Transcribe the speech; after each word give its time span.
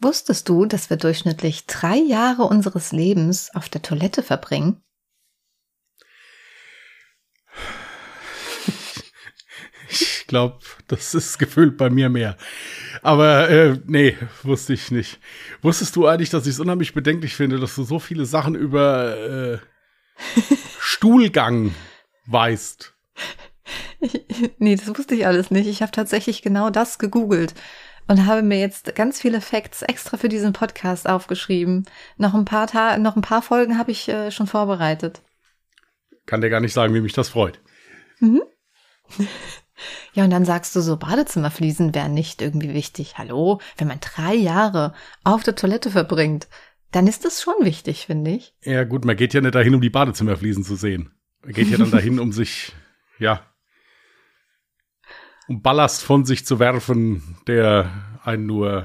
Wusstest 0.00 0.48
du, 0.48 0.64
dass 0.64 0.90
wir 0.90 0.96
durchschnittlich 0.96 1.66
drei 1.66 1.96
Jahre 1.96 2.44
unseres 2.44 2.92
Lebens 2.92 3.50
auf 3.54 3.68
der 3.68 3.82
Toilette 3.82 4.22
verbringen? 4.22 4.80
Ich 9.90 10.26
glaube, 10.28 10.58
das 10.86 11.14
ist 11.14 11.38
gefühlt 11.38 11.76
bei 11.78 11.90
mir 11.90 12.10
mehr. 12.10 12.36
Aber 13.02 13.48
äh, 13.48 13.80
nee, 13.86 14.16
wusste 14.42 14.74
ich 14.74 14.90
nicht. 14.90 15.18
Wusstest 15.62 15.96
du 15.96 16.06
eigentlich, 16.06 16.30
dass 16.30 16.46
ich 16.46 16.54
es 16.54 16.60
unheimlich 16.60 16.92
bedenklich 16.92 17.34
finde, 17.34 17.58
dass 17.58 17.74
du 17.74 17.82
so 17.82 17.98
viele 17.98 18.26
Sachen 18.26 18.54
über 18.54 19.16
äh, 19.16 19.58
Stuhlgang 20.78 21.74
weißt? 22.26 22.94
nee, 24.58 24.76
das 24.76 24.88
wusste 24.88 25.14
ich 25.14 25.26
alles 25.26 25.50
nicht. 25.50 25.66
Ich 25.66 25.82
habe 25.82 25.92
tatsächlich 25.92 26.42
genau 26.42 26.70
das 26.70 26.98
gegoogelt 26.98 27.54
und 28.08 28.26
habe 28.26 28.42
mir 28.42 28.58
jetzt 28.58 28.94
ganz 28.94 29.20
viele 29.20 29.40
Facts 29.40 29.82
extra 29.82 30.16
für 30.16 30.28
diesen 30.28 30.52
Podcast 30.52 31.08
aufgeschrieben. 31.08 31.84
Noch 32.16 32.34
ein 32.34 32.44
paar 32.44 32.66
Ta 32.66 32.98
noch 32.98 33.16
ein 33.16 33.22
paar 33.22 33.42
Folgen 33.42 33.78
habe 33.78 33.92
ich 33.92 34.08
äh, 34.08 34.30
schon 34.30 34.46
vorbereitet. 34.46 35.22
Kann 36.26 36.40
dir 36.40 36.50
gar 36.50 36.60
nicht 36.60 36.72
sagen, 36.72 36.94
wie 36.94 37.00
mich 37.00 37.12
das 37.12 37.28
freut. 37.28 37.60
Mhm. 38.20 38.42
Ja, 40.12 40.24
und 40.24 40.30
dann 40.30 40.44
sagst 40.44 40.74
du 40.74 40.80
so, 40.80 40.96
Badezimmerfliesen 40.96 41.94
wären 41.94 42.12
nicht 42.12 42.42
irgendwie 42.42 42.74
wichtig. 42.74 43.16
Hallo, 43.16 43.60
wenn 43.76 43.86
man 43.86 44.00
drei 44.00 44.34
Jahre 44.34 44.92
auf 45.22 45.44
der 45.44 45.54
Toilette 45.54 45.92
verbringt, 45.92 46.48
dann 46.90 47.06
ist 47.06 47.24
das 47.24 47.40
schon 47.40 47.54
wichtig, 47.60 48.06
finde 48.06 48.32
ich. 48.32 48.54
Ja, 48.64 48.82
gut, 48.82 49.04
man 49.04 49.16
geht 49.16 49.34
ja 49.34 49.40
nicht 49.40 49.54
dahin, 49.54 49.76
um 49.76 49.80
die 49.80 49.88
Badezimmerfliesen 49.88 50.64
zu 50.64 50.74
sehen. 50.74 51.12
Man 51.44 51.52
geht 51.52 51.68
ja 51.68 51.78
dann 51.78 51.92
dahin, 51.92 52.18
um 52.18 52.32
sich, 52.32 52.72
ja, 53.20 53.46
um 55.48 55.62
Ballast 55.62 56.02
von 56.02 56.24
sich 56.24 56.46
zu 56.46 56.58
werfen, 56.58 57.36
der 57.46 57.90
einen 58.22 58.46
nur 58.46 58.84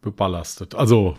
beballastet. 0.00 0.74
Also 0.74 1.18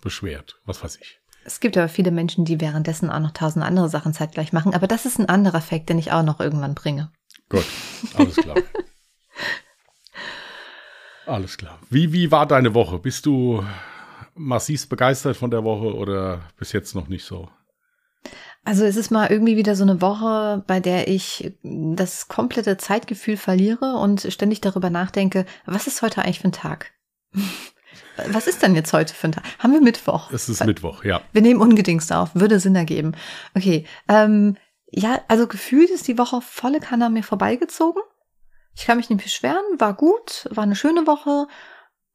beschwert, 0.00 0.60
was 0.64 0.82
weiß 0.82 0.96
ich. 0.96 1.20
Es 1.44 1.58
gibt 1.58 1.76
aber 1.76 1.88
viele 1.88 2.12
Menschen, 2.12 2.44
die 2.44 2.60
währenddessen 2.60 3.10
auch 3.10 3.18
noch 3.18 3.32
tausend 3.32 3.64
andere 3.64 3.88
Sachen 3.88 4.14
zeitgleich 4.14 4.52
machen. 4.52 4.74
Aber 4.74 4.86
das 4.86 5.06
ist 5.06 5.18
ein 5.18 5.28
anderer 5.28 5.60
Fakt, 5.60 5.88
den 5.88 5.98
ich 5.98 6.12
auch 6.12 6.22
noch 6.22 6.38
irgendwann 6.38 6.74
bringe. 6.74 7.10
Gut, 7.48 7.66
alles 8.14 8.36
klar. 8.36 8.56
alles 11.26 11.58
klar. 11.58 11.78
Wie, 11.90 12.12
wie 12.12 12.30
war 12.30 12.46
deine 12.46 12.74
Woche? 12.74 12.98
Bist 12.98 13.26
du 13.26 13.64
massiv 14.34 14.88
begeistert 14.88 15.36
von 15.36 15.50
der 15.50 15.64
Woche 15.64 15.94
oder 15.94 16.42
bis 16.56 16.72
jetzt 16.72 16.94
noch 16.94 17.08
nicht 17.08 17.24
so? 17.24 17.50
Also 18.64 18.84
es 18.84 18.96
ist 18.96 19.10
mal 19.10 19.28
irgendwie 19.30 19.56
wieder 19.56 19.74
so 19.74 19.82
eine 19.82 20.00
Woche, 20.00 20.62
bei 20.66 20.78
der 20.78 21.08
ich 21.08 21.52
das 21.62 22.28
komplette 22.28 22.76
Zeitgefühl 22.76 23.36
verliere 23.36 23.96
und 23.96 24.26
ständig 24.30 24.60
darüber 24.60 24.88
nachdenke, 24.88 25.46
was 25.66 25.88
ist 25.88 26.00
heute 26.02 26.22
eigentlich 26.22 26.40
für 26.40 26.48
ein 26.48 26.52
Tag? 26.52 26.92
Was 28.28 28.46
ist 28.46 28.62
denn 28.62 28.74
jetzt 28.74 28.92
heute 28.92 29.14
für 29.14 29.28
ein 29.28 29.32
Tag? 29.32 29.44
Haben 29.58 29.72
wir 29.72 29.80
Mittwoch? 29.80 30.30
Es 30.32 30.46
ist 30.48 30.64
Mittwoch, 30.66 31.02
ja. 31.02 31.22
Wir 31.32 31.40
nehmen 31.40 31.62
ungedingst 31.62 32.12
auf, 32.12 32.34
würde 32.34 32.60
Sinn 32.60 32.76
ergeben. 32.76 33.12
Okay, 33.54 33.86
ähm, 34.06 34.58
ja, 34.90 35.22
also 35.28 35.46
gefühlt 35.46 35.88
ist 35.88 36.06
die 36.08 36.18
Woche 36.18 36.42
volle 36.42 36.78
Kanne 36.78 37.06
an 37.06 37.14
mir 37.14 37.22
vorbeigezogen. 37.22 38.02
Ich 38.74 38.84
kann 38.84 38.98
mich 38.98 39.08
nicht 39.08 39.22
beschweren, 39.22 39.62
war 39.78 39.94
gut, 39.94 40.46
war 40.50 40.64
eine 40.64 40.76
schöne 40.76 41.06
Woche 41.06 41.46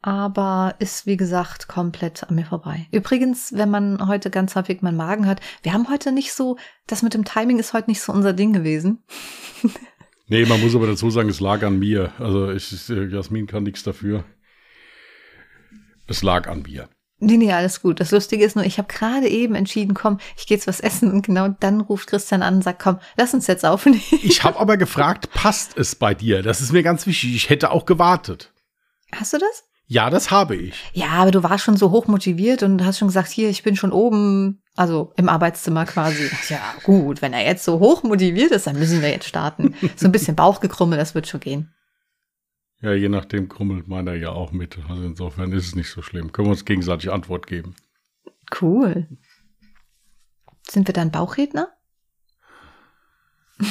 aber 0.08 0.76
ist 0.80 1.06
wie 1.06 1.18
gesagt 1.18 1.68
komplett 1.68 2.24
an 2.24 2.36
mir 2.36 2.46
vorbei. 2.46 2.88
Übrigens, 2.94 3.52
wenn 3.52 3.70
man 3.70 4.08
heute 4.08 4.30
ganz 4.30 4.56
häufig 4.56 4.82
meinen 4.82 4.96
Magen 4.96 5.28
hat, 5.28 5.42
wir 5.64 5.74
haben 5.74 5.90
heute 5.90 6.14
nicht 6.14 6.32
so, 6.32 6.56
das 6.88 7.04
mit 7.04 7.14
dem 7.14 7.26
Timing 7.26 7.60
ist 7.60 7.74
heute 7.74 7.90
nicht 7.90 8.00
so 8.00 8.14
unser 8.14 8.32
Ding 8.32 8.54
gewesen. 8.54 9.04
nee, 10.28 10.46
man 10.46 10.62
muss 10.62 10.76
aber 10.76 10.88
dazu 10.88 11.10
sagen, 11.10 11.28
es 11.28 11.42
lag 11.42 11.62
an 11.62 11.78
mir. 11.78 12.14
Also 12.20 12.50
ich, 12.52 12.88
Jasmin 12.88 13.48
kann 13.48 13.64
nichts 13.64 13.84
dafür. 13.84 14.24
Es 16.08 16.24
lag 16.24 16.48
an 16.48 16.62
mir. 16.62 16.88
Nee, 17.20 17.36
nee, 17.36 17.52
alles 17.52 17.82
gut. 17.82 18.00
Das 18.00 18.12
Lustige 18.12 18.46
ist 18.46 18.56
nur, 18.56 18.64
ich 18.64 18.78
habe 18.78 18.88
gerade 18.88 19.28
eben 19.28 19.56
entschieden, 19.56 19.94
komm, 19.94 20.20
ich 20.38 20.48
gehe 20.48 20.56
jetzt 20.56 20.68
was 20.68 20.80
essen 20.80 21.12
und 21.12 21.26
genau 21.26 21.50
dann 21.50 21.82
ruft 21.82 22.08
Christian 22.08 22.44
an 22.44 22.56
und 22.56 22.64
sagt, 22.64 22.82
komm, 22.82 23.00
lass 23.18 23.34
uns 23.34 23.48
jetzt 23.48 23.66
aufnehmen. 23.66 24.02
Ich 24.24 24.46
habe 24.46 24.58
aber 24.58 24.78
gefragt, 24.78 25.32
passt 25.34 25.78
es 25.78 25.96
bei 25.96 26.14
dir? 26.14 26.44
Das 26.44 26.62
ist 26.62 26.72
mir 26.72 26.84
ganz 26.84 27.06
wichtig. 27.08 27.36
Ich 27.36 27.50
hätte 27.50 27.72
auch 27.72 27.86
gewartet. 27.86 28.54
Hast 29.14 29.34
du 29.34 29.38
das? 29.40 29.68
Ja, 29.90 30.10
das 30.10 30.32
habe 30.32 30.58
ich. 30.58 30.76
Ja, 30.94 31.12
aber 31.12 31.32
du 31.32 31.44
warst 31.44 31.64
schon 31.64 31.78
so 31.78 31.92
hoch 31.92 32.08
motiviert 32.08 32.62
und 32.62 32.84
hast 32.84 32.98
schon 32.98 33.08
gesagt, 33.08 33.30
hier, 33.30 33.50
ich 33.50 33.64
bin 33.64 33.78
schon 33.78 33.94
oben, 33.94 34.62
also 34.76 35.14
im 35.16 35.30
Arbeitszimmer 35.30 35.86
quasi. 35.86 36.30
Ja, 36.50 36.60
gut, 36.84 37.22
wenn 37.22 37.32
er 37.32 37.46
jetzt 37.46 37.64
so 37.64 37.80
hoch 37.80 38.04
motiviert 38.04 38.52
ist, 38.52 38.68
dann 38.68 38.78
müssen 38.78 39.02
wir 39.02 39.10
jetzt 39.10 39.28
starten. 39.28 39.76
So 39.96 40.06
ein 40.08 40.12
bisschen 40.12 40.36
Bauchgekrummel, 40.36 40.98
das 40.98 41.16
wird 41.16 41.28
schon 41.28 41.40
gehen. 41.40 41.74
Ja, 42.82 42.92
je 42.94 43.08
nachdem 43.08 43.48
krummelt 43.48 43.88
meiner 43.88 44.14
ja 44.14 44.30
auch 44.30 44.52
mit. 44.52 44.78
Also 44.90 45.04
insofern 45.04 45.54
ist 45.54 45.68
es 45.68 45.76
nicht 45.76 45.90
so 45.90 46.02
schlimm. 46.02 46.34
Können 46.34 46.48
wir 46.48 46.52
uns 46.52 46.66
gegenseitig 46.66 47.12
Antwort 47.12 47.48
geben. 47.48 47.76
Cool. 48.62 49.08
Sind 50.68 50.88
wir 50.88 50.94
dann 50.94 51.12
Bauchredner? 51.12 51.70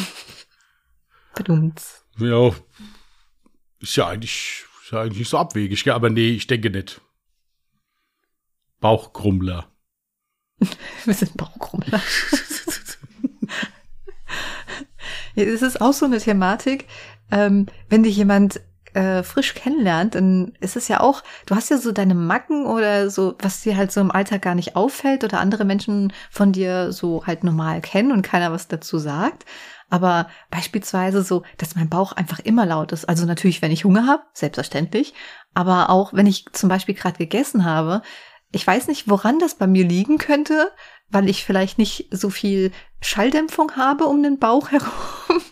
Bedummt. 1.35 1.83
Ja, 2.19 2.51
ist 3.81 3.97
ja 3.97 4.09
eigentlich 4.09 4.65
ist 4.87 4.93
ja 4.93 5.01
eigentlich 5.01 5.19
nicht 5.19 5.31
so 5.31 5.39
abwegig, 5.39 5.83
gell? 5.83 5.95
aber 5.95 6.11
nee, 6.11 6.31
ich 6.31 6.47
denke 6.47 6.71
nicht. 6.71 7.01
Bauchkrummler. 8.79 9.67
Wir 11.05 11.15
sind 11.15 11.37
Bauchkrummler. 11.37 12.01
es 15.35 15.63
ist 15.63 15.81
auch 15.81 15.93
so 15.93 16.07
eine 16.07 16.19
Thematik, 16.19 16.87
ähm, 17.33 17.67
wenn 17.89 18.05
dich 18.05 18.17
jemand 18.17 18.61
äh, 18.95 19.25
frisch 19.25 19.55
kennenlernt, 19.55 20.15
dann 20.15 20.53
ist 20.61 20.77
es 20.77 20.87
ja 20.87 21.01
auch, 21.01 21.25
du 21.47 21.57
hast 21.57 21.69
ja 21.69 21.79
so 21.79 21.91
deine 21.91 22.15
Macken 22.15 22.65
oder 22.65 23.11
so, 23.11 23.35
was 23.41 23.63
dir 23.63 23.77
halt 23.77 23.91
so 23.91 24.01
im 24.01 24.13
Alltag 24.13 24.43
gar 24.43 24.55
nicht 24.55 24.77
auffällt 24.77 25.25
oder 25.25 25.41
andere 25.41 25.65
Menschen 25.65 26.13
von 26.31 26.53
dir 26.53 26.93
so 26.93 27.27
halt 27.27 27.43
normal 27.43 27.81
kennen 27.81 28.13
und 28.13 28.23
keiner 28.23 28.53
was 28.53 28.69
dazu 28.69 28.99
sagt. 28.99 29.47
Aber 29.89 30.29
beispielsweise 30.51 31.23
so, 31.23 31.43
dass 31.59 31.77
mein 31.77 31.89
Bauch 31.89 32.13
einfach 32.13 32.41
immer 32.41 32.67
laut 32.67 32.93
ist. 32.93 33.09
Also 33.09 33.25
natürlich, 33.25 33.63
wenn 33.63 33.71
ich 33.71 33.85
Hunger 33.85 34.07
habe, 34.07 34.25
selbstverständlich. 34.33 35.15
Aber 35.55 35.91
auch, 35.91 36.13
wenn 36.13 36.27
ich 36.27 36.47
zum 36.53 36.69
Beispiel 36.69 36.95
gerade 36.95 37.19
gegessen 37.19 37.65
habe. 37.65 38.03
Ich 38.53 38.67
weiß 38.67 38.89
nicht, 38.89 39.09
woran 39.09 39.39
das 39.39 39.57
bei 39.57 39.67
mir 39.67 39.85
liegen 39.85 40.19
könnte, 40.19 40.71
weil 41.09 41.29
ich 41.29 41.45
vielleicht 41.45 41.79
nicht 41.79 42.09
so 42.11 42.31
viel 42.31 42.73
Schalldämpfung 43.01 43.73
habe 43.77 44.05
um 44.07 44.23
den 44.23 44.39
Bauch 44.39 44.71
herum. 44.71 45.43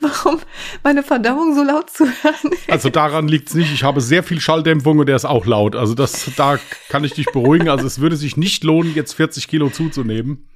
Warum 0.00 0.40
meine 0.82 1.02
Verdauung 1.02 1.54
so 1.54 1.62
laut 1.62 1.90
zu 1.90 2.06
hören? 2.06 2.54
Also 2.68 2.88
daran 2.88 3.28
liegt 3.28 3.48
es 3.48 3.54
nicht. 3.54 3.72
Ich 3.72 3.84
habe 3.84 4.00
sehr 4.00 4.22
viel 4.22 4.40
Schalldämpfung 4.40 4.98
und 4.98 5.06
der 5.06 5.16
ist 5.16 5.26
auch 5.26 5.44
laut. 5.44 5.76
Also 5.76 5.94
das, 5.94 6.30
da 6.36 6.58
kann 6.88 7.04
ich 7.04 7.12
dich 7.12 7.26
beruhigen. 7.26 7.68
Also 7.68 7.86
es 7.86 8.00
würde 8.00 8.16
sich 8.16 8.38
nicht 8.38 8.64
lohnen, 8.64 8.94
jetzt 8.94 9.12
40 9.12 9.48
Kilo 9.48 9.68
zuzunehmen 9.68 10.48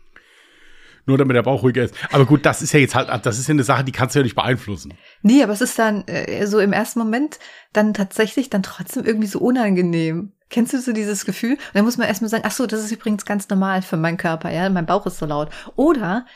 nur 1.07 1.19
damit 1.19 1.37
der 1.37 1.43
Bauch 1.43 1.63
ruhiger 1.63 1.85
ist. 1.85 1.95
Aber 2.13 2.27
gut, 2.27 2.47
das 2.47 2.63
ist 2.63 2.73
ja 2.73 2.81
jetzt 2.81 2.95
halt, 2.95 3.09
das 3.27 3.39
ist 3.39 3.49
ja 3.49 3.53
eine 3.53 3.65
Sache, 3.65 3.85
die 3.85 3.93
kannst 3.93 4.15
du 4.15 4.21
ja 4.21 4.23
nicht 4.23 4.35
beeinflussen. 4.35 4.95
Nee, 5.23 5.43
aber 5.43 5.53
es 5.53 5.61
ist 5.61 5.79
dann 5.79 6.07
äh, 6.07 6.47
so 6.47 6.59
im 6.59 6.73
ersten 6.73 6.99
Moment 6.99 7.39
dann 7.73 7.95
tatsächlich 7.95 8.51
dann 8.51 8.63
trotzdem 8.63 9.05
irgendwie 9.05 9.29
so 9.29 9.39
unangenehm. 9.41 10.33
Kennst 10.51 10.73
du 10.73 10.81
so 10.81 10.93
dieses 10.93 11.25
Gefühl? 11.25 11.53
Und 11.53 11.75
dann 11.75 11.85
muss 11.85 11.97
man 11.97 12.07
erstmal 12.07 12.29
sagen, 12.29 12.45
ach 12.47 12.53
so, 12.53 12.67
das 12.67 12.81
ist 12.81 12.93
übrigens 12.93 13.25
ganz 13.25 13.49
normal 13.49 13.83
für 13.83 13.97
meinen 13.97 14.19
Körper, 14.19 14.51
ja, 14.51 14.69
mein 14.71 14.87
Bauch 14.87 15.07
ist 15.07 15.19
so 15.19 15.27
laut. 15.27 15.51
Oder 15.77 16.27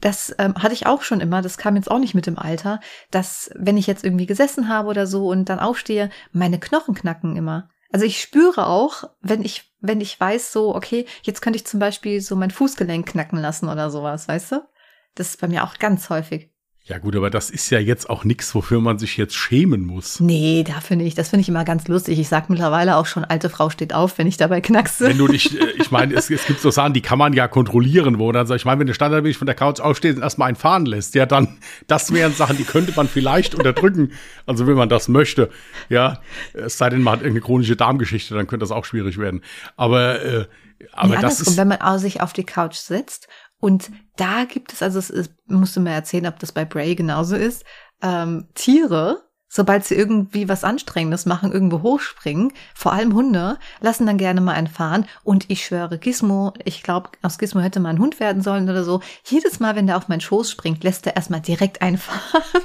das 0.00 0.34
ähm, 0.38 0.54
hatte 0.54 0.74
ich 0.74 0.86
auch 0.86 1.02
schon 1.02 1.20
immer, 1.20 1.42
das 1.42 1.58
kam 1.58 1.76
jetzt 1.76 1.90
auch 1.90 1.98
nicht 1.98 2.14
mit 2.14 2.26
dem 2.26 2.38
Alter, 2.38 2.80
dass 3.10 3.50
wenn 3.54 3.76
ich 3.76 3.86
jetzt 3.86 4.04
irgendwie 4.04 4.26
gesessen 4.26 4.68
habe 4.68 4.88
oder 4.88 5.06
so 5.06 5.28
und 5.28 5.48
dann 5.48 5.58
aufstehe, 5.58 6.10
meine 6.32 6.60
Knochen 6.60 6.94
knacken 6.94 7.36
immer. 7.36 7.68
Also 7.90 8.04
ich 8.04 8.20
spüre 8.20 8.66
auch, 8.66 9.04
wenn 9.20 9.42
ich, 9.42 9.74
wenn 9.80 10.00
ich 10.00 10.18
weiß, 10.18 10.52
so, 10.52 10.74
okay, 10.74 11.06
jetzt 11.22 11.40
könnte 11.40 11.56
ich 11.56 11.66
zum 11.66 11.80
Beispiel 11.80 12.20
so 12.20 12.36
mein 12.36 12.50
Fußgelenk 12.50 13.08
knacken 13.08 13.38
lassen 13.38 13.68
oder 13.68 13.90
sowas, 13.90 14.28
weißt 14.28 14.52
du? 14.52 14.68
Das 15.14 15.30
ist 15.30 15.40
bei 15.40 15.48
mir 15.48 15.64
auch 15.64 15.78
ganz 15.78 16.10
häufig. 16.10 16.50
Ja 16.88 16.96
gut, 16.96 17.14
aber 17.16 17.28
das 17.28 17.50
ist 17.50 17.68
ja 17.68 17.78
jetzt 17.78 18.08
auch 18.08 18.24
nichts, 18.24 18.54
wofür 18.54 18.80
man 18.80 18.98
sich 18.98 19.18
jetzt 19.18 19.34
schämen 19.34 19.84
muss. 19.84 20.20
Nee, 20.20 20.64
dafür 20.66 20.96
nicht. 20.96 21.18
Das 21.18 21.28
finde 21.28 21.42
ich 21.42 21.48
immer 21.50 21.64
ganz 21.64 21.86
lustig. 21.86 22.18
Ich 22.18 22.28
sag 22.28 22.48
mittlerweile 22.48 22.96
auch 22.96 23.04
schon, 23.04 23.26
alte 23.26 23.50
Frau 23.50 23.68
steht 23.68 23.92
auf, 23.92 24.16
wenn 24.16 24.26
ich 24.26 24.38
dabei 24.38 24.62
knackse. 24.62 25.06
Wenn 25.06 25.18
du 25.18 25.28
dich, 25.28 25.60
äh, 25.60 25.66
ich 25.78 25.90
meine, 25.90 26.14
es, 26.14 26.30
es 26.30 26.46
gibt 26.46 26.60
so 26.60 26.70
Sachen, 26.70 26.94
die 26.94 27.02
kann 27.02 27.18
man 27.18 27.34
ja 27.34 27.46
kontrollieren, 27.46 28.18
wo 28.18 28.32
dann 28.32 28.46
sag 28.46 28.56
ich 28.56 28.64
meine, 28.64 28.80
wenn 28.80 28.86
du 28.86 28.94
standardmäßig 28.94 29.36
von 29.36 29.46
der 29.46 29.54
Couch 29.54 29.80
aufstehst 29.80 30.16
und 30.16 30.22
erstmal 30.22 30.48
einen 30.48 30.56
fahren 30.56 30.86
lässt, 30.86 31.14
ja 31.14 31.26
dann, 31.26 31.58
das 31.88 32.10
wären 32.14 32.32
Sachen, 32.32 32.56
die 32.56 32.64
könnte 32.64 32.94
man 32.96 33.06
vielleicht 33.06 33.54
unterdrücken. 33.54 34.12
Also 34.46 34.66
wenn 34.66 34.76
man 34.76 34.88
das 34.88 35.08
möchte, 35.08 35.50
ja, 35.90 36.22
es 36.54 36.78
sei 36.78 36.88
denn, 36.88 37.02
man 37.02 37.12
hat 37.12 37.20
irgendeine 37.20 37.44
chronische 37.44 37.76
Darmgeschichte, 37.76 38.34
dann 38.34 38.46
könnte 38.46 38.62
das 38.62 38.70
auch 38.70 38.86
schwierig 38.86 39.18
werden. 39.18 39.42
Aber, 39.76 40.22
äh, 40.24 40.46
aber 40.92 41.16
nee, 41.16 41.20
das 41.20 41.40
ist. 41.40 41.58
wenn 41.58 41.68
man 41.68 41.98
sich 41.98 42.22
auf 42.22 42.32
die 42.32 42.44
Couch 42.44 42.76
setzt 42.76 43.28
und 43.60 43.90
da 44.16 44.44
gibt 44.44 44.72
es, 44.72 44.82
also 44.82 44.98
es 44.98 45.10
ist, 45.10 45.32
musst 45.46 45.76
du 45.76 45.80
mir 45.80 45.90
erzählen, 45.90 46.26
ob 46.26 46.38
das 46.38 46.52
bei 46.52 46.64
Bray 46.64 46.94
genauso 46.94 47.36
ist, 47.36 47.64
ähm, 48.02 48.48
Tiere, 48.54 49.28
sobald 49.48 49.84
sie 49.84 49.94
irgendwie 49.94 50.48
was 50.48 50.62
Anstrengendes 50.62 51.26
machen, 51.26 51.52
irgendwo 51.52 51.82
hochspringen, 51.82 52.52
vor 52.74 52.92
allem 52.92 53.14
Hunde, 53.14 53.58
lassen 53.80 54.06
dann 54.06 54.18
gerne 54.18 54.40
mal 54.40 54.52
einen 54.52 54.66
fahren. 54.66 55.06
Und 55.24 55.46
ich 55.48 55.64
schwöre, 55.64 55.98
Gizmo, 55.98 56.52
ich 56.64 56.82
glaube, 56.82 57.10
aus 57.22 57.38
Gizmo 57.38 57.60
hätte 57.60 57.80
mal 57.80 57.90
ein 57.90 57.98
Hund 57.98 58.20
werden 58.20 58.42
sollen 58.42 58.68
oder 58.68 58.84
so. 58.84 59.00
Jedes 59.24 59.58
Mal, 59.58 59.74
wenn 59.74 59.86
der 59.86 59.96
auf 59.96 60.08
meinen 60.08 60.20
Schoß 60.20 60.50
springt, 60.50 60.84
lässt 60.84 61.06
er 61.06 61.16
erstmal 61.16 61.40
direkt 61.40 61.82
einfahren. 61.82 62.42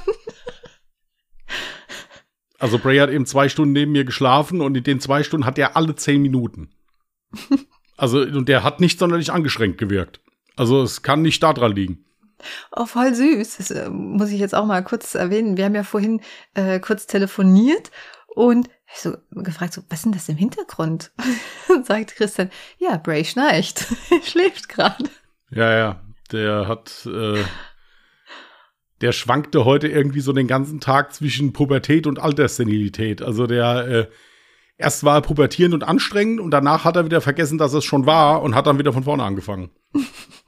Also 2.56 2.78
Bray 2.78 2.96
hat 2.96 3.10
eben 3.10 3.26
zwei 3.26 3.50
Stunden 3.50 3.72
neben 3.72 3.92
mir 3.92 4.06
geschlafen 4.06 4.62
und 4.62 4.74
in 4.74 4.84
den 4.84 4.98
zwei 4.98 5.22
Stunden 5.22 5.44
hat 5.44 5.58
er 5.58 5.76
alle 5.76 5.96
zehn 5.96 6.22
Minuten. 6.22 6.70
Also, 7.96 8.22
und 8.22 8.48
der 8.48 8.64
hat 8.64 8.80
nicht 8.80 8.98
sonderlich 8.98 9.32
angeschränkt 9.32 9.78
gewirkt. 9.78 10.20
Also 10.56 10.82
es 10.82 11.02
kann 11.02 11.22
nicht 11.22 11.42
daran 11.42 11.72
liegen. 11.72 12.04
Oh, 12.72 12.86
voll 12.86 13.14
süß. 13.14 13.56
Das 13.58 13.70
äh, 13.70 13.88
muss 13.88 14.30
ich 14.30 14.40
jetzt 14.40 14.54
auch 14.54 14.66
mal 14.66 14.82
kurz 14.84 15.14
erwähnen. 15.14 15.56
Wir 15.56 15.64
haben 15.64 15.74
ja 15.74 15.82
vorhin 15.84 16.20
äh, 16.54 16.80
kurz 16.80 17.06
telefoniert 17.06 17.90
und 18.34 18.68
ich 18.92 19.00
so 19.00 19.16
gefragt, 19.30 19.72
so, 19.72 19.82
was 19.88 20.00
ist 20.00 20.04
denn 20.04 20.12
das 20.12 20.28
im 20.28 20.36
Hintergrund? 20.36 21.12
und 21.68 21.86
sagt 21.86 22.16
Christian, 22.16 22.50
ja, 22.78 22.96
Bray 22.96 23.24
schnarcht. 23.24 23.86
schläft 24.24 24.68
gerade. 24.68 25.04
Ja, 25.50 25.72
ja. 25.72 26.00
Der 26.32 26.68
hat, 26.68 27.06
äh, 27.06 27.42
der 29.00 29.12
schwankte 29.12 29.64
heute 29.64 29.88
irgendwie 29.88 30.20
so 30.20 30.32
den 30.32 30.46
ganzen 30.46 30.80
Tag 30.80 31.12
zwischen 31.12 31.52
Pubertät 31.52 32.06
und 32.06 32.18
Alterssenilität. 32.18 33.22
Also 33.22 33.46
der, 33.46 33.86
äh, 33.86 34.08
erst 34.78 35.04
war 35.04 35.18
er 35.18 35.22
pubertierend 35.22 35.74
und 35.74 35.82
anstrengend 35.82 36.40
und 36.40 36.50
danach 36.50 36.84
hat 36.84 36.96
er 36.96 37.04
wieder 37.04 37.20
vergessen, 37.20 37.58
dass 37.58 37.74
es 37.74 37.84
schon 37.84 38.06
war 38.06 38.42
und 38.42 38.54
hat 38.54 38.66
dann 38.66 38.78
wieder 38.78 38.92
von 38.92 39.04
vorne 39.04 39.22
angefangen. 39.22 39.70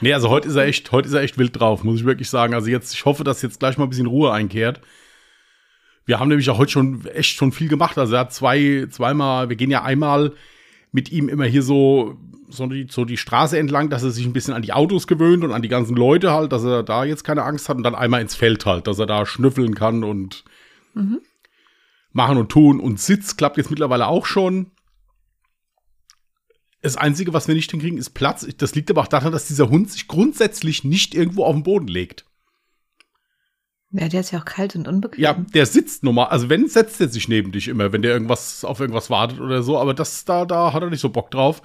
nee, 0.00 0.12
also 0.12 0.28
heute 0.28 0.48
ist 0.48 0.56
er 0.56 0.64
echt, 0.64 0.90
heute 0.92 1.08
ist 1.08 1.14
er 1.14 1.22
echt 1.22 1.38
wild 1.38 1.58
drauf, 1.58 1.84
muss 1.84 2.00
ich 2.00 2.06
wirklich 2.06 2.30
sagen. 2.30 2.54
Also 2.54 2.68
jetzt, 2.68 2.94
ich 2.94 3.04
hoffe, 3.04 3.24
dass 3.24 3.42
jetzt 3.42 3.60
gleich 3.60 3.78
mal 3.78 3.84
ein 3.84 3.90
bisschen 3.90 4.06
Ruhe 4.06 4.32
einkehrt. 4.32 4.80
Wir 6.06 6.18
haben 6.18 6.28
nämlich 6.28 6.48
auch 6.48 6.58
heute 6.58 6.72
schon 6.72 7.04
echt 7.06 7.36
schon 7.36 7.52
viel 7.52 7.68
gemacht. 7.68 7.98
Also 7.98 8.14
er 8.14 8.20
hat 8.20 8.32
zwei, 8.32 8.86
zweimal, 8.90 9.48
wir 9.50 9.56
gehen 9.56 9.70
ja 9.70 9.82
einmal 9.82 10.32
mit 10.90 11.12
ihm 11.12 11.28
immer 11.28 11.44
hier 11.44 11.62
so, 11.62 12.16
so 12.48 12.66
die, 12.66 12.86
so 12.90 13.04
die 13.04 13.18
Straße 13.18 13.58
entlang, 13.58 13.90
dass 13.90 14.02
er 14.02 14.10
sich 14.10 14.24
ein 14.24 14.32
bisschen 14.32 14.54
an 14.54 14.62
die 14.62 14.72
Autos 14.72 15.06
gewöhnt 15.06 15.44
und 15.44 15.52
an 15.52 15.62
die 15.62 15.68
ganzen 15.68 15.96
Leute 15.96 16.32
halt, 16.32 16.52
dass 16.52 16.64
er 16.64 16.82
da 16.82 17.04
jetzt 17.04 17.24
keine 17.24 17.42
Angst 17.42 17.68
hat 17.68 17.76
und 17.76 17.82
dann 17.82 17.94
einmal 17.94 18.22
ins 18.22 18.34
Feld 18.34 18.64
halt, 18.64 18.86
dass 18.86 18.98
er 18.98 19.06
da 19.06 19.26
schnüffeln 19.26 19.74
kann 19.74 20.02
und 20.02 20.44
mhm. 20.94 21.20
machen 22.12 22.38
und 22.38 22.48
tun. 22.50 22.80
Und 22.80 23.00
Sitz 23.00 23.36
klappt 23.36 23.58
jetzt 23.58 23.70
mittlerweile 23.70 24.06
auch 24.06 24.24
schon. 24.24 24.70
Das 26.88 26.96
Einzige, 26.96 27.34
was 27.34 27.46
wir 27.48 27.54
nicht 27.54 27.70
hinkriegen, 27.70 27.98
ist 27.98 28.14
Platz. 28.14 28.46
Das 28.56 28.74
liegt 28.74 28.90
aber 28.90 29.02
auch 29.02 29.08
daran, 29.08 29.30
dass 29.30 29.46
dieser 29.46 29.68
Hund 29.68 29.90
sich 29.90 30.08
grundsätzlich 30.08 30.84
nicht 30.84 31.14
irgendwo 31.14 31.44
auf 31.44 31.54
den 31.54 31.62
Boden 31.62 31.86
legt. 31.86 32.24
Ja, 33.90 34.08
der 34.08 34.20
ist 34.20 34.30
ja 34.30 34.38
auch 34.38 34.46
kalt 34.46 34.74
und 34.74 34.88
unbequem. 34.88 35.22
Ja, 35.22 35.34
der 35.34 35.66
sitzt 35.66 36.02
normal. 36.02 36.28
Also 36.28 36.48
wenn, 36.48 36.66
setzt 36.66 36.98
er 37.02 37.08
sich 37.08 37.28
neben 37.28 37.52
dich 37.52 37.68
immer, 37.68 37.92
wenn 37.92 38.00
der 38.00 38.12
irgendwas 38.12 38.64
auf 38.64 38.80
irgendwas 38.80 39.10
wartet 39.10 39.38
oder 39.38 39.62
so. 39.62 39.78
Aber 39.78 39.92
das, 39.92 40.24
da, 40.24 40.46
da 40.46 40.72
hat 40.72 40.82
er 40.82 40.88
nicht 40.88 41.02
so 41.02 41.10
Bock 41.10 41.30
drauf. 41.30 41.60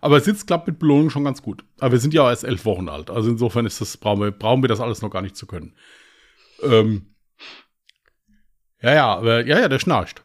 Aber 0.00 0.18
Sitz 0.20 0.46
klappt 0.46 0.66
mit 0.66 0.78
Belohnung 0.78 1.10
schon 1.10 1.24
ganz 1.24 1.42
gut. 1.42 1.66
Aber 1.78 1.92
wir 1.92 1.98
sind 1.98 2.14
ja 2.14 2.30
erst 2.30 2.44
elf 2.44 2.64
Wochen 2.64 2.88
alt. 2.88 3.10
Also 3.10 3.28
insofern 3.28 3.66
ist 3.66 3.82
das, 3.82 3.98
brauchen 3.98 4.22
wir, 4.22 4.30
brauchen 4.30 4.62
wir 4.62 4.68
das 4.68 4.80
alles 4.80 5.02
noch 5.02 5.10
gar 5.10 5.20
nicht 5.20 5.36
zu 5.36 5.46
können. 5.46 5.74
Ähm, 6.62 7.14
ja, 8.80 8.94
ja, 8.94 9.16
aber, 9.16 9.46
ja, 9.46 9.60
ja, 9.60 9.68
der 9.68 9.78
schnarcht. 9.78 10.22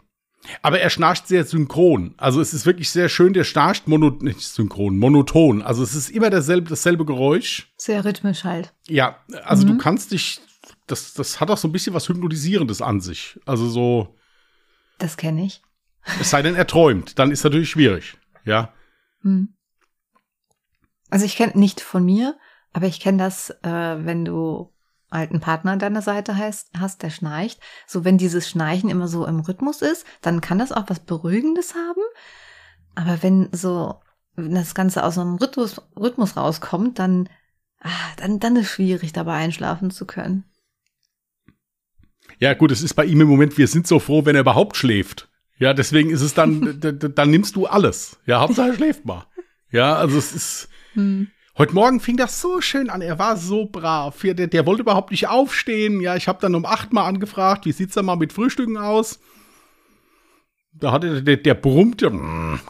Aber 0.61 0.79
er 0.79 0.89
schnarcht 0.89 1.27
sehr 1.27 1.45
synchron. 1.45 2.13
Also 2.17 2.41
es 2.41 2.53
ist 2.53 2.65
wirklich 2.65 2.89
sehr 2.89 3.09
schön, 3.09 3.33
der 3.33 3.43
schnarcht 3.43 3.87
mono, 3.87 4.09
nicht 4.21 4.41
synchron, 4.41 4.97
monoton. 4.97 5.61
Also 5.61 5.83
es 5.83 5.95
ist 5.95 6.09
immer 6.09 6.29
derselbe, 6.29 6.69
dasselbe 6.69 7.05
Geräusch. 7.05 7.71
Sehr 7.77 8.05
rhythmisch 8.05 8.43
halt. 8.43 8.73
Ja, 8.87 9.23
also 9.43 9.65
mhm. 9.65 9.71
du 9.71 9.77
kannst 9.77 10.11
dich, 10.11 10.39
das, 10.87 11.13
das 11.13 11.39
hat 11.39 11.49
auch 11.49 11.57
so 11.57 11.67
ein 11.67 11.71
bisschen 11.71 11.93
was 11.93 12.07
Hypnotisierendes 12.07 12.81
an 12.81 13.01
sich. 13.01 13.39
Also 13.45 13.67
so. 13.67 14.15
Das 14.97 15.17
kenne 15.17 15.45
ich. 15.45 15.61
Es 16.19 16.29
sei 16.29 16.41
denn, 16.41 16.55
er 16.55 16.67
träumt, 16.67 17.19
dann 17.19 17.31
ist 17.31 17.43
natürlich 17.43 17.69
schwierig. 17.69 18.17
Ja. 18.45 18.73
Mhm. 19.21 19.53
Also 21.09 21.25
ich 21.25 21.35
kenne 21.35 21.53
nicht 21.55 21.81
von 21.81 22.03
mir, 22.03 22.37
aber 22.73 22.87
ich 22.87 22.99
kenne 22.99 23.17
das, 23.17 23.49
äh, 23.63 24.05
wenn 24.05 24.25
du 24.25 24.73
alten 25.09 25.39
Partner 25.39 25.71
an 25.71 25.79
deiner 25.79 26.01
Seite 26.01 26.35
heißt, 26.35 26.71
hast, 26.77 27.03
der 27.03 27.09
schnarcht. 27.09 27.59
So, 27.85 28.03
wenn 28.03 28.17
dieses 28.17 28.49
Schnarchen 28.49 28.89
immer 28.89 29.07
so 29.07 29.25
im 29.25 29.39
Rhythmus 29.39 29.81
ist, 29.81 30.05
dann 30.21 30.41
kann 30.41 30.59
das 30.59 30.71
auch 30.71 30.85
was 30.87 30.99
Beruhigendes 30.99 31.75
haben. 31.75 32.01
Aber 32.95 33.21
wenn 33.23 33.49
so 33.51 33.99
wenn 34.37 34.53
das 34.53 34.75
Ganze 34.75 35.03
aus 35.03 35.17
einem 35.17 35.35
Rhythmus, 35.35 35.81
Rhythmus 35.99 36.37
rauskommt, 36.37 36.99
dann, 36.99 37.27
ah, 37.81 37.89
dann, 38.17 38.39
dann 38.39 38.55
ist 38.55 38.69
schwierig, 38.69 39.11
dabei 39.11 39.33
einschlafen 39.33 39.91
zu 39.91 40.05
können. 40.05 40.45
Ja, 42.39 42.53
gut, 42.53 42.71
es 42.71 42.83
ist 42.83 42.93
bei 42.93 43.05
ihm 43.05 43.19
im 43.19 43.27
Moment, 43.27 43.57
wir 43.57 43.67
sind 43.67 43.87
so 43.87 43.99
froh, 43.99 44.25
wenn 44.25 44.35
er 44.35 44.41
überhaupt 44.41 44.77
schläft. 44.77 45.27
Ja, 45.57 45.73
deswegen 45.73 46.11
ist 46.11 46.21
es 46.21 46.35
dann, 46.35 46.79
dann 47.15 47.29
nimmst 47.31 47.55
du 47.55 47.65
alles. 47.65 48.19
Ja, 48.27 48.39
Hauptsache 48.39 48.69
er 48.69 48.75
schläft 48.75 49.05
mal. 49.05 49.25
Ja, 49.71 49.95
also 49.95 50.17
es 50.17 50.33
ist, 50.33 50.69
hm. 50.93 51.29
Heute 51.57 51.73
Morgen 51.73 51.99
fing 51.99 52.17
das 52.17 52.39
so 52.39 52.61
schön 52.61 52.91
an. 52.91 53.01
Er 53.01 53.17
war 53.17 53.35
so 53.35 53.65
brav. 53.65 54.21
Der, 54.21 54.45
der 54.45 54.65
wollte 54.67 54.83
überhaupt 54.83 55.09
nicht 55.09 55.27
aufstehen. 55.27 56.01
Ja, 56.01 56.15
ich 56.15 56.27
habe 56.27 56.37
dann 56.39 56.53
um 56.53 56.65
acht 56.65 56.93
Mal 56.93 57.07
angefragt, 57.07 57.65
wie 57.65 57.71
sieht's 57.71 57.95
da 57.95 58.03
mal 58.03 58.15
mit 58.15 58.31
Frühstücken 58.31 58.77
aus? 58.77 59.19
Da 60.71 60.91
hatte 60.91 61.23
der, 61.23 61.37
der 61.37 61.55
brummt 61.55 62.03
ja, 62.03 62.11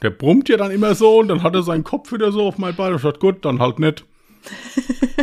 der 0.01 0.09
brummt 0.11 0.47
ja 0.47 0.55
dann 0.55 0.71
immer 0.71 0.95
so 0.95 1.19
und 1.19 1.27
dann 1.27 1.43
hat 1.43 1.53
er 1.53 1.63
seinen 1.63 1.83
Kopf 1.83 2.13
wieder 2.13 2.31
so 2.31 2.43
auf 2.43 2.57
mein 2.57 2.77
Bein 2.77 2.93
und 2.93 3.01
sagt, 3.01 3.19
gut, 3.19 3.43
dann 3.43 3.59
halt 3.59 3.79
nicht. 3.79 4.05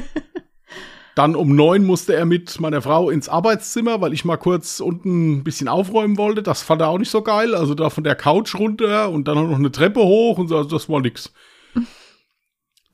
dann 1.14 1.34
um 1.34 1.56
neun 1.56 1.86
musste 1.86 2.14
er 2.14 2.26
mit 2.26 2.60
meiner 2.60 2.82
Frau 2.82 3.08
ins 3.08 3.30
Arbeitszimmer, 3.30 4.02
weil 4.02 4.12
ich 4.12 4.26
mal 4.26 4.36
kurz 4.36 4.80
unten 4.80 5.38
ein 5.38 5.44
bisschen 5.44 5.68
aufräumen 5.68 6.18
wollte. 6.18 6.42
Das 6.42 6.62
fand 6.62 6.82
er 6.82 6.90
auch 6.90 6.98
nicht 6.98 7.10
so 7.10 7.22
geil. 7.22 7.54
Also 7.54 7.74
da 7.74 7.88
von 7.88 8.04
der 8.04 8.14
Couch 8.14 8.56
runter 8.56 9.08
und 9.08 9.26
dann 9.26 9.48
noch 9.48 9.56
eine 9.56 9.72
Treppe 9.72 10.00
hoch 10.00 10.36
und 10.36 10.48
so, 10.48 10.58
also 10.58 10.68
das 10.68 10.90
war 10.90 11.00
nix. 11.00 11.32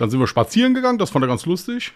Dann 0.01 0.09
sind 0.09 0.19
wir 0.19 0.27
spazieren 0.27 0.73
gegangen, 0.73 0.97
das 0.97 1.11
fand 1.11 1.27
er 1.27 1.29
ganz 1.29 1.45
lustig. 1.45 1.93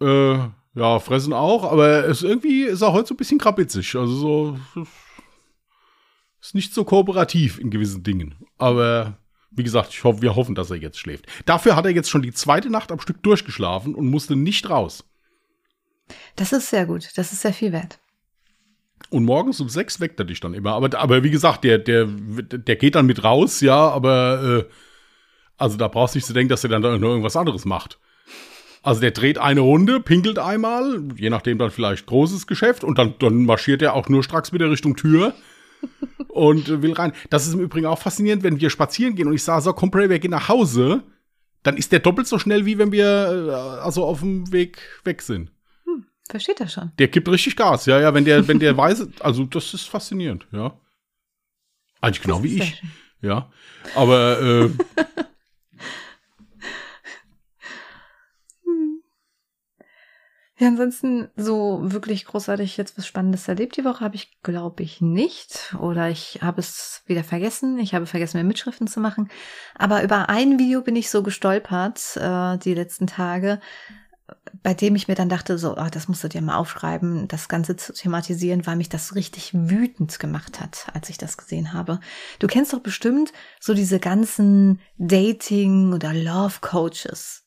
Äh, 0.00 0.34
ja, 0.74 0.98
fressen 0.98 1.32
auch, 1.32 1.70
aber 1.70 2.08
es 2.08 2.24
irgendwie 2.24 2.64
ist 2.64 2.82
er 2.82 2.92
heute 2.92 3.06
so 3.06 3.14
ein 3.14 3.18
bisschen 3.18 3.38
krabitzig. 3.38 3.94
Also 3.94 4.12
so 4.12 4.58
ist 6.40 6.56
nicht 6.56 6.74
so 6.74 6.82
kooperativ 6.82 7.60
in 7.60 7.70
gewissen 7.70 8.02
Dingen. 8.02 8.34
Aber 8.58 9.16
wie 9.52 9.62
gesagt, 9.62 9.90
ich 9.90 10.02
hoffe, 10.02 10.22
wir 10.22 10.34
hoffen, 10.34 10.56
dass 10.56 10.70
er 10.70 10.76
jetzt 10.78 10.98
schläft. 10.98 11.26
Dafür 11.46 11.76
hat 11.76 11.84
er 11.84 11.92
jetzt 11.92 12.10
schon 12.10 12.22
die 12.22 12.32
zweite 12.32 12.68
Nacht 12.68 12.90
am 12.90 12.98
Stück 12.98 13.22
durchgeschlafen 13.22 13.94
und 13.94 14.10
musste 14.10 14.34
nicht 14.34 14.68
raus. 14.68 15.04
Das 16.34 16.52
ist 16.52 16.68
sehr 16.68 16.84
gut. 16.84 17.10
Das 17.14 17.32
ist 17.32 17.42
sehr 17.42 17.52
viel 17.52 17.70
wert. 17.70 18.00
Und 19.10 19.24
morgens 19.24 19.60
um 19.60 19.68
sechs 19.68 20.00
weckt 20.00 20.18
er 20.18 20.26
dich 20.26 20.40
dann 20.40 20.54
immer. 20.54 20.72
Aber, 20.72 20.98
aber 20.98 21.22
wie 21.22 21.30
gesagt, 21.30 21.62
der, 21.62 21.78
der, 21.78 22.06
der 22.06 22.74
geht 22.74 22.96
dann 22.96 23.06
mit 23.06 23.22
raus, 23.22 23.60
ja, 23.60 23.88
aber 23.88 24.66
äh, 24.68 24.72
also 25.60 25.76
da 25.76 25.88
brauchst 25.88 26.14
du 26.14 26.18
nicht 26.18 26.26
zu 26.26 26.32
denken, 26.32 26.48
dass 26.48 26.64
er 26.64 26.70
dann 26.70 26.82
noch 26.82 27.08
irgendwas 27.08 27.36
anderes 27.36 27.64
macht. 27.64 27.98
Also 28.82 29.00
der 29.00 29.10
dreht 29.10 29.36
eine 29.36 29.60
Runde, 29.60 30.00
pinkelt 30.00 30.38
einmal, 30.38 31.02
je 31.16 31.28
nachdem 31.28 31.58
dann 31.58 31.70
vielleicht 31.70 32.06
großes 32.06 32.46
Geschäft 32.46 32.82
und 32.82 32.96
dann, 32.98 33.14
dann 33.18 33.44
marschiert 33.44 33.82
er 33.82 33.94
auch 33.94 34.08
nur 34.08 34.24
stracks 34.24 34.54
wieder 34.54 34.70
Richtung 34.70 34.96
Tür 34.96 35.34
und 36.28 36.82
will 36.82 36.94
rein. 36.94 37.12
Das 37.28 37.46
ist 37.46 37.52
im 37.52 37.60
Übrigen 37.60 37.86
auch 37.86 37.98
faszinierend, 37.98 38.42
wenn 38.42 38.58
wir 38.58 38.70
spazieren 38.70 39.16
gehen 39.16 39.28
und 39.28 39.34
ich 39.34 39.42
sage, 39.42 39.62
so, 39.62 39.72
komm, 39.74 39.90
Bray, 39.90 40.08
wir 40.08 40.18
gehen 40.18 40.30
nach 40.30 40.48
Hause, 40.48 41.02
dann 41.62 41.76
ist 41.76 41.92
der 41.92 41.98
doppelt 41.98 42.26
so 42.26 42.38
schnell, 42.38 42.64
wie 42.64 42.78
wenn 42.78 42.90
wir 42.90 43.04
äh, 43.48 43.80
also 43.82 44.04
auf 44.06 44.20
dem 44.20 44.50
Weg 44.50 44.78
weg 45.04 45.20
sind. 45.20 45.52
Hm, 45.84 46.06
versteht 46.30 46.60
er 46.60 46.68
schon. 46.68 46.90
Der 46.98 47.08
gibt 47.08 47.28
richtig 47.28 47.56
Gas, 47.56 47.84
ja, 47.84 48.00
ja, 48.00 48.14
wenn 48.14 48.24
der, 48.24 48.48
wenn 48.48 48.58
der 48.58 48.74
weiß, 48.74 49.08
also 49.20 49.44
das 49.44 49.74
ist 49.74 49.90
faszinierend, 49.90 50.46
ja. 50.52 50.74
Eigentlich 52.00 52.22
genau 52.22 52.42
wie 52.42 52.56
ich. 52.56 52.82
Ja. 53.20 53.50
Aber 53.94 54.40
äh, 54.40 54.70
Ja, 60.60 60.68
ansonsten 60.68 61.30
so 61.36 61.80
wirklich 61.82 62.26
großartig 62.26 62.76
jetzt 62.76 62.98
was 62.98 63.06
Spannendes 63.06 63.48
erlebt 63.48 63.78
die 63.78 63.84
Woche 63.86 64.04
habe 64.04 64.16
ich, 64.16 64.42
glaube 64.42 64.82
ich, 64.82 65.00
nicht. 65.00 65.74
Oder 65.80 66.10
ich 66.10 66.40
habe 66.42 66.60
es 66.60 67.02
wieder 67.06 67.24
vergessen. 67.24 67.78
Ich 67.78 67.94
habe 67.94 68.04
vergessen, 68.04 68.36
mir 68.36 68.44
Mitschriften 68.44 68.86
zu 68.86 69.00
machen. 69.00 69.30
Aber 69.74 70.02
über 70.02 70.28
ein 70.28 70.58
Video 70.58 70.82
bin 70.82 70.96
ich 70.96 71.08
so 71.08 71.22
gestolpert 71.22 72.18
äh, 72.18 72.58
die 72.58 72.74
letzten 72.74 73.06
Tage, 73.06 73.58
bei 74.62 74.74
dem 74.74 74.96
ich 74.96 75.08
mir 75.08 75.14
dann 75.14 75.30
dachte, 75.30 75.56
so, 75.56 75.78
oh, 75.78 75.88
das 75.90 76.08
musst 76.08 76.24
du 76.24 76.28
dir 76.28 76.42
mal 76.42 76.56
aufschreiben, 76.56 77.26
das 77.26 77.48
Ganze 77.48 77.76
zu 77.76 77.94
thematisieren, 77.94 78.66
weil 78.66 78.76
mich 78.76 78.90
das 78.90 79.14
richtig 79.14 79.52
wütend 79.54 80.18
gemacht 80.18 80.60
hat, 80.60 80.88
als 80.92 81.08
ich 81.08 81.16
das 81.16 81.38
gesehen 81.38 81.72
habe. 81.72 82.00
Du 82.38 82.48
kennst 82.48 82.74
doch 82.74 82.80
bestimmt 82.80 83.32
so 83.60 83.72
diese 83.72 83.98
ganzen 83.98 84.78
Dating- 84.98 85.94
oder 85.94 86.12
Love-Coaches 86.12 87.46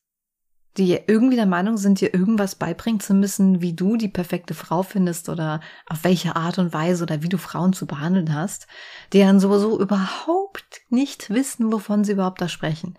die 0.77 0.99
irgendwie 1.07 1.35
der 1.35 1.45
Meinung 1.45 1.77
sind, 1.77 2.01
dir 2.01 2.13
irgendwas 2.13 2.55
beibringen 2.55 2.99
zu 2.99 3.13
müssen, 3.13 3.61
wie 3.61 3.73
du 3.73 3.95
die 3.95 4.07
perfekte 4.07 4.53
Frau 4.53 4.81
findest 4.81 5.29
oder 5.29 5.61
auf 5.87 6.03
welche 6.03 6.35
Art 6.35 6.57
und 6.57 6.73
Weise 6.73 7.03
oder 7.03 7.21
wie 7.21 7.29
du 7.29 7.37
Frauen 7.37 7.73
zu 7.73 7.85
behandeln 7.85 8.33
hast, 8.33 8.67
die 9.13 9.19
dann 9.19 9.39
sowieso 9.39 9.79
überhaupt 9.79 10.81
nicht 10.89 11.29
wissen, 11.29 11.71
wovon 11.71 12.03
sie 12.03 12.13
überhaupt 12.13 12.41
da 12.41 12.47
sprechen. 12.47 12.97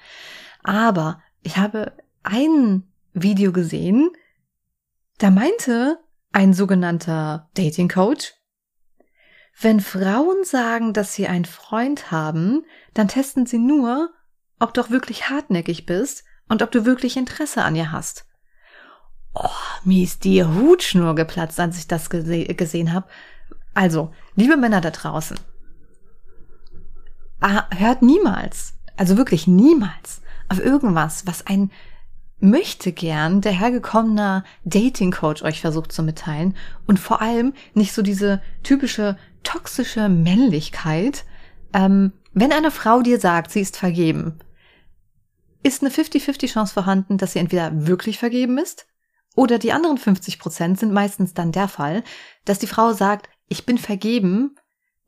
Aber 0.62 1.21
ich 1.43 1.57
habe 1.57 1.93
ein 2.23 2.85
Video 3.12 3.52
gesehen, 3.52 4.11
da 5.19 5.31
meinte 5.31 5.99
ein 6.33 6.54
sogenannter 6.54 7.50
Dating 7.54 7.88
Coach, 7.88 8.35
wenn 9.61 9.81
Frauen 9.81 10.45
sagen, 10.45 10.93
dass 10.93 11.14
sie 11.14 11.28
einen 11.28 11.45
Freund 11.45 12.11
haben, 12.11 12.64
dann 12.93 13.09
testen 13.09 13.47
sie 13.47 13.59
nur, 13.59 14.11
ob 14.59 14.75
du 14.75 14.81
auch 14.81 14.90
wirklich 14.90 15.28
hartnäckig 15.28 15.87
bist 15.87 16.25
und 16.48 16.62
ob 16.62 16.70
du 16.70 16.84
wirklich 16.84 17.16
Interesse 17.16 17.62
an 17.62 17.76
ihr 17.76 17.92
hast. 17.92 18.26
Oh, 19.34 19.48
mir 19.84 20.04
ist 20.04 20.24
die 20.24 20.44
Hutschnur 20.44 21.14
geplatzt, 21.14 21.58
als 21.58 21.78
ich 21.78 21.88
das 21.88 22.08
gese 22.10 22.44
gesehen 22.54 22.92
habe. 22.92 23.06
Also, 23.74 24.12
liebe 24.36 24.56
Männer 24.56 24.80
da 24.80 24.90
draußen, 24.90 25.38
ah, 27.40 27.64
hört 27.76 28.02
niemals, 28.02 28.74
also 28.96 29.16
wirklich 29.16 29.46
niemals 29.46 30.22
auf 30.48 30.60
irgendwas, 30.60 31.26
was 31.26 31.46
ein 31.46 31.70
möchte 32.38 32.92
gern 32.92 33.40
der 33.40 33.52
hergekommener 33.52 34.44
Dating 34.64 35.10
Coach 35.10 35.42
euch 35.42 35.60
versucht 35.60 35.92
zu 35.92 36.02
mitteilen 36.02 36.56
und 36.86 36.98
vor 36.98 37.22
allem 37.22 37.54
nicht 37.72 37.92
so 37.92 38.02
diese 38.02 38.42
typische 38.62 39.16
toxische 39.42 40.08
Männlichkeit. 40.08 41.24
Ähm, 41.72 42.12
wenn 42.32 42.52
eine 42.52 42.70
Frau 42.70 43.02
dir 43.02 43.18
sagt, 43.18 43.50
sie 43.50 43.60
ist 43.60 43.76
vergeben, 43.76 44.38
ist 45.64 45.83
eine 45.83 45.90
50-50 45.90 46.52
Chance 46.52 46.73
vorhanden, 46.73 47.18
dass 47.18 47.33
sie 47.33 47.40
entweder 47.40 47.87
wirklich 47.87 48.18
vergeben 48.18 48.59
ist 48.59 48.87
oder 49.35 49.59
die 49.59 49.73
anderen 49.73 49.99
50 49.99 50.38
Prozent 50.38 50.78
sind 50.78 50.92
meistens 50.92 51.35
dann 51.35 51.50
der 51.50 51.66
Fall, 51.68 52.04
dass 52.44 52.61
die 52.61 52.68
Frau 52.68 52.92
sagt, 52.92 53.28
ich 53.49 53.66
bin 53.66 53.78
vergeben, 53.78 54.54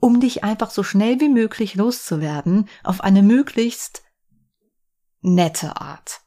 um 0.01 0.19
dich 0.19 0.45
einfach 0.45 0.71
so 0.71 0.83
schnell 0.83 1.21
wie 1.21 1.29
möglich 1.29 1.75
loszuwerden 1.75 2.69
auf 2.83 3.03
eine 3.03 3.23
möglichst 3.23 4.03
nette 5.21 5.81
Art. 5.81 6.21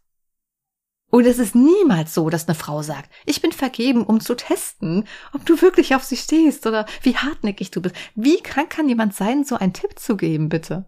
Und 1.11 1.25
es 1.25 1.39
ist 1.39 1.55
niemals 1.55 2.13
so, 2.13 2.29
dass 2.29 2.47
eine 2.47 2.55
Frau 2.55 2.83
sagt, 2.83 3.11
ich 3.25 3.41
bin 3.41 3.51
vergeben, 3.51 4.05
um 4.05 4.19
zu 4.19 4.35
testen, 4.35 5.07
ob 5.33 5.43
du 5.45 5.59
wirklich 5.61 5.95
auf 5.95 6.03
sie 6.03 6.17
stehst 6.17 6.67
oder 6.67 6.85
wie 7.01 7.17
hartnäckig 7.17 7.71
du 7.71 7.81
bist. 7.81 7.95
Wie 8.13 8.37
krank 8.41 8.69
kann 8.69 8.87
jemand 8.87 9.15
sein, 9.15 9.43
so 9.43 9.55
einen 9.55 9.73
Tipp 9.73 9.97
zu 9.97 10.17
geben, 10.17 10.49
bitte? 10.49 10.87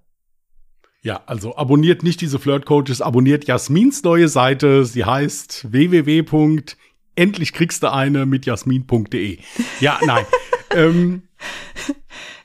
Ja, 1.03 1.24
also 1.25 1.55
abonniert 1.58 2.03
nicht 2.03 2.22
diese 2.22 2.38
Flirt-Coaches, 2.38 3.01
abonniert 3.01 3.48
Jasmins 3.48 4.03
neue 4.03 4.27
Seite. 4.27 4.86
Sie 4.86 5.03
heißt 5.03 5.72
www.endlich 5.72 7.53
kriegst 7.53 7.81
du 7.81 7.91
eine 7.91 8.27
mit 8.27 8.46
jasmin.de. 8.46 9.39
Ja, 9.79 10.00
nein. 10.05 10.25
ähm, 10.75 11.24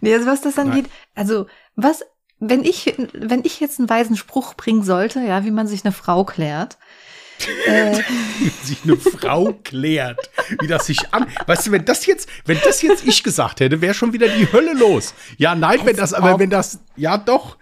nee, 0.00 0.14
also 0.14 0.26
was 0.26 0.40
das 0.40 0.58
angeht, 0.58 0.86
also 1.14 1.46
was, 1.74 2.02
wenn 2.38 2.64
ich, 2.64 2.94
wenn 3.12 3.44
ich 3.44 3.60
jetzt 3.60 3.78
einen 3.78 3.90
weisen 3.90 4.16
Spruch 4.16 4.54
bringen 4.54 4.82
sollte, 4.82 5.20
ja, 5.20 5.44
wie 5.44 5.50
man 5.50 5.66
sich 5.66 5.84
eine 5.84 5.92
Frau 5.92 6.24
klärt, 6.24 6.78
äh. 7.66 7.94
sich 8.62 8.78
eine 8.84 8.96
Frau 8.96 9.52
klärt, 9.64 10.30
wie 10.60 10.66
das 10.66 10.86
sich 10.86 11.12
an. 11.12 11.26
Weißt 11.44 11.66
du, 11.66 11.72
wenn 11.72 11.84
das 11.84 12.06
jetzt, 12.06 12.26
wenn 12.46 12.58
das 12.64 12.80
jetzt 12.80 13.06
ich 13.06 13.22
gesagt 13.22 13.60
hätte, 13.60 13.82
wäre 13.82 13.92
schon 13.92 14.14
wieder 14.14 14.28
die 14.28 14.50
Hölle 14.50 14.72
los. 14.72 15.12
Ja, 15.36 15.54
nein, 15.54 15.80
wenn 15.84 15.96
das, 15.96 16.14
aber 16.14 16.38
wenn 16.38 16.48
das, 16.48 16.80
ja 16.96 17.18
doch. 17.18 17.58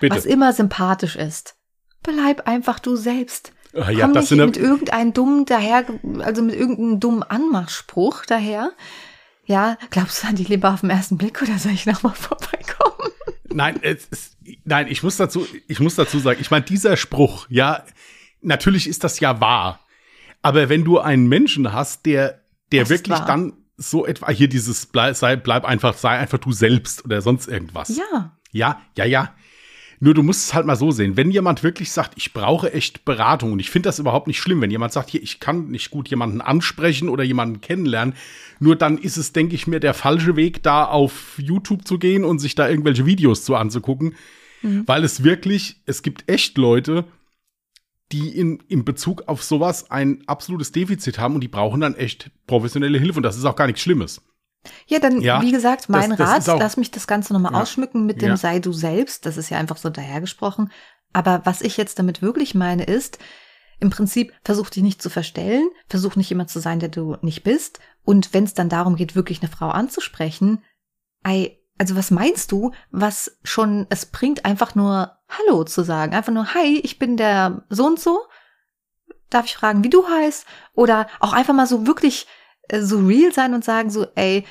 Bitte. 0.00 0.16
Was 0.16 0.24
immer 0.24 0.52
sympathisch 0.52 1.16
ist. 1.16 1.56
Bleib 2.02 2.46
einfach 2.46 2.78
du 2.78 2.96
selbst. 2.96 3.52
Ah, 3.74 3.90
ja, 3.90 4.06
Komm 4.06 4.12
nicht 4.20 4.30
mit 4.30 4.56
irgendeinem 4.56 5.12
dummen 5.14 5.44
daher, 5.46 5.86
also 6.18 6.42
mit 6.42 6.54
irgendeinem 6.54 7.00
dummen 7.00 7.22
Anmachspruch 7.22 8.26
daher. 8.26 8.72
Ja, 9.46 9.78
glaubst 9.90 10.22
du 10.22 10.28
an 10.28 10.36
die 10.36 10.44
Liebe 10.44 10.68
auf 10.68 10.82
den 10.82 10.90
ersten 10.90 11.16
Blick 11.16 11.40
oder 11.42 11.58
soll 11.58 11.72
ich 11.72 11.86
nochmal 11.86 12.14
vorbeikommen? 12.14 13.12
Nein, 13.48 13.76
ist, 13.76 14.36
nein, 14.64 14.86
ich 14.88 15.02
muss 15.02 15.16
dazu, 15.16 15.46
ich 15.68 15.80
muss 15.80 15.94
dazu 15.94 16.18
sagen, 16.18 16.40
ich 16.40 16.50
meine, 16.50 16.64
dieser 16.64 16.96
Spruch, 16.96 17.46
ja, 17.48 17.84
natürlich 18.40 18.88
ist 18.88 19.04
das 19.04 19.20
ja 19.20 19.40
wahr. 19.40 19.80
Aber 20.42 20.68
wenn 20.68 20.84
du 20.84 20.98
einen 20.98 21.28
Menschen 21.28 21.72
hast, 21.72 22.04
der, 22.06 22.42
der 22.72 22.88
wirklich 22.88 23.18
dann 23.20 23.54
so 23.76 24.06
etwa 24.06 24.30
hier 24.30 24.48
dieses 24.48 24.86
bleib, 24.86 25.16
sei, 25.16 25.36
bleib 25.36 25.64
einfach, 25.64 25.94
sei 25.94 26.18
einfach 26.18 26.38
du 26.38 26.52
selbst 26.52 27.04
oder 27.04 27.22
sonst 27.22 27.48
irgendwas. 27.48 27.96
Ja. 27.96 28.36
Ja, 28.50 28.82
ja, 28.96 29.04
ja. 29.04 29.34
Nur 30.04 30.14
du 30.14 30.24
musst 30.24 30.46
es 30.46 30.52
halt 30.52 30.66
mal 30.66 30.74
so 30.74 30.90
sehen. 30.90 31.16
Wenn 31.16 31.30
jemand 31.30 31.62
wirklich 31.62 31.92
sagt, 31.92 32.14
ich 32.16 32.32
brauche 32.32 32.72
echt 32.72 33.04
Beratung 33.04 33.52
und 33.52 33.60
ich 33.60 33.70
finde 33.70 33.88
das 33.88 34.00
überhaupt 34.00 34.26
nicht 34.26 34.40
schlimm, 34.40 34.60
wenn 34.60 34.72
jemand 34.72 34.92
sagt, 34.92 35.10
hier, 35.10 35.22
ich 35.22 35.38
kann 35.38 35.68
nicht 35.68 35.92
gut 35.92 36.08
jemanden 36.08 36.40
ansprechen 36.40 37.08
oder 37.08 37.22
jemanden 37.22 37.60
kennenlernen, 37.60 38.16
nur 38.58 38.74
dann 38.74 38.98
ist 38.98 39.16
es, 39.16 39.32
denke 39.32 39.54
ich 39.54 39.68
mir, 39.68 39.78
der 39.78 39.94
falsche 39.94 40.34
Weg, 40.34 40.64
da 40.64 40.86
auf 40.86 41.38
YouTube 41.38 41.86
zu 41.86 42.00
gehen 42.00 42.24
und 42.24 42.40
sich 42.40 42.56
da 42.56 42.68
irgendwelche 42.68 43.06
Videos 43.06 43.44
zu 43.44 43.54
anzugucken. 43.54 44.16
Mhm. 44.62 44.82
Weil 44.86 45.04
es 45.04 45.22
wirklich, 45.22 45.76
es 45.86 46.02
gibt 46.02 46.28
echt 46.28 46.58
Leute, 46.58 47.04
die 48.10 48.36
in, 48.36 48.60
in 48.66 48.84
Bezug 48.84 49.28
auf 49.28 49.44
sowas 49.44 49.88
ein 49.92 50.24
absolutes 50.26 50.72
Defizit 50.72 51.20
haben 51.20 51.36
und 51.36 51.42
die 51.42 51.48
brauchen 51.48 51.80
dann 51.80 51.94
echt 51.94 52.32
professionelle 52.48 52.98
Hilfe 52.98 53.18
und 53.18 53.22
das 53.22 53.36
ist 53.36 53.44
auch 53.44 53.54
gar 53.54 53.68
nichts 53.68 53.82
Schlimmes. 53.82 54.20
Ja, 54.86 54.98
dann, 54.98 55.20
ja, 55.20 55.42
wie 55.42 55.52
gesagt, 55.52 55.88
mein 55.88 56.10
das, 56.10 56.18
das 56.18 56.48
Rat, 56.48 56.60
lass 56.60 56.76
mich 56.76 56.90
das 56.90 57.06
Ganze 57.06 57.32
nochmal 57.32 57.52
ja, 57.52 57.60
ausschmücken 57.60 58.06
mit 58.06 58.22
dem 58.22 58.30
ja. 58.30 58.36
sei 58.36 58.58
du 58.58 58.72
selbst. 58.72 59.26
Das 59.26 59.36
ist 59.36 59.50
ja 59.50 59.58
einfach 59.58 59.76
so 59.76 59.90
dahergesprochen. 59.90 60.70
Aber 61.12 61.42
was 61.44 61.60
ich 61.60 61.76
jetzt 61.76 61.98
damit 61.98 62.22
wirklich 62.22 62.54
meine 62.54 62.84
ist, 62.84 63.18
im 63.80 63.90
Prinzip 63.90 64.32
versuch 64.44 64.70
dich 64.70 64.82
nicht 64.82 65.02
zu 65.02 65.10
verstellen, 65.10 65.68
versuch 65.88 66.14
nicht 66.14 66.30
jemand 66.30 66.50
zu 66.50 66.60
sein, 66.60 66.78
der 66.78 66.88
du 66.88 67.16
nicht 67.20 67.42
bist. 67.42 67.80
Und 68.04 68.32
wenn 68.32 68.44
es 68.44 68.54
dann 68.54 68.68
darum 68.68 68.96
geht, 68.96 69.16
wirklich 69.16 69.42
eine 69.42 69.50
Frau 69.50 69.68
anzusprechen, 69.68 70.62
ei, 71.24 71.58
also 71.78 71.96
was 71.96 72.12
meinst 72.12 72.52
du, 72.52 72.70
was 72.90 73.38
schon 73.42 73.86
es 73.90 74.06
bringt, 74.06 74.44
einfach 74.44 74.76
nur 74.76 75.18
Hallo 75.28 75.64
zu 75.64 75.82
sagen, 75.82 76.14
einfach 76.14 76.32
nur 76.32 76.54
Hi, 76.54 76.78
ich 76.84 76.98
bin 76.98 77.16
der 77.16 77.64
so 77.70 77.86
und 77.86 77.98
so. 77.98 78.20
Darf 79.30 79.46
ich 79.46 79.56
fragen, 79.56 79.82
wie 79.82 79.90
du 79.90 80.06
heißt? 80.08 80.46
Oder 80.74 81.08
auch 81.18 81.32
einfach 81.32 81.54
mal 81.54 81.66
so 81.66 81.86
wirklich 81.86 82.28
so 82.80 82.98
real 82.98 83.32
sein 83.32 83.54
und 83.54 83.64
sagen 83.64 83.90
so, 83.90 84.06
ey, 84.14 84.44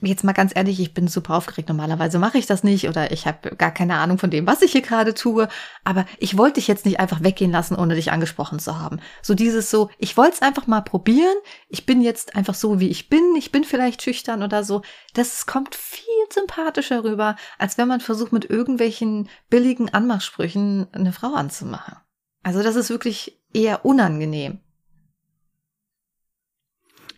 jetzt 0.00 0.24
mal 0.24 0.32
ganz 0.32 0.50
ehrlich, 0.54 0.80
ich 0.80 0.92
bin 0.92 1.06
super 1.06 1.34
aufgeregt. 1.34 1.68
Normalerweise 1.68 2.18
mache 2.18 2.36
ich 2.36 2.46
das 2.46 2.64
nicht 2.64 2.88
oder 2.88 3.12
ich 3.12 3.26
habe 3.26 3.54
gar 3.54 3.70
keine 3.70 3.94
Ahnung 3.94 4.18
von 4.18 4.30
dem, 4.30 4.46
was 4.46 4.60
ich 4.60 4.72
hier 4.72 4.82
gerade 4.82 5.14
tue. 5.14 5.48
Aber 5.84 6.04
ich 6.18 6.36
wollte 6.36 6.54
dich 6.54 6.66
jetzt 6.66 6.84
nicht 6.84 6.98
einfach 6.98 7.22
weggehen 7.22 7.52
lassen, 7.52 7.76
ohne 7.76 7.94
dich 7.94 8.10
angesprochen 8.10 8.58
zu 8.58 8.80
haben. 8.80 8.98
So 9.22 9.34
dieses 9.34 9.70
so, 9.70 9.88
ich 9.98 10.16
wollte 10.16 10.34
es 10.34 10.42
einfach 10.42 10.66
mal 10.66 10.80
probieren. 10.80 11.36
Ich 11.68 11.86
bin 11.86 12.02
jetzt 12.02 12.34
einfach 12.34 12.54
so, 12.54 12.80
wie 12.80 12.88
ich 12.88 13.08
bin. 13.08 13.36
Ich 13.36 13.52
bin 13.52 13.62
vielleicht 13.62 14.02
schüchtern 14.02 14.42
oder 14.42 14.64
so. 14.64 14.82
Das 15.14 15.46
kommt 15.46 15.76
viel 15.76 16.02
sympathischer 16.30 17.04
rüber, 17.04 17.36
als 17.58 17.78
wenn 17.78 17.86
man 17.86 18.00
versucht, 18.00 18.32
mit 18.32 18.50
irgendwelchen 18.50 19.28
billigen 19.48 19.94
Anmachsprüchen 19.94 20.88
eine 20.92 21.12
Frau 21.12 21.34
anzumachen. 21.34 21.98
Also 22.42 22.64
das 22.64 22.74
ist 22.74 22.90
wirklich 22.90 23.40
eher 23.52 23.84
unangenehm 23.84 24.58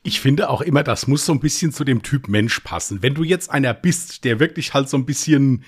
ich 0.05 0.21
finde 0.21 0.51
auch 0.51 0.61
immer, 0.61 0.83
das 0.83 1.09
muss 1.09 1.25
so 1.25 1.33
ein 1.33 1.41
bisschen 1.41 1.73
zu 1.73 1.83
dem 1.83 2.03
Typ 2.03 2.29
Mensch 2.29 2.61
passen. 2.61 3.03
Wenn 3.03 3.15
du 3.15 3.25
jetzt 3.25 3.51
einer 3.51 3.73
bist, 3.73 4.25
der 4.25 4.39
wirklich 4.39 4.75
halt 4.75 4.89
so 4.91 4.99
ein 4.99 5.07
bisschen, 5.07 5.65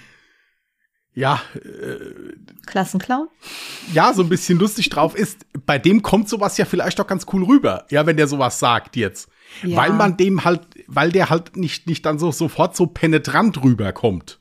ja. 1.14 1.40
Äh, 1.54 2.34
Klassenclown? 2.66 3.28
Ja, 3.94 4.12
so 4.12 4.22
ein 4.22 4.28
bisschen 4.28 4.58
lustig 4.58 4.90
drauf 4.90 5.16
ist, 5.16 5.46
bei 5.64 5.78
dem 5.78 6.02
kommt 6.02 6.28
sowas 6.28 6.58
ja 6.58 6.66
vielleicht 6.66 7.00
auch 7.00 7.06
ganz 7.06 7.24
cool 7.32 7.44
rüber, 7.44 7.86
ja, 7.90 8.04
wenn 8.04 8.18
der 8.18 8.28
sowas 8.28 8.58
sagt 8.58 8.94
jetzt. 8.94 9.30
Ja. 9.62 9.78
Weil 9.78 9.94
man 9.94 10.18
dem 10.18 10.44
halt, 10.44 10.60
weil 10.86 11.10
der 11.10 11.30
halt 11.30 11.56
nicht, 11.56 11.86
nicht 11.86 12.04
dann 12.04 12.18
so 12.18 12.30
sofort 12.30 12.76
so 12.76 12.86
penetrant 12.86 13.64
rüberkommt. 13.64 14.38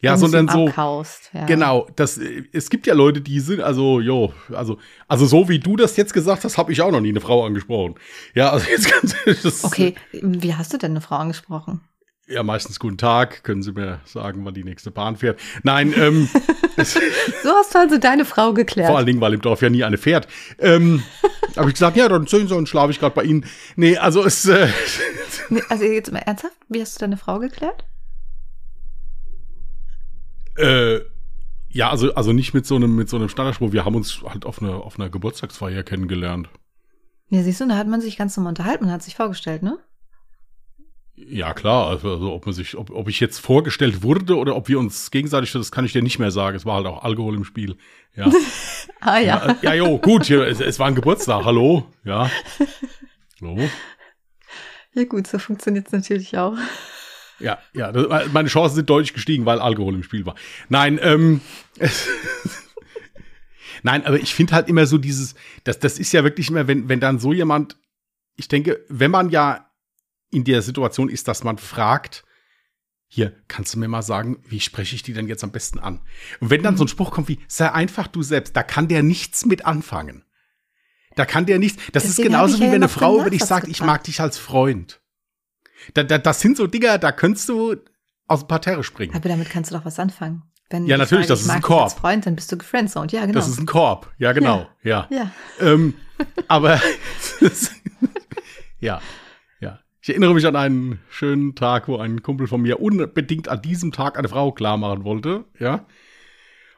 Ja, 0.00 0.16
sondern 0.16 0.46
so. 0.48 0.68
Abkaust, 0.68 1.30
ja. 1.32 1.46
Genau, 1.46 1.88
das, 1.96 2.20
es 2.52 2.70
gibt 2.70 2.86
ja 2.86 2.94
Leute, 2.94 3.20
die 3.20 3.40
sind, 3.40 3.60
also, 3.60 4.00
jo, 4.00 4.32
also, 4.54 4.78
also 5.08 5.26
so 5.26 5.48
wie 5.48 5.58
du 5.58 5.74
das 5.74 5.96
jetzt 5.96 6.14
gesagt 6.14 6.44
hast, 6.44 6.56
habe 6.56 6.70
ich 6.70 6.82
auch 6.82 6.92
noch 6.92 7.00
nie 7.00 7.08
eine 7.08 7.20
Frau 7.20 7.44
angesprochen. 7.44 7.96
Ja, 8.34 8.50
also 8.50 8.68
jetzt 8.70 8.90
ganz 8.90 9.16
das, 9.42 9.64
Okay, 9.64 9.96
wie 10.12 10.54
hast 10.54 10.72
du 10.72 10.78
denn 10.78 10.92
eine 10.92 11.00
Frau 11.00 11.16
angesprochen? 11.16 11.80
Ja, 12.28 12.42
meistens 12.42 12.78
guten 12.78 12.98
Tag. 12.98 13.42
Können 13.42 13.62
Sie 13.62 13.72
mir 13.72 14.00
sagen, 14.04 14.44
wann 14.44 14.52
die 14.52 14.62
nächste 14.62 14.90
Bahn 14.90 15.16
fährt? 15.16 15.40
Nein, 15.62 15.94
ähm. 15.96 16.28
so 16.76 17.50
hast 17.50 17.74
du 17.74 17.78
also 17.78 17.96
deine 17.96 18.26
Frau 18.26 18.52
geklärt. 18.52 18.88
Vor 18.88 18.98
allen 18.98 19.06
Dingen, 19.06 19.20
weil 19.22 19.32
im 19.32 19.40
Dorf 19.40 19.62
ja 19.62 19.70
nie 19.70 19.82
eine 19.82 19.96
fährt. 19.96 20.28
Ähm, 20.58 21.02
habe 21.56 21.68
ich 21.68 21.74
gesagt, 21.74 21.96
ja, 21.96 22.06
dann 22.06 22.26
sehen 22.26 22.46
Sie 22.46 22.54
und 22.54 22.68
schlafe 22.68 22.90
ich 22.90 23.00
gerade 23.00 23.14
bei 23.14 23.24
Ihnen. 23.24 23.46
Nee, 23.76 23.96
also 23.96 24.22
es. 24.24 24.44
Äh, 24.44 24.68
nee, 25.48 25.62
also 25.70 25.84
jetzt 25.84 26.12
mal 26.12 26.18
ernsthaft, 26.18 26.54
wie 26.68 26.82
hast 26.82 26.96
du 26.96 27.00
deine 27.00 27.16
Frau 27.16 27.38
geklärt? 27.38 27.86
Äh, 30.58 31.00
ja, 31.70 31.90
also, 31.90 32.14
also 32.14 32.32
nicht 32.32 32.54
mit 32.54 32.66
so 32.66 32.76
einem, 32.76 32.96
mit 32.96 33.08
so 33.08 33.16
einem 33.16 33.28
Standardspruch. 33.28 33.72
Wir 33.72 33.84
haben 33.84 33.94
uns 33.94 34.22
halt 34.22 34.44
auf 34.44 34.62
einer, 34.62 34.82
auf 34.82 34.98
einer 34.98 35.10
Geburtstagsfeier 35.10 35.82
kennengelernt. 35.82 36.48
Ja, 37.28 37.42
siehst 37.42 37.60
du, 37.60 37.68
da 37.68 37.76
hat 37.76 37.88
man 37.88 38.00
sich 38.00 38.16
ganz 38.16 38.36
normal 38.36 38.52
unterhalten, 38.52 38.84
man 38.84 38.92
hat 38.92 39.02
sich 39.02 39.14
vorgestellt, 39.14 39.62
ne? 39.62 39.78
Ja, 41.26 41.52
klar. 41.52 41.88
Also, 41.88 42.10
also 42.10 42.32
ob 42.32 42.46
man 42.46 42.54
sich, 42.54 42.76
ob, 42.76 42.90
ob 42.90 43.08
ich 43.08 43.20
jetzt 43.20 43.38
vorgestellt 43.38 44.02
wurde 44.02 44.36
oder 44.36 44.56
ob 44.56 44.68
wir 44.68 44.78
uns 44.78 45.10
gegenseitig, 45.10 45.52
das 45.52 45.72
kann 45.72 45.84
ich 45.84 45.92
dir 45.92 46.02
nicht 46.02 46.18
mehr 46.18 46.30
sagen. 46.30 46.56
Es 46.56 46.64
war 46.64 46.76
halt 46.76 46.86
auch 46.86 47.02
Alkohol 47.02 47.34
im 47.34 47.44
Spiel. 47.44 47.76
Ja. 48.14 48.30
ah, 49.00 49.18
ja. 49.18 49.46
Ja, 49.46 49.56
ja 49.62 49.74
jo, 49.74 49.98
gut, 49.98 50.30
es, 50.30 50.60
es 50.60 50.78
war 50.78 50.86
ein 50.86 50.94
Geburtstag, 50.94 51.44
hallo. 51.44 51.86
Ja. 52.04 52.30
Hallo. 53.40 53.56
Ja, 54.94 55.04
gut, 55.04 55.28
so 55.28 55.38
funktioniert 55.38 55.86
es 55.86 55.92
natürlich 55.92 56.36
auch. 56.36 56.56
Ja, 57.40 57.58
ja, 57.72 57.92
meine 58.32 58.48
Chancen 58.48 58.76
sind 58.76 58.90
deutlich 58.90 59.14
gestiegen, 59.14 59.46
weil 59.46 59.60
Alkohol 59.60 59.94
im 59.94 60.02
Spiel 60.02 60.26
war. 60.26 60.34
Nein, 60.68 60.98
ähm, 61.02 61.40
Nein, 63.82 64.04
aber 64.04 64.18
ich 64.18 64.34
finde 64.34 64.54
halt 64.54 64.68
immer 64.68 64.86
so 64.86 64.98
dieses, 64.98 65.34
das, 65.64 65.78
das 65.78 65.98
ist 65.98 66.12
ja 66.12 66.24
wirklich 66.24 66.50
immer, 66.50 66.66
wenn, 66.66 66.88
wenn 66.88 67.00
dann 67.00 67.18
so 67.18 67.32
jemand, 67.32 67.76
ich 68.36 68.48
denke, 68.48 68.84
wenn 68.88 69.10
man 69.10 69.30
ja 69.30 69.70
in 70.30 70.44
der 70.44 70.62
Situation 70.62 71.08
ist, 71.08 71.28
dass 71.28 71.44
man 71.44 71.58
fragt, 71.58 72.24
hier, 73.06 73.32
kannst 73.48 73.74
du 73.74 73.78
mir 73.78 73.88
mal 73.88 74.02
sagen, 74.02 74.38
wie 74.46 74.60
spreche 74.60 74.94
ich 74.94 75.02
die 75.02 75.14
denn 75.14 75.28
jetzt 75.28 75.42
am 75.42 75.50
besten 75.50 75.78
an? 75.78 76.00
Und 76.40 76.50
wenn 76.50 76.62
dann 76.62 76.76
so 76.76 76.84
ein 76.84 76.88
Spruch 76.88 77.10
kommt 77.10 77.28
wie, 77.28 77.38
sei 77.48 77.72
einfach 77.72 78.06
du 78.06 78.22
selbst, 78.22 78.54
da 78.54 78.62
kann 78.62 78.88
der 78.88 79.02
nichts 79.02 79.46
mit 79.46 79.64
anfangen. 79.64 80.24
Da 81.16 81.24
kann 81.24 81.46
der 81.46 81.58
nichts. 81.58 81.82
Das 81.92 82.02
Deswegen 82.02 82.26
ist 82.28 82.32
genauso 82.32 82.58
wie 82.58 82.64
ja 82.64 82.68
wenn 82.68 82.82
eine 82.82 82.88
Frau 82.88 83.20
über 83.20 83.30
dich 83.30 83.44
sagt, 83.44 83.66
ich 83.66 83.82
mag 83.82 84.04
dich 84.04 84.20
als 84.20 84.38
Freund. 84.38 85.00
Da, 85.94 86.02
da, 86.02 86.18
das 86.18 86.40
sind 86.40 86.56
so 86.56 86.66
Dinger, 86.66 86.98
da 86.98 87.12
könntest 87.12 87.48
du 87.48 87.76
aus 88.26 88.40
dem 88.40 88.48
Parterre 88.48 88.84
springen. 88.84 89.14
Aber 89.14 89.28
damit 89.28 89.50
kannst 89.50 89.70
du 89.70 89.76
doch 89.76 89.84
was 89.84 89.98
anfangen. 89.98 90.42
Wenn 90.70 90.86
Ja, 90.86 90.96
ich 90.96 91.00
natürlich, 91.00 91.26
sage, 91.26 91.38
das 91.38 91.42
ist 91.42 91.50
ein 91.50 91.62
Korb. 91.62 91.84
Als 91.84 91.94
Freund, 91.94 92.26
dann 92.26 92.36
bist 92.36 92.52
du 92.52 92.58
gefriendzoned. 92.58 93.10
Ja, 93.12 93.22
genau. 93.22 93.32
Das 93.32 93.48
ist 93.48 93.58
ein 93.58 93.66
Korb. 93.66 94.12
Ja, 94.18 94.32
genau. 94.32 94.68
Ja. 94.82 95.06
ja. 95.10 95.30
Ähm, 95.60 95.94
aber 96.48 96.80
ja, 98.80 99.00
ja. 99.60 99.78
Ich 100.00 100.10
erinnere 100.10 100.34
mich 100.34 100.46
an 100.46 100.56
einen 100.56 101.00
schönen 101.08 101.54
Tag, 101.54 101.88
wo 101.88 101.96
ein 101.96 102.22
Kumpel 102.22 102.46
von 102.46 102.60
mir 102.60 102.80
unbedingt 102.80 103.48
an 103.48 103.62
diesem 103.62 103.92
Tag 103.92 104.18
eine 104.18 104.28
Frau 104.28 104.52
klar 104.52 104.76
machen 104.76 105.04
wollte, 105.04 105.44
ja. 105.58 105.86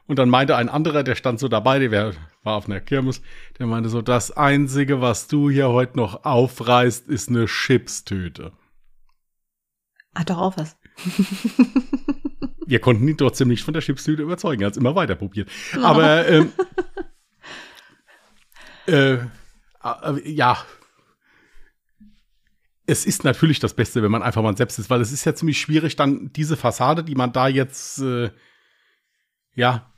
Und 0.07 0.19
dann 0.19 0.29
meinte 0.29 0.55
ein 0.55 0.69
anderer, 0.69 1.03
der 1.03 1.15
stand 1.15 1.39
so 1.39 1.47
dabei, 1.47 1.79
der 1.79 2.13
war 2.43 2.55
auf 2.55 2.65
einer 2.67 2.81
Kirmes, 2.81 3.21
der 3.59 3.67
meinte 3.67 3.89
so, 3.89 4.01
das 4.01 4.31
Einzige, 4.31 4.99
was 4.99 5.27
du 5.27 5.49
hier 5.49 5.69
heute 5.69 5.97
noch 5.97 6.25
aufreißt, 6.25 7.07
ist 7.07 7.29
eine 7.29 7.45
Chipstüte. 7.45 8.51
Hat 10.15 10.29
doch 10.29 10.37
auch 10.37 10.57
was. 10.57 10.77
Wir 12.65 12.79
konnten 12.79 13.07
ihn 13.07 13.17
trotzdem 13.17 13.47
nicht 13.47 13.63
von 13.63 13.73
der 13.73 13.81
Chipstüte 13.81 14.21
überzeugen. 14.21 14.61
Er 14.61 14.67
hat 14.67 14.73
es 14.73 14.77
immer 14.77 14.95
weiter 14.95 15.15
probiert. 15.15 15.49
Aber 15.81 16.27
ähm, 16.27 16.51
äh, 18.87 19.13
äh, 19.13 19.27
ja, 20.23 20.57
es 22.85 23.05
ist 23.05 23.23
natürlich 23.23 23.59
das 23.59 23.73
Beste, 23.73 24.03
wenn 24.03 24.11
man 24.11 24.23
einfach 24.23 24.41
mal 24.41 24.55
selbst 24.55 24.79
ist, 24.79 24.89
weil 24.89 25.01
es 25.01 25.11
ist 25.11 25.25
ja 25.25 25.33
ziemlich 25.33 25.59
schwierig, 25.59 25.95
dann 25.95 26.31
diese 26.33 26.57
Fassade, 26.57 27.03
die 27.03 27.15
man 27.15 27.31
da 27.31 27.47
jetzt, 27.47 27.99
äh, 27.99 28.31
ja, 29.55 29.90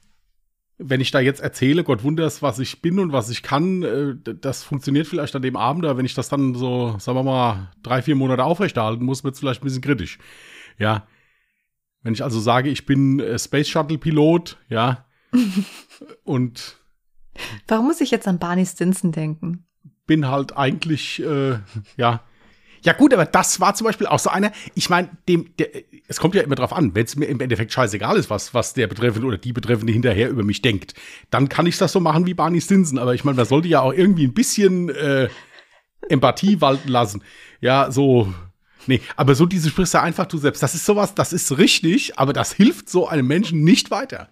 wenn 0.89 1.01
ich 1.01 1.11
da 1.11 1.19
jetzt 1.19 1.41
erzähle, 1.41 1.83
Gott 1.83 2.03
wunders, 2.03 2.41
was 2.41 2.59
ich 2.59 2.81
bin 2.81 2.99
und 2.99 3.11
was 3.11 3.29
ich 3.29 3.43
kann, 3.43 3.83
äh, 3.83 4.15
das 4.35 4.63
funktioniert 4.63 5.07
vielleicht 5.07 5.35
an 5.35 5.41
dem 5.41 5.55
Abend, 5.55 5.85
aber 5.85 5.97
wenn 5.97 6.05
ich 6.05 6.13
das 6.13 6.29
dann 6.29 6.55
so, 6.55 6.95
sagen 6.99 7.17
wir 7.17 7.23
mal, 7.23 7.71
drei, 7.81 8.01
vier 8.01 8.15
Monate 8.15 8.43
aufrechterhalten 8.43 9.05
muss, 9.05 9.23
wird 9.23 9.33
es 9.33 9.39
vielleicht 9.39 9.61
ein 9.61 9.65
bisschen 9.65 9.81
kritisch. 9.81 10.19
Ja. 10.77 11.07
Wenn 12.01 12.13
ich 12.13 12.23
also 12.23 12.39
sage, 12.39 12.69
ich 12.69 12.85
bin 12.85 13.19
äh, 13.19 13.39
Space 13.39 13.69
Shuttle 13.69 13.97
Pilot, 13.97 14.57
ja, 14.69 15.05
und 16.23 16.77
Warum 17.67 17.87
muss 17.87 18.01
ich 18.01 18.11
jetzt 18.11 18.27
an 18.27 18.37
Barney 18.37 18.65
Stinson 18.65 19.11
denken? 19.11 19.65
bin 20.05 20.27
halt 20.27 20.57
eigentlich, 20.57 21.21
äh, 21.23 21.59
ja. 21.97 22.23
Ja 22.83 22.91
gut, 22.93 23.13
aber 23.13 23.25
das 23.25 23.59
war 23.61 23.73
zum 23.75 23.85
Beispiel 23.85 24.07
auch 24.07 24.19
so 24.19 24.29
einer, 24.29 24.51
ich 24.75 24.89
meine, 24.89 25.09
dem, 25.29 25.55
der, 25.57 25.69
es 26.07 26.19
kommt 26.19 26.35
ja 26.35 26.41
immer 26.41 26.55
drauf 26.55 26.73
an, 26.73 26.93
wenn 26.93 27.05
es 27.05 27.15
mir 27.15 27.25
im 27.25 27.39
Endeffekt 27.39 27.71
scheißegal 27.71 28.17
ist, 28.17 28.29
was, 28.29 28.53
was 28.53 28.73
der 28.73 28.87
Betreffende 28.87 29.25
oder 29.25 29.37
die 29.37 29.53
Betreffende 29.53 29.93
hinterher 29.93 30.29
über 30.29 30.43
mich 30.43 30.61
denkt, 30.61 30.93
dann 31.31 31.47
kann 31.47 31.65
ich 31.65 31.77
das 31.77 31.93
so 31.93 32.01
machen 32.01 32.25
wie 32.25 32.33
Barney 32.33 32.59
Stinson, 32.59 32.99
aber 32.99 33.15
ich 33.15 33.23
meine, 33.23 33.37
man 33.37 33.45
sollte 33.45 33.69
ja 33.69 33.79
auch 33.79 33.93
irgendwie 33.93 34.25
ein 34.27 34.33
bisschen 34.33 34.89
äh, 34.89 35.29
Empathie 36.09 36.59
walten 36.59 36.89
lassen. 36.89 37.23
Ja, 37.61 37.89
so, 37.89 38.33
nee, 38.85 38.99
aber 39.15 39.33
so 39.35 39.45
diese 39.45 39.69
sprichst 39.69 39.93
du 39.93 40.01
einfach 40.01 40.25
du 40.25 40.37
selbst, 40.37 40.61
das 40.61 40.75
ist 40.75 40.85
sowas, 40.85 41.15
das 41.15 41.31
ist 41.31 41.57
richtig, 41.57 42.19
aber 42.19 42.33
das 42.33 42.51
hilft 42.51 42.89
so 42.89 43.07
einem 43.07 43.27
Menschen 43.27 43.63
nicht 43.63 43.91
weiter. 43.91 44.29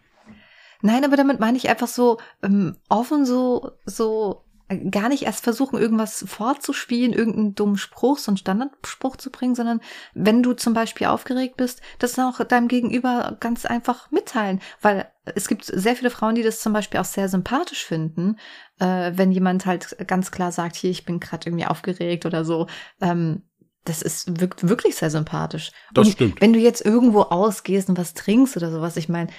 Nein, 0.82 1.06
aber 1.06 1.16
damit 1.16 1.40
meine 1.40 1.58
ich 1.58 1.70
einfach 1.70 1.88
so 1.88 2.18
ähm, 2.44 2.76
offen, 2.90 3.26
so, 3.26 3.72
so 3.86 4.44
gar 4.90 5.10
nicht 5.10 5.24
erst 5.24 5.44
versuchen, 5.44 5.80
irgendwas 5.80 6.24
vorzuspielen, 6.28 7.14
irgendeinen 7.14 7.56
dummen 7.56 7.78
Spruch, 7.78 8.18
so 8.18 8.32
einen 8.32 8.38
Standardspruch 8.38 9.18
zu 9.18 9.32
bringen, 9.32 9.56
sondern 9.56 9.82
wenn 10.14 10.44
du 10.44 10.54
zum 10.54 10.74
Beispiel 10.74 11.08
aufgeregt 11.08 11.58
bist, 11.58 11.82
das 12.00 12.18
auch 12.20 12.44
deinem 12.44 12.68
Gegenüber 12.68 13.38
ganz 13.40 13.66
einfach 13.66 14.12
mitteilen. 14.12 14.62
Weil 14.82 15.12
es 15.36 15.48
gibt 15.48 15.66
sehr 15.66 15.96
viele 15.96 16.10
Frauen, 16.10 16.36
die 16.36 16.44
das 16.44 16.60
zum 16.60 16.74
Beispiel 16.74 17.00
auch 17.00 17.06
sehr 17.06 17.30
sympathisch 17.30 17.86
finden, 17.86 18.38
äh, 18.80 19.12
wenn 19.16 19.32
jemand 19.32 19.66
halt 19.66 19.96
ganz 20.08 20.32
klar 20.32 20.52
sagt, 20.52 20.76
hier, 20.76 20.92
ich 20.92 21.06
bin 21.06 21.20
gerade 21.20 21.50
irgendwie 21.50 21.66
aufgeregt 21.66 22.26
oder 22.26 22.46
so. 22.46 22.68
Ähm, 23.00 23.44
das 23.84 24.02
ist 24.02 24.40
wirkt 24.40 24.68
wirklich 24.68 24.96
sehr 24.96 25.10
sympathisch. 25.10 25.72
Das 25.94 26.06
und 26.06 26.14
stimmt. 26.14 26.42
Wenn 26.42 26.54
du 26.54 26.60
jetzt 26.60 26.86
irgendwo 26.86 27.22
ausgehst 27.22 27.90
und 27.90 27.98
was 27.98 28.14
trinkst 28.14 28.56
oder 28.56 28.72
sowas, 28.72 28.96
ich 28.96 29.10
meine, 29.10 29.32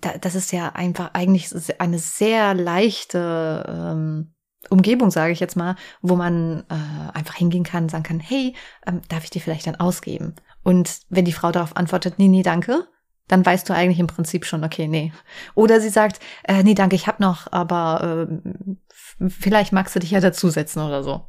da, 0.00 0.16
das 0.18 0.34
ist 0.34 0.52
ja 0.52 0.70
einfach 0.70 1.14
eigentlich 1.14 1.50
eine 1.78 1.98
sehr 1.98 2.54
leichte 2.54 3.64
ähm, 3.68 4.34
Umgebung, 4.70 5.10
sage 5.10 5.32
ich 5.32 5.40
jetzt 5.40 5.56
mal, 5.56 5.76
wo 6.00 6.16
man 6.16 6.64
äh, 6.68 7.16
einfach 7.16 7.34
hingehen 7.34 7.64
kann 7.64 7.88
sagen 7.88 8.04
kann, 8.04 8.20
hey, 8.20 8.54
ähm, 8.86 9.00
darf 9.08 9.24
ich 9.24 9.30
dir 9.30 9.40
vielleicht 9.40 9.66
dann 9.66 9.76
ausgeben? 9.76 10.34
Und 10.62 11.00
wenn 11.08 11.24
die 11.24 11.32
Frau 11.32 11.52
darauf 11.52 11.76
antwortet, 11.76 12.18
nee, 12.18 12.28
nee, 12.28 12.42
danke, 12.42 12.86
dann 13.28 13.44
weißt 13.44 13.68
du 13.68 13.74
eigentlich 13.74 13.98
im 13.98 14.06
Prinzip 14.06 14.44
schon, 14.44 14.64
okay, 14.64 14.88
nee. 14.88 15.12
Oder 15.54 15.80
sie 15.80 15.88
sagt, 15.88 16.20
äh, 16.44 16.62
nee, 16.62 16.74
danke, 16.74 16.96
ich 16.96 17.06
hab 17.06 17.20
noch, 17.20 17.50
aber 17.50 18.28
äh, 18.28 19.28
vielleicht 19.28 19.72
magst 19.72 19.94
du 19.94 20.00
dich 20.00 20.10
ja 20.10 20.20
dazusetzen 20.20 20.82
oder 20.82 21.02
so. 21.02 21.26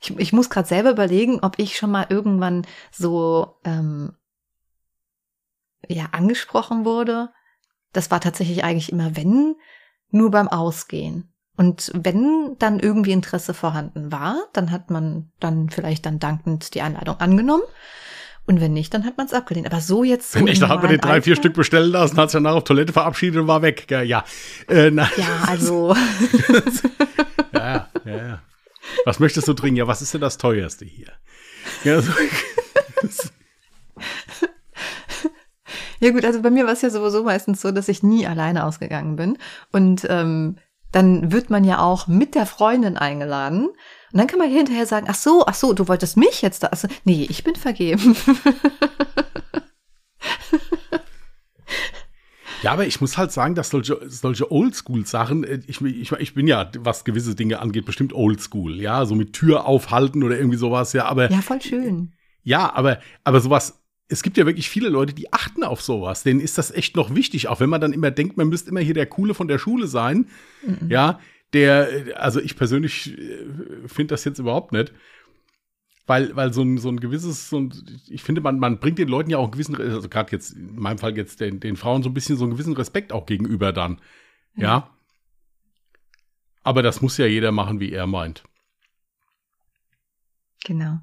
Ich, 0.00 0.16
ich 0.18 0.32
muss 0.32 0.48
gerade 0.48 0.68
selber 0.68 0.90
überlegen, 0.90 1.40
ob 1.40 1.58
ich 1.58 1.76
schon 1.76 1.90
mal 1.90 2.06
irgendwann 2.08 2.66
so 2.90 3.58
ähm, 3.64 4.16
ja 5.88 6.06
angesprochen 6.12 6.84
wurde. 6.84 7.30
Das 7.92 8.10
war 8.10 8.20
tatsächlich 8.20 8.64
eigentlich 8.64 8.92
immer, 8.92 9.16
wenn, 9.16 9.56
nur 10.10 10.30
beim 10.30 10.48
Ausgehen. 10.48 11.32
Und 11.60 11.90
wenn 11.94 12.56
dann 12.58 12.80
irgendwie 12.80 13.12
Interesse 13.12 13.52
vorhanden 13.52 14.10
war, 14.10 14.44
dann 14.54 14.70
hat 14.70 14.88
man 14.88 15.30
dann 15.40 15.68
vielleicht 15.68 16.06
dann 16.06 16.18
dankend 16.18 16.72
die 16.72 16.80
Einladung 16.80 17.20
angenommen. 17.20 17.64
Und 18.46 18.62
wenn 18.62 18.72
nicht, 18.72 18.94
dann 18.94 19.04
hat 19.04 19.18
man 19.18 19.26
es 19.26 19.34
abgelehnt. 19.34 19.66
Aber 19.66 19.82
so 19.82 20.02
jetzt 20.02 20.32
so 20.32 20.40
nicht, 20.40 20.62
dann 20.62 20.70
hat 20.70 20.78
man 20.80 20.88
den 20.90 21.00
normalen 21.00 21.16
drei, 21.18 21.22
vier 21.22 21.32
Alltag- 21.34 21.42
Stück 21.42 21.52
bestellen 21.52 21.90
lassen, 21.92 22.16
hat 22.16 22.30
sich 22.30 22.38
danach 22.38 22.54
auf 22.54 22.64
Toilette 22.64 22.94
verabschiedet 22.94 23.42
und 23.42 23.46
war 23.46 23.60
weg. 23.60 23.84
Gell? 23.88 24.04
Ja, 24.04 24.24
äh, 24.68 24.90
na, 24.90 25.06
Ja, 25.18 25.44
also 25.48 25.94
ja, 25.94 26.00
ja, 27.52 27.88
ja, 28.06 28.16
ja. 28.16 28.42
Was 29.04 29.18
möchtest 29.20 29.46
du 29.46 29.52
trinken? 29.52 29.76
Ja, 29.76 29.86
was 29.86 30.00
ist 30.00 30.14
denn 30.14 30.22
das 30.22 30.38
teuerste 30.38 30.86
hier? 30.86 31.12
Ja, 31.84 32.00
so, 32.00 32.10
Ja 36.00 36.10
gut, 36.10 36.24
also 36.24 36.40
bei 36.40 36.48
mir 36.48 36.64
war 36.64 36.72
es 36.72 36.80
ja 36.80 36.88
sowieso 36.88 37.22
meistens 37.22 37.60
so, 37.60 37.70
dass 37.70 37.88
ich 37.88 38.02
nie 38.02 38.26
alleine 38.26 38.64
ausgegangen 38.64 39.16
bin. 39.16 39.36
Und 39.72 40.06
ähm, 40.08 40.56
dann 40.92 41.32
wird 41.32 41.50
man 41.50 41.64
ja 41.64 41.80
auch 41.80 42.06
mit 42.06 42.34
der 42.34 42.46
Freundin 42.46 42.96
eingeladen. 42.96 43.66
Und 43.66 44.18
dann 44.18 44.26
kann 44.26 44.38
man 44.38 44.50
hinterher 44.50 44.86
sagen, 44.86 45.06
ach 45.08 45.14
so, 45.14 45.44
ach 45.46 45.54
so, 45.54 45.72
du 45.72 45.86
wolltest 45.88 46.16
mich 46.16 46.42
jetzt 46.42 46.62
da. 46.62 46.68
Also, 46.68 46.88
nee, 47.04 47.26
ich 47.28 47.44
bin 47.44 47.54
vergeben. 47.54 48.16
ja, 52.62 52.72
aber 52.72 52.86
ich 52.86 53.00
muss 53.00 53.16
halt 53.16 53.30
sagen, 53.30 53.54
dass 53.54 53.70
solche, 53.70 54.00
solche 54.08 54.50
Oldschool-Sachen, 54.50 55.44
äh, 55.44 55.60
ich, 55.66 55.80
ich, 55.80 56.10
ich 56.12 56.34
bin 56.34 56.48
ja, 56.48 56.70
was 56.78 57.04
gewisse 57.04 57.36
Dinge 57.36 57.60
angeht, 57.60 57.84
bestimmt 57.84 58.12
Oldschool, 58.12 58.80
ja, 58.80 59.06
so 59.06 59.14
mit 59.14 59.32
Tür 59.32 59.66
aufhalten 59.66 60.24
oder 60.24 60.36
irgendwie 60.36 60.58
sowas, 60.58 60.92
ja, 60.92 61.04
aber 61.06 61.30
ja, 61.30 61.40
voll 61.40 61.62
schön. 61.62 62.12
Ja, 62.42 62.72
aber, 62.74 62.98
aber 63.22 63.40
sowas, 63.40 63.79
es 64.10 64.22
gibt 64.22 64.36
ja 64.36 64.44
wirklich 64.44 64.68
viele 64.68 64.88
Leute, 64.88 65.14
die 65.14 65.32
achten 65.32 65.62
auf 65.62 65.80
sowas. 65.80 66.24
Denen 66.24 66.40
ist 66.40 66.58
das 66.58 66.72
echt 66.72 66.96
noch 66.96 67.14
wichtig, 67.14 67.48
auch 67.48 67.60
wenn 67.60 67.70
man 67.70 67.80
dann 67.80 67.92
immer 67.92 68.10
denkt, 68.10 68.36
man 68.36 68.48
müsste 68.48 68.70
immer 68.70 68.80
hier 68.80 68.94
der 68.94 69.06
Coole 69.06 69.34
von 69.34 69.48
der 69.48 69.58
Schule 69.58 69.86
sein. 69.86 70.26
Ja, 70.88 71.20
der, 71.52 71.88
also 72.16 72.40
ich 72.40 72.56
persönlich 72.56 73.16
äh, 73.16 73.46
finde 73.86 74.12
das 74.12 74.24
jetzt 74.24 74.38
überhaupt 74.38 74.72
nicht. 74.72 74.92
Weil, 76.06 76.34
weil 76.34 76.52
so 76.52 76.62
ein, 76.62 76.78
so 76.78 76.88
ein 76.88 76.98
gewisses, 76.98 77.48
so 77.50 77.60
ein, 77.60 77.72
ich 78.08 78.24
finde, 78.24 78.40
man, 78.40 78.58
man 78.58 78.80
bringt 78.80 78.98
den 78.98 79.08
Leuten 79.08 79.30
ja 79.30 79.38
auch 79.38 79.44
einen 79.44 79.52
gewissen, 79.52 79.76
also 79.76 80.08
gerade 80.08 80.32
jetzt, 80.32 80.52
in 80.52 80.74
meinem 80.74 80.98
Fall 80.98 81.16
jetzt 81.16 81.40
den, 81.40 81.60
den 81.60 81.76
Frauen 81.76 82.02
so 82.02 82.10
ein 82.10 82.14
bisschen 82.14 82.36
so 82.36 82.44
einen 82.44 82.52
gewissen 82.52 82.72
Respekt 82.72 83.12
auch 83.12 83.26
gegenüber 83.26 83.72
dann. 83.72 84.00
Ja. 84.56 84.90
Aber 86.64 86.82
das 86.82 87.00
muss 87.00 87.16
ja 87.16 87.26
jeder 87.26 87.52
machen, 87.52 87.78
wie 87.78 87.92
er 87.92 88.08
meint. 88.08 88.42
Genau. 90.64 90.98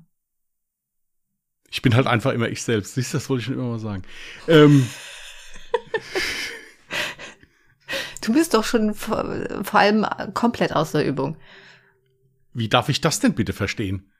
Ich 1.69 1.81
bin 1.81 1.95
halt 1.95 2.07
einfach 2.07 2.31
immer 2.31 2.47
ich 2.47 2.61
selbst. 2.63 2.95
Siehst 2.95 3.13
du, 3.13 3.17
das 3.17 3.29
wollte 3.29 3.41
ich 3.41 3.45
schon 3.45 3.55
immer 3.55 3.69
mal 3.71 3.79
sagen. 3.79 4.03
Ähm, 4.47 4.87
Du 8.21 8.33
bist 8.33 8.53
doch 8.53 8.65
schon 8.65 8.93
vor, 8.93 9.23
vor 9.63 9.79
allem 9.79 10.05
komplett 10.33 10.73
aus 10.75 10.91
der 10.91 11.05
Übung. 11.07 11.37
wie 12.53 12.67
darf 12.67 12.89
ich 12.89 12.99
das 12.99 13.21
denn 13.21 13.33
bitte 13.35 13.53
verstehen? 13.53 14.11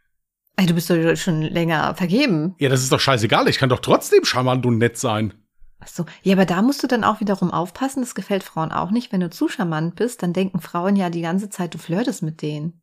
Ey, 0.55 0.65
du 0.65 0.73
bist 0.73 0.89
doch 0.89 1.15
schon 1.17 1.41
länger 1.41 1.93
vergeben. 1.95 2.55
Ja, 2.57 2.69
das 2.69 2.81
ist 2.83 2.91
doch 2.91 2.99
scheißegal. 3.01 3.47
Ich 3.49 3.57
kann 3.57 3.69
doch 3.69 3.79
trotzdem 3.79 4.23
charmant 4.23 4.65
und 4.65 4.77
nett 4.77 4.97
sein. 4.97 5.33
Ach 5.79 5.87
so. 5.87 6.05
Ja, 6.23 6.33
aber 6.33 6.45
da 6.45 6.61
musst 6.61 6.81
du 6.81 6.87
dann 6.87 7.03
auch 7.03 7.19
wiederum 7.19 7.51
aufpassen. 7.51 8.01
Das 8.01 8.15
gefällt 8.15 8.43
Frauen 8.43 8.71
auch 8.71 8.91
nicht. 8.91 9.11
Wenn 9.11 9.19
du 9.19 9.29
zu 9.29 9.49
charmant 9.49 9.95
bist, 9.95 10.23
dann 10.23 10.31
denken 10.33 10.61
Frauen 10.61 10.95
ja 10.95 11.09
die 11.09 11.21
ganze 11.21 11.49
Zeit, 11.49 11.73
du 11.73 11.77
flirtest 11.77 12.23
mit 12.23 12.41
denen. 12.41 12.81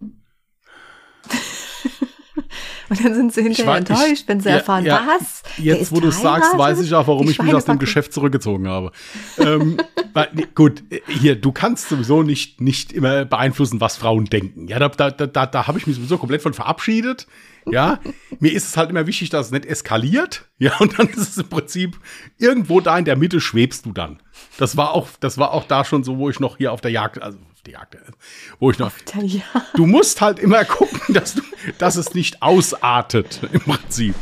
Und 2.88 3.04
dann 3.04 3.14
sind 3.14 3.32
sie 3.32 3.42
hinterher 3.42 3.72
ich- 3.74 3.90
enttäuscht, 3.90 4.24
wenn 4.26 4.40
sie 4.40 4.48
ja, 4.48 4.56
erfahren, 4.56 4.84
ja. 4.84 5.06
was? 5.06 5.42
Jetzt, 5.56 5.92
wo 5.92 6.00
du 6.00 6.08
es 6.08 6.20
sagst, 6.20 6.56
weiß 6.56 6.80
ich 6.80 6.92
auch, 6.94 7.06
warum 7.06 7.28
ich 7.28 7.40
mich 7.40 7.54
aus 7.54 7.64
dem. 7.64 7.78
Geschäft 7.78 8.12
zurückgezogen 8.12 8.68
habe. 8.68 8.92
ähm, 9.38 9.76
weil, 10.14 10.28
gut, 10.54 10.82
hier, 11.08 11.36
du 11.36 11.52
kannst 11.52 11.88
sowieso 11.88 12.22
nicht, 12.22 12.60
nicht 12.60 12.92
immer 12.92 13.24
beeinflussen, 13.24 13.80
was 13.80 13.96
Frauen 13.96 14.26
denken. 14.26 14.68
Ja, 14.68 14.78
da, 14.78 14.88
da, 14.88 15.10
da, 15.10 15.46
da 15.46 15.66
habe 15.66 15.78
ich 15.78 15.86
mich 15.86 15.96
sowieso 15.96 16.18
komplett 16.18 16.42
von 16.42 16.54
verabschiedet. 16.54 17.26
Ja, 17.70 18.00
mir 18.40 18.52
ist 18.52 18.68
es 18.68 18.76
halt 18.76 18.90
immer 18.90 19.06
wichtig, 19.06 19.30
dass 19.30 19.46
es 19.46 19.52
nicht 19.52 19.66
eskaliert. 19.66 20.48
Ja, 20.58 20.76
und 20.78 20.98
dann 20.98 21.08
ist 21.08 21.18
es 21.18 21.38
im 21.38 21.48
Prinzip 21.48 21.98
irgendwo 22.38 22.80
da 22.80 22.96
in 22.98 23.04
der 23.04 23.16
Mitte 23.16 23.40
schwebst 23.40 23.86
du 23.86 23.92
dann. 23.92 24.20
Das 24.58 24.76
war 24.76 24.92
auch, 24.92 25.08
das 25.20 25.38
war 25.38 25.52
auch 25.52 25.64
da 25.64 25.84
schon 25.84 26.04
so, 26.04 26.18
wo 26.18 26.30
ich 26.30 26.40
noch 26.40 26.56
hier 26.58 26.72
auf 26.72 26.80
der 26.80 26.90
Jagd, 26.90 27.20
also 27.22 27.38
der 27.66 27.74
Jagd, 27.74 27.96
wo 28.58 28.70
ich 28.70 28.78
noch. 28.78 28.92
Du 29.74 29.86
musst 29.86 30.20
halt 30.20 30.38
immer 30.38 30.64
gucken, 30.64 31.14
dass 31.14 31.34
du, 31.34 31.42
dass 31.78 31.96
es 31.96 32.14
nicht 32.14 32.42
ausartet 32.42 33.40
im 33.52 33.60
Prinzip. 33.60 34.14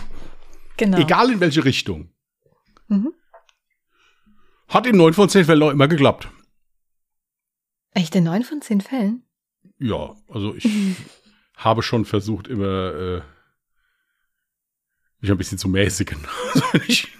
Genau. 0.76 0.98
Egal 0.98 1.30
in 1.30 1.40
welche 1.40 1.64
Richtung. 1.64 2.10
Mhm. 2.88 3.12
Hat 4.68 4.86
in 4.86 4.96
neun 4.96 5.12
von 5.12 5.28
zehn 5.28 5.44
Fällen 5.44 5.62
auch 5.62 5.70
immer 5.70 5.88
geklappt. 5.88 6.28
Echt 7.90 8.14
in 8.14 8.24
neun 8.24 8.42
von 8.42 8.62
zehn 8.62 8.80
Fällen? 8.80 9.24
Ja, 9.78 10.14
also 10.28 10.54
ich 10.54 10.68
habe 11.56 11.82
schon 11.82 12.04
versucht, 12.04 12.48
immer 12.48 12.94
äh, 12.94 13.22
mich 15.20 15.30
ein 15.30 15.36
bisschen 15.36 15.58
zu 15.58 15.68
mäßigen. 15.68 16.18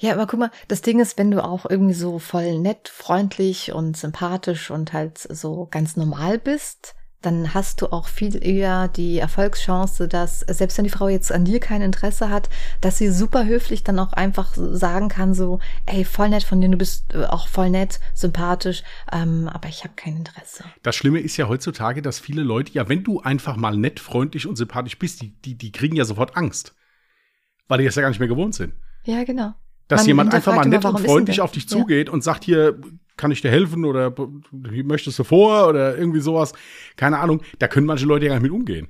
ja, 0.00 0.14
aber 0.14 0.26
guck 0.26 0.40
mal, 0.40 0.50
das 0.68 0.80
Ding 0.80 0.98
ist, 0.98 1.18
wenn 1.18 1.30
du 1.30 1.44
auch 1.44 1.68
irgendwie 1.68 1.94
so 1.94 2.18
voll 2.18 2.58
nett, 2.58 2.88
freundlich 2.88 3.72
und 3.72 3.98
sympathisch 3.98 4.70
und 4.70 4.94
halt 4.94 5.18
so 5.18 5.68
ganz 5.70 5.94
normal 5.94 6.38
bist, 6.38 6.94
dann 7.20 7.52
hast 7.52 7.82
du 7.82 7.92
auch 7.92 8.08
viel 8.08 8.42
eher 8.42 8.88
die 8.88 9.18
Erfolgschance, 9.18 10.08
dass 10.08 10.40
selbst 10.40 10.78
wenn 10.78 10.84
die 10.84 10.90
Frau 10.90 11.08
jetzt 11.08 11.30
an 11.30 11.44
dir 11.44 11.60
kein 11.60 11.82
Interesse 11.82 12.30
hat, 12.30 12.48
dass 12.80 12.96
sie 12.96 13.10
super 13.10 13.44
höflich 13.44 13.84
dann 13.84 13.98
auch 13.98 14.14
einfach 14.14 14.54
sagen 14.54 15.10
kann, 15.10 15.34
so, 15.34 15.60
ey, 15.84 16.06
voll 16.06 16.30
nett 16.30 16.44
von 16.44 16.62
dir, 16.62 16.70
du 16.70 16.78
bist 16.78 17.12
äh, 17.12 17.26
auch 17.26 17.46
voll 17.46 17.68
nett, 17.68 18.00
sympathisch, 18.14 18.82
ähm, 19.12 19.50
aber 19.52 19.68
ich 19.68 19.84
habe 19.84 19.92
kein 19.96 20.16
Interesse. 20.16 20.64
Das 20.82 20.96
Schlimme 20.96 21.20
ist 21.20 21.36
ja 21.36 21.46
heutzutage, 21.46 22.00
dass 22.00 22.18
viele 22.18 22.42
Leute, 22.42 22.72
ja, 22.72 22.88
wenn 22.88 23.04
du 23.04 23.20
einfach 23.20 23.56
mal 23.56 23.76
nett, 23.76 24.00
freundlich 24.00 24.46
und 24.46 24.56
sympathisch 24.56 24.98
bist, 24.98 25.20
die, 25.20 25.38
die, 25.42 25.58
die 25.58 25.72
kriegen 25.72 25.96
ja 25.96 26.06
sofort 26.06 26.38
Angst, 26.38 26.74
weil 27.68 27.80
die 27.80 27.84
das 27.84 27.96
ja 27.96 28.00
gar 28.00 28.08
nicht 28.08 28.20
mehr 28.20 28.28
gewohnt 28.28 28.54
sind. 28.54 28.72
Ja, 29.04 29.24
genau. 29.24 29.54
Dass 29.90 30.02
Man 30.02 30.06
jemand 30.06 30.34
einfach 30.34 30.54
mal 30.54 30.66
nett 30.66 30.84
immer, 30.84 30.94
und 30.94 31.04
freundlich 31.04 31.40
auf 31.40 31.50
dich 31.50 31.68
zugeht 31.68 32.06
ja. 32.06 32.12
und 32.12 32.22
sagt 32.22 32.44
hier, 32.44 32.78
kann 33.16 33.32
ich 33.32 33.42
dir 33.42 33.50
helfen 33.50 33.84
oder 33.84 34.14
möchtest 34.52 35.18
du 35.18 35.24
vor 35.24 35.68
oder 35.68 35.98
irgendwie 35.98 36.20
sowas. 36.20 36.52
Keine 36.96 37.18
Ahnung. 37.18 37.42
Da 37.58 37.68
können 37.68 37.86
manche 37.86 38.06
Leute 38.06 38.26
ja 38.26 38.30
gar 38.30 38.36
nicht 38.36 38.50
mit 38.50 38.52
umgehen. 38.52 38.88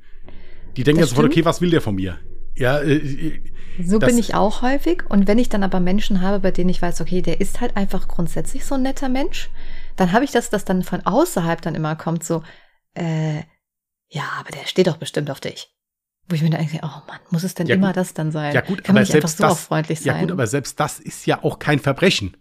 Die 0.76 0.84
denken 0.84 1.00
das 1.00 1.10
jetzt 1.10 1.16
sofort, 1.16 1.32
okay, 1.32 1.44
was 1.44 1.60
will 1.60 1.70
der 1.70 1.80
von 1.80 1.94
mir? 1.94 2.18
Ja, 2.54 2.78
äh, 2.78 2.96
äh 2.96 3.40
so 3.82 3.98
bin 3.98 4.18
ich 4.18 4.34
auch 4.34 4.60
häufig. 4.60 5.04
Und 5.08 5.26
wenn 5.26 5.38
ich 5.38 5.48
dann 5.48 5.62
aber 5.62 5.80
Menschen 5.80 6.20
habe, 6.20 6.40
bei 6.40 6.50
denen 6.50 6.68
ich 6.68 6.82
weiß, 6.82 7.00
okay, 7.00 7.22
der 7.22 7.40
ist 7.40 7.62
halt 7.62 7.76
einfach 7.76 8.08
grundsätzlich 8.08 8.66
so 8.66 8.74
ein 8.74 8.82
netter 8.82 9.08
Mensch, 9.08 9.48
dann 9.96 10.12
habe 10.12 10.24
ich 10.24 10.32
das, 10.32 10.50
das 10.50 10.66
dann 10.66 10.82
von 10.82 11.06
außerhalb 11.06 11.62
dann 11.62 11.74
immer 11.74 11.96
kommt, 11.96 12.22
so, 12.22 12.42
äh, 12.94 13.38
ja, 14.08 14.24
aber 14.38 14.50
der 14.50 14.66
steht 14.66 14.86
doch 14.86 14.98
bestimmt 14.98 15.30
auf 15.30 15.40
dich. 15.40 15.72
Wo 16.30 16.34
ich 16.34 16.42
mir 16.42 16.50
denke, 16.50 16.78
oh 16.82 17.02
Mann, 17.08 17.18
muss 17.30 17.42
es 17.42 17.54
denn 17.54 17.66
ja, 17.66 17.74
immer 17.74 17.88
gut. 17.88 17.96
das 17.96 18.14
dann 18.14 18.30
sein? 18.30 18.54
Ja, 18.54 18.60
gut, 18.60 18.84
Kann 18.84 18.96
aber 18.96 19.04
selbst 19.04 19.38
so 19.38 19.44
das, 19.44 19.64
freundlich 19.64 20.00
sein? 20.00 20.14
Ja, 20.14 20.20
gut, 20.20 20.30
aber 20.30 20.46
selbst 20.46 20.78
das 20.78 21.00
ist 21.00 21.26
ja 21.26 21.42
auch 21.42 21.58
kein 21.58 21.80
Verbrechen. 21.80 22.36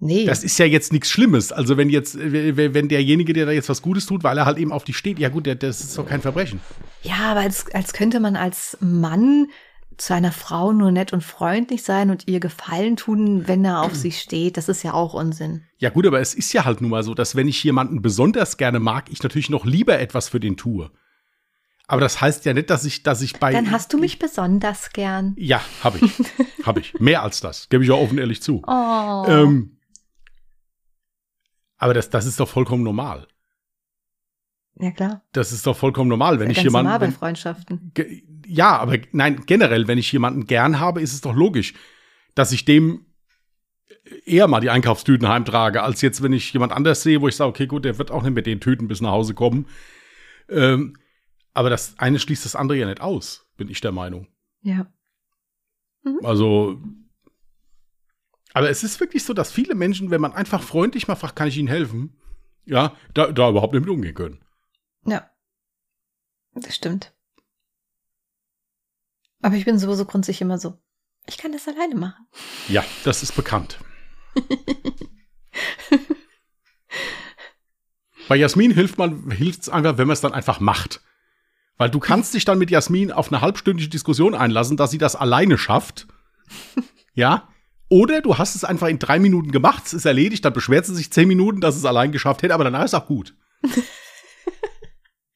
Nee. 0.00 0.24
Das 0.24 0.42
ist 0.42 0.58
ja 0.58 0.64
jetzt 0.64 0.92
nichts 0.92 1.10
Schlimmes. 1.10 1.52
Also 1.52 1.76
wenn 1.76 1.90
jetzt, 1.90 2.18
wenn 2.18 2.88
derjenige, 2.88 3.34
der 3.34 3.46
da 3.46 3.52
jetzt 3.52 3.68
was 3.68 3.82
Gutes 3.82 4.06
tut, 4.06 4.24
weil 4.24 4.36
er 4.36 4.46
halt 4.46 4.58
eben 4.58 4.72
auf 4.72 4.82
dich 4.82 4.96
steht, 4.96 5.18
ja 5.18 5.28
gut, 5.28 5.46
das 5.46 5.80
ist 5.80 5.96
doch 5.96 6.06
kein 6.06 6.22
Verbrechen. 6.22 6.58
Ja, 7.02 7.30
aber 7.30 7.40
als, 7.40 7.66
als 7.72 7.92
könnte 7.92 8.18
man 8.18 8.34
als 8.34 8.78
Mann 8.80 9.46
zu 9.98 10.14
einer 10.14 10.32
Frau 10.32 10.72
nur 10.72 10.90
nett 10.90 11.12
und 11.12 11.22
freundlich 11.22 11.82
sein 11.82 12.10
und 12.10 12.26
ihr 12.26 12.40
Gefallen 12.40 12.96
tun, 12.96 13.46
wenn 13.46 13.64
er 13.64 13.82
auf 13.82 13.94
sie 13.94 14.12
steht. 14.12 14.56
Das 14.56 14.70
ist 14.70 14.82
ja 14.82 14.94
auch 14.94 15.12
Unsinn. 15.12 15.62
Ja 15.78 15.90
gut, 15.90 16.06
aber 16.06 16.20
es 16.20 16.34
ist 16.34 16.52
ja 16.54 16.64
halt 16.64 16.80
nun 16.80 16.90
mal 16.90 17.02
so, 17.02 17.12
dass 17.14 17.36
wenn 17.36 17.46
ich 17.46 17.62
jemanden 17.62 18.00
besonders 18.00 18.56
gerne 18.56 18.80
mag, 18.80 19.10
ich 19.10 19.22
natürlich 19.22 19.50
noch 19.50 19.66
lieber 19.66 20.00
etwas 20.00 20.30
für 20.30 20.40
den 20.40 20.56
tue. 20.56 20.90
Aber 21.90 22.00
das 22.00 22.20
heißt 22.20 22.44
ja 22.44 22.54
nicht, 22.54 22.70
dass 22.70 22.84
ich, 22.84 23.02
dass 23.02 23.20
ich 23.20 23.40
bei. 23.40 23.50
Dann 23.50 23.72
hast 23.72 23.92
du 23.92 23.98
mich 23.98 24.20
besonders 24.20 24.90
gern. 24.92 25.34
Ja, 25.36 25.60
habe 25.82 25.98
ich. 25.98 26.12
habe 26.64 26.78
ich. 26.78 26.94
Mehr 27.00 27.24
als 27.24 27.40
das. 27.40 27.68
Gebe 27.68 27.82
ich 27.82 27.90
auch 27.90 28.00
offen 28.00 28.16
ehrlich 28.18 28.40
zu. 28.40 28.62
Oh. 28.64 29.24
Ähm, 29.26 29.76
aber 31.78 31.92
das, 31.92 32.08
das 32.08 32.26
ist 32.26 32.38
doch 32.38 32.48
vollkommen 32.48 32.84
normal. 32.84 33.26
Ja, 34.78 34.92
klar. 34.92 35.24
Das 35.32 35.50
ist 35.50 35.66
doch 35.66 35.76
vollkommen 35.76 36.08
normal, 36.08 36.38
wenn 36.38 36.48
ja, 36.48 36.58
ich 36.58 36.62
jemanden. 36.62 36.92
Normal 36.92 37.08
bei 37.08 37.12
Freundschaften. 37.12 37.92
Ja, 38.46 38.78
aber 38.78 38.98
nein, 39.10 39.42
generell, 39.46 39.88
wenn 39.88 39.98
ich 39.98 40.12
jemanden 40.12 40.46
gern 40.46 40.78
habe, 40.78 41.00
ist 41.00 41.12
es 41.12 41.22
doch 41.22 41.34
logisch, 41.34 41.74
dass 42.36 42.52
ich 42.52 42.64
dem 42.64 43.04
eher 44.26 44.46
mal 44.46 44.60
die 44.60 44.70
Einkaufstüten 44.70 45.26
heimtrage, 45.26 45.82
als 45.82 46.02
jetzt, 46.02 46.22
wenn 46.22 46.32
ich 46.32 46.52
jemand 46.52 46.70
anders 46.70 47.02
sehe, 47.02 47.20
wo 47.20 47.26
ich 47.26 47.34
sage, 47.34 47.50
okay, 47.50 47.66
gut, 47.66 47.84
der 47.84 47.98
wird 47.98 48.12
auch 48.12 48.22
nicht 48.22 48.34
mit 48.34 48.46
den 48.46 48.60
Tüten 48.60 48.86
bis 48.86 49.00
nach 49.00 49.10
Hause 49.10 49.34
kommen. 49.34 49.66
Ähm, 50.48 50.94
aber 51.52 51.70
das 51.70 51.98
eine 51.98 52.18
schließt 52.18 52.44
das 52.44 52.56
andere 52.56 52.78
ja 52.78 52.86
nicht 52.86 53.00
aus, 53.00 53.46
bin 53.56 53.68
ich 53.68 53.80
der 53.80 53.92
Meinung. 53.92 54.28
Ja. 54.62 54.92
Mhm. 56.02 56.20
Also, 56.22 56.82
aber 58.52 58.70
es 58.70 58.82
ist 58.82 59.00
wirklich 59.00 59.24
so, 59.24 59.32
dass 59.32 59.52
viele 59.52 59.74
Menschen, 59.74 60.10
wenn 60.10 60.20
man 60.20 60.32
einfach 60.32 60.62
freundlich 60.62 61.08
mal 61.08 61.16
fragt, 61.16 61.36
kann 61.36 61.48
ich 61.48 61.56
Ihnen 61.58 61.68
helfen, 61.68 62.20
ja, 62.64 62.96
da, 63.14 63.32
da 63.32 63.50
überhaupt 63.50 63.72
nicht 63.72 63.82
mit 63.82 63.90
umgehen 63.90 64.14
können. 64.14 64.44
Ja. 65.04 65.30
Das 66.54 66.74
stimmt. 66.74 67.14
Aber 69.42 69.54
ich 69.54 69.64
bin 69.64 69.78
sowieso 69.78 70.04
grundsätzlich 70.04 70.42
immer 70.42 70.58
so, 70.58 70.78
ich 71.26 71.38
kann 71.38 71.52
das 71.52 71.68
alleine 71.68 71.94
machen. 71.94 72.26
Ja, 72.68 72.84
das 73.04 73.22
ist 73.22 73.34
bekannt. 73.34 73.78
Bei 78.28 78.36
Jasmin 78.36 78.72
hilft 78.72 78.98
man, 78.98 79.30
hilft 79.30 79.62
es 79.62 79.68
einfach, 79.68 79.98
wenn 79.98 80.06
man 80.06 80.14
es 80.14 80.20
dann 80.20 80.32
einfach 80.32 80.60
macht. 80.60 81.00
Weil 81.80 81.88
du 81.88 81.98
kannst 81.98 82.34
dich 82.34 82.44
dann 82.44 82.58
mit 82.58 82.70
Jasmin 82.70 83.10
auf 83.10 83.32
eine 83.32 83.40
halbstündige 83.40 83.88
Diskussion 83.88 84.34
einlassen, 84.34 84.76
dass 84.76 84.90
sie 84.90 84.98
das 84.98 85.16
alleine 85.16 85.56
schafft. 85.56 86.06
ja, 87.14 87.48
oder 87.88 88.20
du 88.20 88.36
hast 88.36 88.54
es 88.54 88.64
einfach 88.64 88.88
in 88.88 88.98
drei 88.98 89.18
Minuten 89.18 89.50
gemacht, 89.50 89.86
es 89.86 89.94
ist 89.94 90.04
erledigt, 90.04 90.44
dann 90.44 90.52
beschwert 90.52 90.84
sie 90.84 90.94
sich 90.94 91.10
zehn 91.10 91.26
Minuten, 91.26 91.62
dass 91.62 91.76
es 91.76 91.86
allein 91.86 92.12
geschafft 92.12 92.42
hätte, 92.42 92.52
aber 92.52 92.64
danach 92.64 92.84
ist 92.84 92.92
auch 92.92 93.06
gut. 93.06 93.34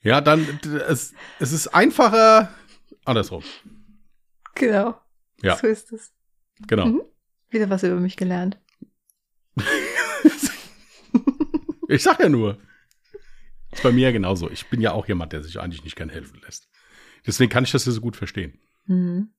ja, 0.02 0.20
dann, 0.20 0.60
es, 0.86 1.14
es 1.38 1.52
ist 1.52 1.68
einfacher 1.68 2.50
andersrum. 3.06 3.42
Genau. 4.54 5.00
Ja. 5.40 5.56
So 5.56 5.66
ist 5.66 5.92
es. 5.92 6.12
Genau. 6.66 6.84
Mhm. 6.84 7.00
Wieder 7.48 7.70
was 7.70 7.84
über 7.84 8.00
mich 8.00 8.18
gelernt. 8.18 8.58
ich 11.88 12.02
sag 12.02 12.20
ja 12.20 12.28
nur. 12.28 12.58
Ist 13.74 13.82
bei 13.82 13.92
mir 13.92 14.02
ja 14.02 14.12
genauso. 14.12 14.48
Ich 14.50 14.66
bin 14.66 14.80
ja 14.80 14.92
auch 14.92 15.08
jemand, 15.08 15.32
der 15.32 15.42
sich 15.42 15.60
eigentlich 15.60 15.82
nicht 15.84 15.96
gern 15.96 16.08
helfen 16.08 16.40
lässt. 16.44 16.68
Deswegen 17.26 17.50
kann 17.50 17.64
ich 17.64 17.72
das 17.72 17.84
ja 17.84 17.92
so 17.92 18.00
gut 18.00 18.16
verstehen. 18.16 18.58
Mhm. 18.86 19.30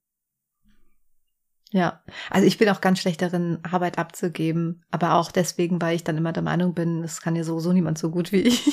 Ja, 1.72 2.04
also 2.30 2.46
ich 2.46 2.58
bin 2.58 2.70
auch 2.70 2.82
ganz 2.82 3.00
schlecht 3.00 3.22
darin, 3.22 3.60
Arbeit 3.64 3.98
abzugeben, 3.98 4.84
aber 4.92 5.16
auch 5.16 5.32
deswegen, 5.32 5.82
weil 5.82 5.96
ich 5.96 6.04
dann 6.04 6.18
immer 6.18 6.32
der 6.32 6.44
Meinung 6.44 6.74
bin, 6.74 7.04
es 7.04 7.22
kann 7.22 7.36
ja 7.36 7.44
sowieso 7.44 7.74
niemand 7.74 7.98
so 7.98 8.12
gut 8.12 8.32
wie 8.32 8.42
ich. 8.42 8.64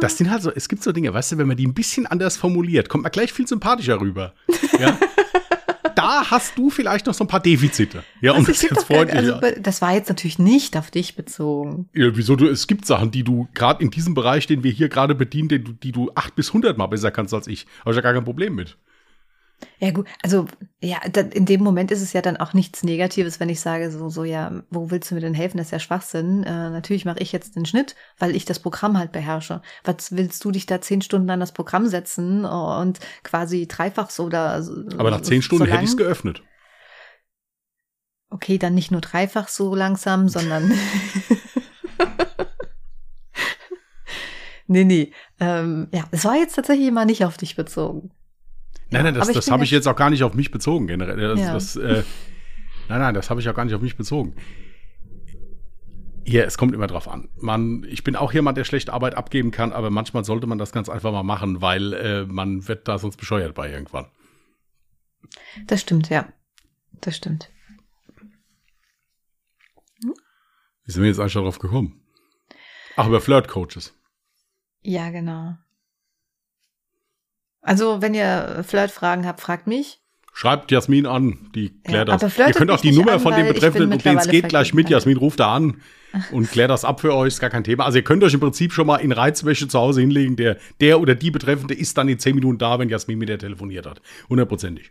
Das 0.00 0.18
sind 0.18 0.30
halt 0.32 0.42
so, 0.42 0.50
es 0.50 0.68
gibt 0.68 0.82
so 0.82 0.90
Dinge, 0.90 1.14
weißt 1.14 1.32
du, 1.32 1.38
wenn 1.38 1.46
man 1.46 1.56
die 1.56 1.66
ein 1.66 1.74
bisschen 1.74 2.08
anders 2.08 2.36
formuliert, 2.36 2.88
kommt 2.88 3.04
man 3.04 3.12
gleich 3.12 3.32
viel 3.32 3.46
sympathischer 3.46 4.00
rüber. 4.00 4.34
Ja. 4.80 4.98
da 6.02 6.30
hast 6.30 6.58
du 6.58 6.70
vielleicht 6.70 7.06
noch 7.06 7.14
so 7.14 7.24
ein 7.24 7.28
paar 7.28 7.40
Defizite. 7.40 8.02
Ja, 8.20 8.32
um 8.32 8.44
das 8.44 8.62
jetzt 8.62 8.84
freundlich. 8.84 9.16
Also, 9.16 9.40
das 9.60 9.82
war 9.82 9.94
jetzt 9.94 10.08
natürlich 10.08 10.38
nicht 10.38 10.76
auf 10.76 10.90
dich 10.90 11.16
bezogen. 11.16 11.88
Ja, 11.94 12.16
wieso 12.16 12.36
du, 12.36 12.48
es 12.48 12.66
gibt 12.66 12.86
Sachen, 12.86 13.10
die 13.10 13.24
du 13.24 13.48
gerade 13.54 13.82
in 13.82 13.90
diesem 13.90 14.14
Bereich, 14.14 14.46
den 14.46 14.64
wir 14.64 14.72
hier 14.72 14.88
gerade 14.88 15.14
bedienen, 15.14 15.48
die, 15.48 15.62
die 15.62 15.92
du 15.92 16.10
acht 16.14 16.34
bis 16.34 16.52
hundert 16.52 16.78
Mal 16.78 16.86
besser 16.86 17.10
kannst 17.10 17.32
als 17.34 17.46
ich. 17.46 17.66
Habe 17.80 17.90
ich 17.90 17.96
ja 17.96 18.02
gar 18.02 18.12
kein 18.12 18.24
Problem 18.24 18.54
mit. 18.54 18.76
Ja, 19.78 19.90
gut, 19.90 20.06
also 20.22 20.46
ja, 20.80 20.98
in 21.32 21.46
dem 21.46 21.62
Moment 21.62 21.90
ist 21.90 22.02
es 22.02 22.12
ja 22.12 22.22
dann 22.22 22.36
auch 22.36 22.54
nichts 22.54 22.82
Negatives, 22.82 23.40
wenn 23.40 23.48
ich 23.48 23.60
sage, 23.60 23.90
so, 23.90 24.08
so, 24.08 24.24
ja, 24.24 24.62
wo 24.70 24.90
willst 24.90 25.10
du 25.10 25.14
mir 25.14 25.20
denn 25.20 25.34
helfen? 25.34 25.58
Das 25.58 25.68
ist 25.68 25.72
ja 25.72 25.78
Schwachsinn. 25.78 26.44
Äh, 26.44 26.70
natürlich 26.70 27.04
mache 27.04 27.20
ich 27.20 27.32
jetzt 27.32 27.56
den 27.56 27.66
Schnitt, 27.66 27.94
weil 28.18 28.36
ich 28.36 28.44
das 28.44 28.60
Programm 28.60 28.98
halt 28.98 29.12
beherrsche. 29.12 29.62
Was 29.84 30.12
willst 30.12 30.44
du 30.44 30.50
dich 30.50 30.66
da 30.66 30.80
zehn 30.80 31.02
Stunden 31.02 31.30
an 31.30 31.40
das 31.40 31.52
Programm 31.52 31.86
setzen 31.86 32.44
und 32.44 33.00
quasi 33.22 33.66
dreifach 33.66 34.10
so 34.10 34.24
oder 34.24 34.64
Aber 34.98 35.10
nach 35.10 35.22
zehn 35.22 35.42
Stunden 35.42 35.66
so 35.66 35.70
hätte 35.70 35.84
ich 35.84 35.90
es 35.90 35.96
geöffnet. 35.96 36.42
Okay, 38.30 38.58
dann 38.58 38.74
nicht 38.74 38.90
nur 38.90 39.00
dreifach 39.00 39.48
so 39.48 39.74
langsam, 39.74 40.28
sondern. 40.28 40.72
nee, 44.66 44.84
nee. 44.84 45.12
Ähm, 45.40 45.88
ja, 45.92 46.04
es 46.10 46.24
war 46.24 46.36
jetzt 46.36 46.54
tatsächlich 46.54 46.90
mal 46.90 47.04
nicht 47.04 47.24
auf 47.24 47.36
dich 47.36 47.56
bezogen. 47.56 48.10
Nein, 48.92 49.04
nein, 49.04 49.14
das, 49.14 49.32
das 49.32 49.50
habe 49.50 49.64
ich 49.64 49.70
jetzt 49.70 49.88
auch 49.88 49.96
gar 49.96 50.10
nicht 50.10 50.22
auf 50.22 50.34
mich 50.34 50.50
bezogen 50.50 50.86
generell. 50.86 51.16
Das, 51.16 51.40
ja. 51.40 51.52
das, 51.52 51.76
äh, 51.76 52.04
nein, 52.88 53.00
nein, 53.00 53.14
das 53.14 53.30
habe 53.30 53.40
ich 53.40 53.48
auch 53.48 53.54
gar 53.54 53.64
nicht 53.64 53.74
auf 53.74 53.80
mich 53.80 53.96
bezogen. 53.96 54.34
Ja, 56.24 56.42
es 56.42 56.56
kommt 56.56 56.74
immer 56.74 56.86
drauf 56.86 57.08
an. 57.08 57.28
Man, 57.36 57.84
ich 57.84 58.04
bin 58.04 58.14
auch 58.14 58.32
jemand, 58.32 58.56
der 58.56 58.64
schlecht 58.64 58.90
Arbeit 58.90 59.16
abgeben 59.16 59.50
kann, 59.50 59.72
aber 59.72 59.90
manchmal 59.90 60.24
sollte 60.24 60.46
man 60.46 60.58
das 60.58 60.72
ganz 60.72 60.88
einfach 60.88 61.10
mal 61.10 61.24
machen, 61.24 61.60
weil 61.60 61.92
äh, 61.94 62.24
man 62.26 62.68
wird 62.68 62.86
da 62.86 62.98
sonst 62.98 63.16
bescheuert 63.16 63.54
bei 63.54 63.70
irgendwann. 63.70 64.06
Das 65.66 65.80
stimmt, 65.80 66.10
ja. 66.10 66.32
Das 67.00 67.16
stimmt. 67.16 67.50
Hm? 70.02 70.14
Wie 70.84 70.92
sind 70.92 71.02
wir 71.02 71.08
jetzt 71.08 71.18
eigentlich 71.18 71.32
darauf 71.32 71.58
gekommen? 71.58 72.00
Ach, 72.96 73.08
über 73.08 73.20
Flirt-Coaches. 73.20 73.94
Ja, 74.82 75.10
genau. 75.10 75.56
Also, 77.62 78.02
wenn 78.02 78.14
ihr 78.14 78.64
Flirtfragen 78.66 79.26
habt, 79.26 79.40
fragt 79.40 79.66
mich. 79.66 80.00
Schreibt 80.34 80.70
Jasmin 80.70 81.06
an, 81.06 81.50
die 81.54 81.70
klärt 81.82 82.08
Ja, 82.08 82.16
das. 82.16 82.38
Ihr 82.38 82.52
könnt 82.54 82.70
auch 82.70 82.80
die 82.80 82.92
Nummer 82.92 83.12
an, 83.12 83.20
von 83.20 83.34
dem 83.34 83.46
Betreffenden, 83.48 83.92
um 83.92 83.98
den 83.98 84.18
es 84.18 84.28
geht, 84.28 84.48
gleich 84.48 84.72
mit. 84.72 84.88
Jasmin 84.88 85.18
ruft 85.18 85.40
da 85.40 85.54
an 85.54 85.82
und 86.30 86.50
klärt 86.50 86.70
das 86.70 86.84
ab 86.84 87.00
für 87.00 87.14
euch, 87.14 87.28
ist 87.34 87.40
gar 87.40 87.50
kein 87.50 87.64
Thema. 87.64 87.84
Also 87.84 87.98
ihr 87.98 88.04
könnt 88.04 88.24
euch 88.24 88.32
im 88.32 88.40
Prinzip 88.40 88.72
schon 88.72 88.86
mal 88.86 88.96
in 88.96 89.12
Reizwäsche 89.12 89.68
zu 89.68 89.78
Hause 89.78 90.00
hinlegen. 90.00 90.36
Der, 90.36 90.56
der 90.80 91.00
oder 91.00 91.14
die 91.14 91.30
Betreffende 91.30 91.74
ist 91.74 91.98
dann 91.98 92.08
in 92.08 92.18
zehn 92.18 92.34
Minuten 92.34 92.58
da, 92.58 92.78
wenn 92.78 92.88
Jasmin 92.88 93.18
mit 93.18 93.28
der 93.28 93.38
telefoniert 93.38 93.86
hat. 93.86 94.00
Hundertprozentig. 94.28 94.90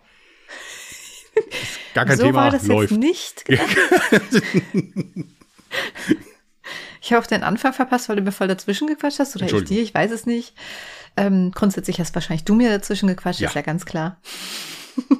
Gar 1.94 2.06
kein 2.06 2.18
so 2.18 2.24
Thema, 2.24 2.44
war 2.44 2.52
das 2.52 2.68
läuft. 2.68 2.92
jetzt 2.92 3.00
nicht 3.00 3.44
ich 7.02 7.12
habe 7.14 7.24
auch 7.24 7.28
den 7.28 7.44
Anfang 7.44 7.74
verpasst, 7.74 8.10
weil 8.10 8.18
du 8.18 8.22
mir 8.22 8.32
voll 8.32 8.48
dazwischen 8.48 8.88
gequatscht 8.88 9.20
hast. 9.20 9.36
Oder 9.36 9.46
ich 9.46 9.64
dir, 9.64 9.82
ich 9.82 9.94
weiß 9.94 10.12
es 10.12 10.26
nicht. 10.26 10.54
Ähm, 11.18 11.52
grundsätzlich 11.52 12.00
hast 12.00 12.16
wahrscheinlich 12.16 12.46
du 12.46 12.56
mir 12.56 12.70
dazwischen 12.70 13.08
gequatscht, 13.08 13.42
Ja. 13.42 13.50
ist 13.50 13.56
ja 13.56 13.62
ganz 13.62 13.86
klar. 13.86 14.22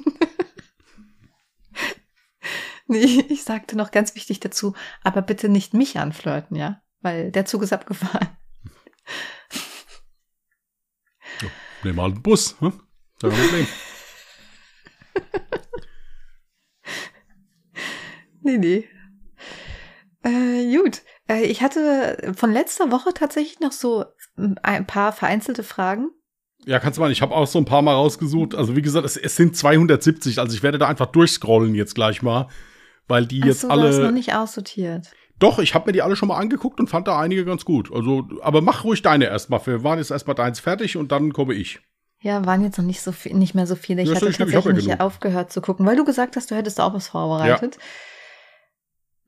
nee, 2.86 3.24
ich 3.28 3.44
sagte 3.44 3.76
noch 3.76 3.90
ganz 3.90 4.14
wichtig 4.14 4.40
dazu, 4.40 4.74
aber 5.02 5.22
bitte 5.22 5.48
nicht 5.48 5.74
mich 5.74 5.98
anflirten, 5.98 6.56
ja? 6.56 6.82
Weil 7.00 7.30
der 7.30 7.46
Zug 7.46 7.62
ist 7.62 7.72
abgefahren. 7.72 8.28
Nehmen 11.82 11.96
wir 11.96 12.02
halt 12.04 12.14
einen 12.14 12.22
Bus. 12.22 12.56
Hm? 12.60 12.80
Kein 13.20 13.30
Problem. 13.30 13.66
Nee, 18.44 18.58
nee. 18.58 18.88
Äh, 20.24 20.76
gut. 20.76 21.02
Äh, 21.28 21.44
ich 21.44 21.62
hatte 21.62 22.32
von 22.36 22.50
letzter 22.52 22.90
Woche 22.90 23.14
tatsächlich 23.14 23.60
noch 23.60 23.70
so 23.70 24.04
ein 24.36 24.86
paar 24.86 25.12
vereinzelte 25.12 25.62
Fragen. 25.62 26.08
Ja, 26.64 26.78
kannst 26.78 26.96
du 26.96 27.02
mal. 27.02 27.10
Ich 27.10 27.22
habe 27.22 27.34
auch 27.34 27.46
so 27.46 27.58
ein 27.58 27.64
paar 27.64 27.82
Mal 27.82 27.94
rausgesucht. 27.94 28.54
Also 28.54 28.76
wie 28.76 28.82
gesagt, 28.82 29.04
es, 29.04 29.16
es 29.16 29.36
sind 29.36 29.56
270. 29.56 30.38
Also 30.38 30.54
ich 30.54 30.62
werde 30.62 30.78
da 30.78 30.86
einfach 30.88 31.06
durchscrollen 31.06 31.74
jetzt 31.74 31.94
gleich 31.94 32.22
mal, 32.22 32.48
weil 33.08 33.26
die 33.26 33.40
Ach 33.42 33.46
jetzt 33.46 33.60
so, 33.62 33.68
du 33.68 33.74
hast 33.74 33.96
noch 33.96 34.04
alle. 34.04 34.12
nicht 34.12 34.34
aussortiert. 34.34 35.08
Doch, 35.38 35.58
ich 35.58 35.74
habe 35.74 35.86
mir 35.86 35.92
die 35.92 36.02
alle 36.02 36.14
schon 36.14 36.28
mal 36.28 36.38
angeguckt 36.38 36.78
und 36.78 36.88
fand 36.88 37.08
da 37.08 37.18
einige 37.18 37.44
ganz 37.44 37.64
gut. 37.64 37.92
Also, 37.92 38.28
aber 38.42 38.60
mach 38.60 38.84
ruhig 38.84 39.02
deine 39.02 39.24
erstmal. 39.24 39.64
Wir 39.66 39.82
waren 39.82 39.98
jetzt 39.98 40.12
erstmal 40.12 40.36
deins 40.36 40.60
fertig 40.60 40.96
und 40.96 41.10
dann 41.10 41.32
komme 41.32 41.54
ich. 41.54 41.80
Ja, 42.20 42.46
waren 42.46 42.62
jetzt 42.62 42.78
noch 42.78 42.84
nicht 42.84 43.00
so 43.00 43.10
viel, 43.10 43.34
nicht 43.34 43.56
mehr 43.56 43.66
so 43.66 43.74
viele. 43.74 44.02
Ich 44.02 44.08
Ja, 44.10 44.14
hatte 44.14 44.32
stimmt, 44.32 44.50
ich 44.50 44.54
hab 44.56 44.64
ja 44.64 44.70
tatsächlich 44.70 44.84
genug. 44.86 45.00
aufgehört 45.00 45.52
zu 45.52 45.60
gucken, 45.60 45.84
weil 45.84 45.96
du 45.96 46.04
gesagt 46.04 46.36
hast, 46.36 46.52
du 46.52 46.54
hättest 46.54 46.80
auch 46.80 46.94
was 46.94 47.08
vorbereitet. 47.08 47.76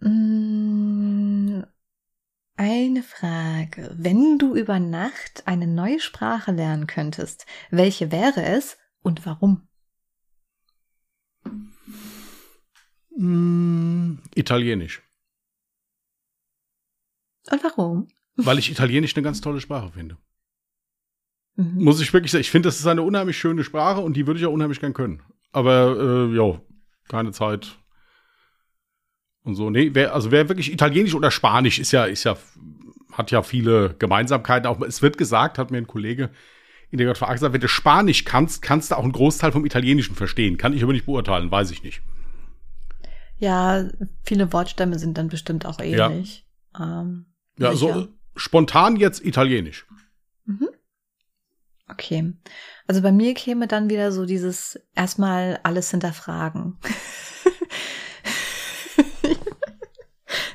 Mm, 0.01 1.63
Eine 2.57 3.03
Frage. 3.03 3.93
Wenn 3.99 4.39
du 4.39 4.55
über 4.55 4.79
Nacht 4.79 5.47
eine 5.47 5.67
neue 5.67 5.99
Sprache 5.99 6.53
lernen 6.53 6.87
könntest, 6.87 7.47
welche 7.71 8.13
wäre 8.13 8.45
es 8.45 8.79
und 9.03 9.27
warum? 9.27 9.67
Mm, 13.17 14.19
Italienisch. 14.35 15.03
Und 17.51 17.63
warum? 17.65 18.09
Weil 18.37 18.59
ich 18.59 18.71
Italienisch 18.71 19.17
eine 19.17 19.25
ganz 19.25 19.41
tolle 19.41 19.61
Sprache 19.61 19.91
finde. 19.93 20.17
Mhm. 21.57 21.85
Muss 21.85 22.01
ich 22.01 22.13
wirklich 22.13 22.33
sagen, 22.33 22.41
ich 22.41 22.51
finde, 22.51 22.69
das 22.69 22.79
ist 22.79 22.87
eine 22.87 23.03
unheimlich 23.03 23.39
schöne 23.39 23.65
Sprache 23.65 24.01
und 24.01 24.17
die 24.17 24.27
würde 24.27 24.41
ich 24.41 24.47
auch 24.47 24.53
unheimlich 24.53 24.81
gern 24.81 24.95
können. 24.95 25.23
Aber, 25.53 26.29
äh, 26.31 26.37
ja, 26.37 26.61
keine 27.09 27.33
Zeit. 27.33 27.79
Und 29.45 29.55
so, 29.55 29.71
nee, 29.71 29.91
wer, 29.93 30.15
also 30.15 30.31
wer 30.31 30.49
wirklich 30.49 30.73
Italienisch 30.73 31.15
oder 31.15 31.31
Spanisch 31.31 31.79
ist 31.79 31.93
ja, 31.93 32.05
ist 32.05 32.25
ja, 32.25 32.37
hat 33.13 33.31
ja 33.31 33.43
viele 33.43 33.95
Gemeinsamkeiten. 33.99 34.67
Auch 34.67 34.81
es 34.81 35.03
wird 35.03 35.19
gesagt, 35.19 35.59
hat 35.59 35.71
mir 35.71 35.79
ein 35.79 35.87
Kollege 35.87 36.31
in 36.91 36.99
der 36.99 37.09
JVA 37.09 37.33
gesagt, 37.33 37.53
wenn 37.53 37.61
du 37.61 37.69
Spanisch 37.69 38.25
kannst, 38.25 38.63
kannst 38.63 38.91
du 38.91 38.97
auch 38.97 39.03
einen 39.03 39.13
Großteil 39.13 39.53
vom 39.53 39.67
Italienischen 39.67 40.15
verstehen. 40.15 40.57
Kann 40.57 40.73
ich 40.73 40.83
aber 40.83 40.93
nicht 40.93 41.07
beurteilen, 41.07 41.51
weiß 41.51 41.71
ich 41.71 41.83
nicht. 41.83 42.03
Ja, 43.37 43.89
viele 44.25 44.53
Wortstämme 44.53 44.99
sind 44.99 45.19
dann 45.19 45.29
bestimmt 45.29 45.67
auch 45.67 45.81
ähnlich. 45.81 46.47
Ähm, 46.81 47.27
Ja, 47.59 47.75
so 47.75 48.09
spontan 48.37 48.97
jetzt 48.97 49.25
Italienisch. 49.25 49.87
Mhm. 50.47 50.69
Okay. 51.91 52.33
Also 52.87 53.03
bei 53.03 53.13
mir 53.13 53.35
käme 53.35 53.67
dann 53.67 53.91
wieder 53.91 54.13
so 54.13 54.25
dieses 54.25 54.81
erstmal 54.95 55.61
alles 55.63 55.91
hinterfragen. 55.91 56.79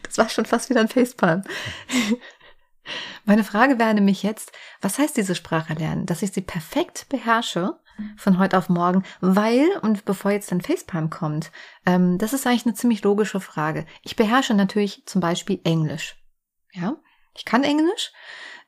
das 0.04 0.09
war 0.20 0.30
schon 0.30 0.46
fast 0.46 0.70
wieder 0.70 0.82
ein 0.82 0.88
Facepalm. 0.88 1.44
Meine 3.26 3.44
Frage 3.44 3.80
wäre 3.80 3.94
nämlich 3.94 4.24
jetzt, 4.24 4.52
was 4.82 4.98
heißt 4.98 5.18
diese 5.18 5.36
Sprache 5.36 5.74
lernen? 5.74 6.06
Dass 6.06 6.22
ich 6.22 6.32
sie 6.32 6.42
perfekt 6.42 7.08
beherrsche 7.10 7.80
von 8.18 8.40
heute 8.40 8.58
auf 8.58 8.70
morgen, 8.70 9.04
weil, 9.20 9.68
und 9.82 10.06
bevor 10.06 10.32
jetzt 10.32 10.52
ein 10.52 10.62
Facepalm 10.62 11.10
kommt, 11.10 11.52
ähm, 11.86 12.18
das 12.18 12.34
ist 12.34 12.48
eigentlich 12.48 12.66
eine 12.66 12.76
ziemlich 12.76 13.04
logische 13.04 13.40
Frage. 13.40 13.86
Ich 14.04 14.16
beherrsche 14.16 14.54
natürlich 14.54 15.06
zum 15.06 15.22
Beispiel 15.22 15.60
Englisch. 15.64 16.16
Ja, 16.72 16.96
ich 17.36 17.46
kann 17.46 17.64
Englisch. 17.64 18.12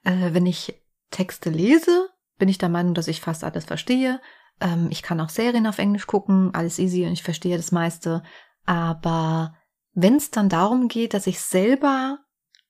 Äh, 0.03 0.33
wenn 0.33 0.45
ich 0.45 0.81
Texte 1.11 1.49
lese, 1.49 2.09
bin 2.37 2.49
ich 2.49 2.57
der 2.57 2.69
Meinung, 2.69 2.93
dass 2.93 3.07
ich 3.07 3.21
fast 3.21 3.43
alles 3.43 3.65
verstehe. 3.65 4.19
Ähm, 4.59 4.87
ich 4.91 5.01
kann 5.01 5.19
auch 5.21 5.29
Serien 5.29 5.67
auf 5.67 5.79
Englisch 5.79 6.07
gucken, 6.07 6.53
alles 6.53 6.79
easy 6.79 7.05
und 7.05 7.13
ich 7.13 7.23
verstehe 7.23 7.57
das 7.57 7.71
meiste. 7.71 8.23
Aber 8.65 9.55
wenn 9.93 10.15
es 10.15 10.32
dann 10.32 10.49
darum 10.49 10.88
geht, 10.88 11.13
dass 11.13 11.27
ich 11.27 11.39
selber 11.41 12.19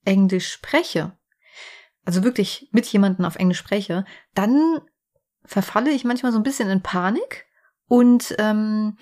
Englisch 0.06 0.52
spreche, 0.52 1.18
also 2.06 2.24
wirklich 2.24 2.70
mit 2.72 2.86
jemandem 2.88 3.26
auf 3.26 3.36
Englisch 3.36 3.60
spreche, 3.60 4.06
dann 4.34 4.82
verfalle 5.46 5.92
ich 5.92 6.04
manchmal 6.04 6.32
so 6.32 6.40
ein 6.40 6.44
bisschen 6.44 6.70
in 6.70 6.82
Panik 6.82 7.46
und 7.88 8.36
ähm, 8.40 8.98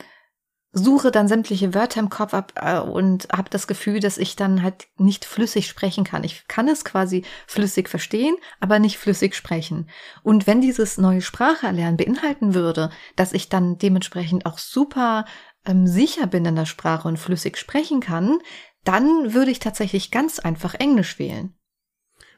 suche 0.71 1.09
dann 1.09 1.27
sämtliche 1.27 1.73
Wörter 1.73 1.99
im 1.99 2.09
Kopf 2.09 2.33
ab 2.33 2.53
äh, 2.55 2.79
und 2.79 3.27
habe 3.31 3.49
das 3.49 3.65
Gefühl, 3.67 3.99
dass 3.99 4.17
ich 4.17 4.35
dann 4.35 4.61
halt 4.61 4.87
nicht 4.97 5.25
flüssig 5.25 5.67
sprechen 5.67 6.03
kann. 6.03 6.23
Ich 6.23 6.47
kann 6.47 6.67
es 6.67 6.85
quasi 6.85 7.25
flüssig 7.47 7.89
verstehen, 7.89 8.35
aber 8.59 8.77
nicht 8.77 8.97
flüssig 8.97 9.35
sprechen. 9.35 9.89
Und 10.21 10.45
wenn 10.45 10.61
dieses 10.61 10.97
neue 10.97 11.21
Spracherlernen 11.21 11.97
beinhalten 11.97 12.53
würde, 12.53 12.91
dass 13.15 13.33
ich 13.33 13.49
dann 13.49 13.79
dementsprechend 13.79 14.45
auch 14.45 14.59
super 14.59 15.25
ähm, 15.69 15.87
sicher 15.87 16.27
bin 16.27 16.45
in 16.45 16.55
der 16.55 16.65
Sprache 16.65 17.07
und 17.07 17.17
flüssig 17.17 17.57
sprechen 17.57 17.99
kann, 18.01 18.39
dann 18.83 19.33
würde 19.33 19.51
ich 19.51 19.59
tatsächlich 19.59 20.11
ganz 20.11 20.39
einfach 20.39 20.73
Englisch 20.73 21.19
wählen. 21.19 21.53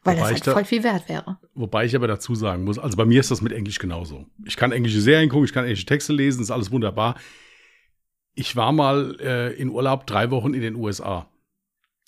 Weil 0.04 0.16
Wobei 0.18 0.22
das 0.24 0.32
halt 0.34 0.48
da- 0.48 0.54
voll 0.54 0.66
viel 0.66 0.84
wert 0.84 1.08
wäre. 1.10 1.38
Wobei 1.54 1.86
ich 1.86 1.96
aber 1.96 2.08
dazu 2.08 2.34
sagen 2.36 2.64
muss, 2.64 2.80
also 2.80 2.98
bei 2.98 3.06
mir 3.06 3.20
ist 3.20 3.30
das 3.32 3.42
mit 3.42 3.52
Englisch 3.54 3.78
genauso. 3.80 4.26
Ich 4.46 4.58
kann 4.58 4.72
englische 4.72 5.00
Serien 5.02 5.30
gucken, 5.30 5.46
ich 5.46 5.54
kann 5.54 5.64
englische 5.64 5.86
Texte 5.86 6.12
lesen, 6.14 6.42
ist 6.42 6.50
alles 6.52 6.72
wunderbar. 6.72 7.16
Ich 8.34 8.56
war 8.56 8.72
mal 8.72 9.18
äh, 9.20 9.54
in 9.54 9.70
Urlaub 9.70 10.08
drei 10.08 10.32
Wochen 10.32 10.54
in 10.54 10.62
den 10.62 10.76
USA. 10.76 11.30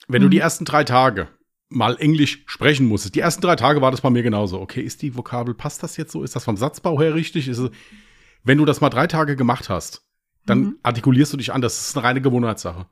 Wenn 0.08 0.22
du 0.22 0.28
Mhm. 0.28 0.32
die 0.32 0.40
ersten 0.40 0.66
drei 0.66 0.84
Tage 0.84 1.28
mal 1.70 1.96
Englisch 1.98 2.44
sprechen 2.48 2.88
musstest, 2.88 3.16
die 3.16 3.20
ersten 3.20 3.42
drei 3.42 3.56
Tage 3.56 3.82
war 3.82 3.92
das 3.92 4.02
bei 4.02 4.10
mir 4.10 4.24
genauso. 4.24 4.60
Okay, 4.62 4.82
ist 4.82 5.02
die 5.02 5.16
Vokabel, 5.16 5.54
passt 5.54 5.84
das 5.84 5.98
jetzt 5.98 6.12
so? 6.12 6.24
Ist 6.24 6.36
das 6.36 6.44
vom 6.46 6.58
Satzbau 6.58 7.00
her 7.00 7.14
richtig? 7.14 7.48
Ist 7.48 7.58
es, 7.60 7.72
wenn 8.44 8.58
du 8.58 8.66
das 8.66 8.82
mal 8.82 8.90
drei 8.90 9.08
Tage 9.08 9.36
gemacht 9.36 9.70
hast, 9.70 10.03
dann 10.46 10.60
Mhm. 10.60 10.76
artikulierst 10.84 11.34
du 11.34 11.38
dich 11.38 11.54
anders. 11.54 11.78
Das 11.78 11.88
ist 11.90 11.98
eine 11.98 12.04
reine 12.06 12.22
Gewohnheitssache. 12.22 12.86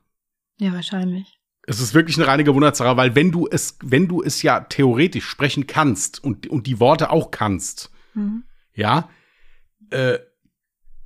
Ja, 0.58 0.72
wahrscheinlich. 0.72 1.38
Es 1.66 1.80
ist 1.80 1.94
wirklich 1.94 2.16
eine 2.18 2.26
reine 2.26 2.44
Gewohnheitssache, 2.44 2.96
weil 2.96 3.14
wenn 3.14 3.30
du 3.30 3.46
es, 3.50 3.78
wenn 3.82 4.08
du 4.08 4.22
es 4.22 4.42
ja 4.42 4.60
theoretisch 4.60 5.26
sprechen 5.26 5.66
kannst 5.66 6.22
und, 6.22 6.46
und 6.48 6.66
die 6.66 6.80
Worte 6.80 7.10
auch 7.10 7.30
kannst, 7.30 7.90
Mhm. 8.14 8.44
ja, 8.74 9.08
äh, 9.90 10.18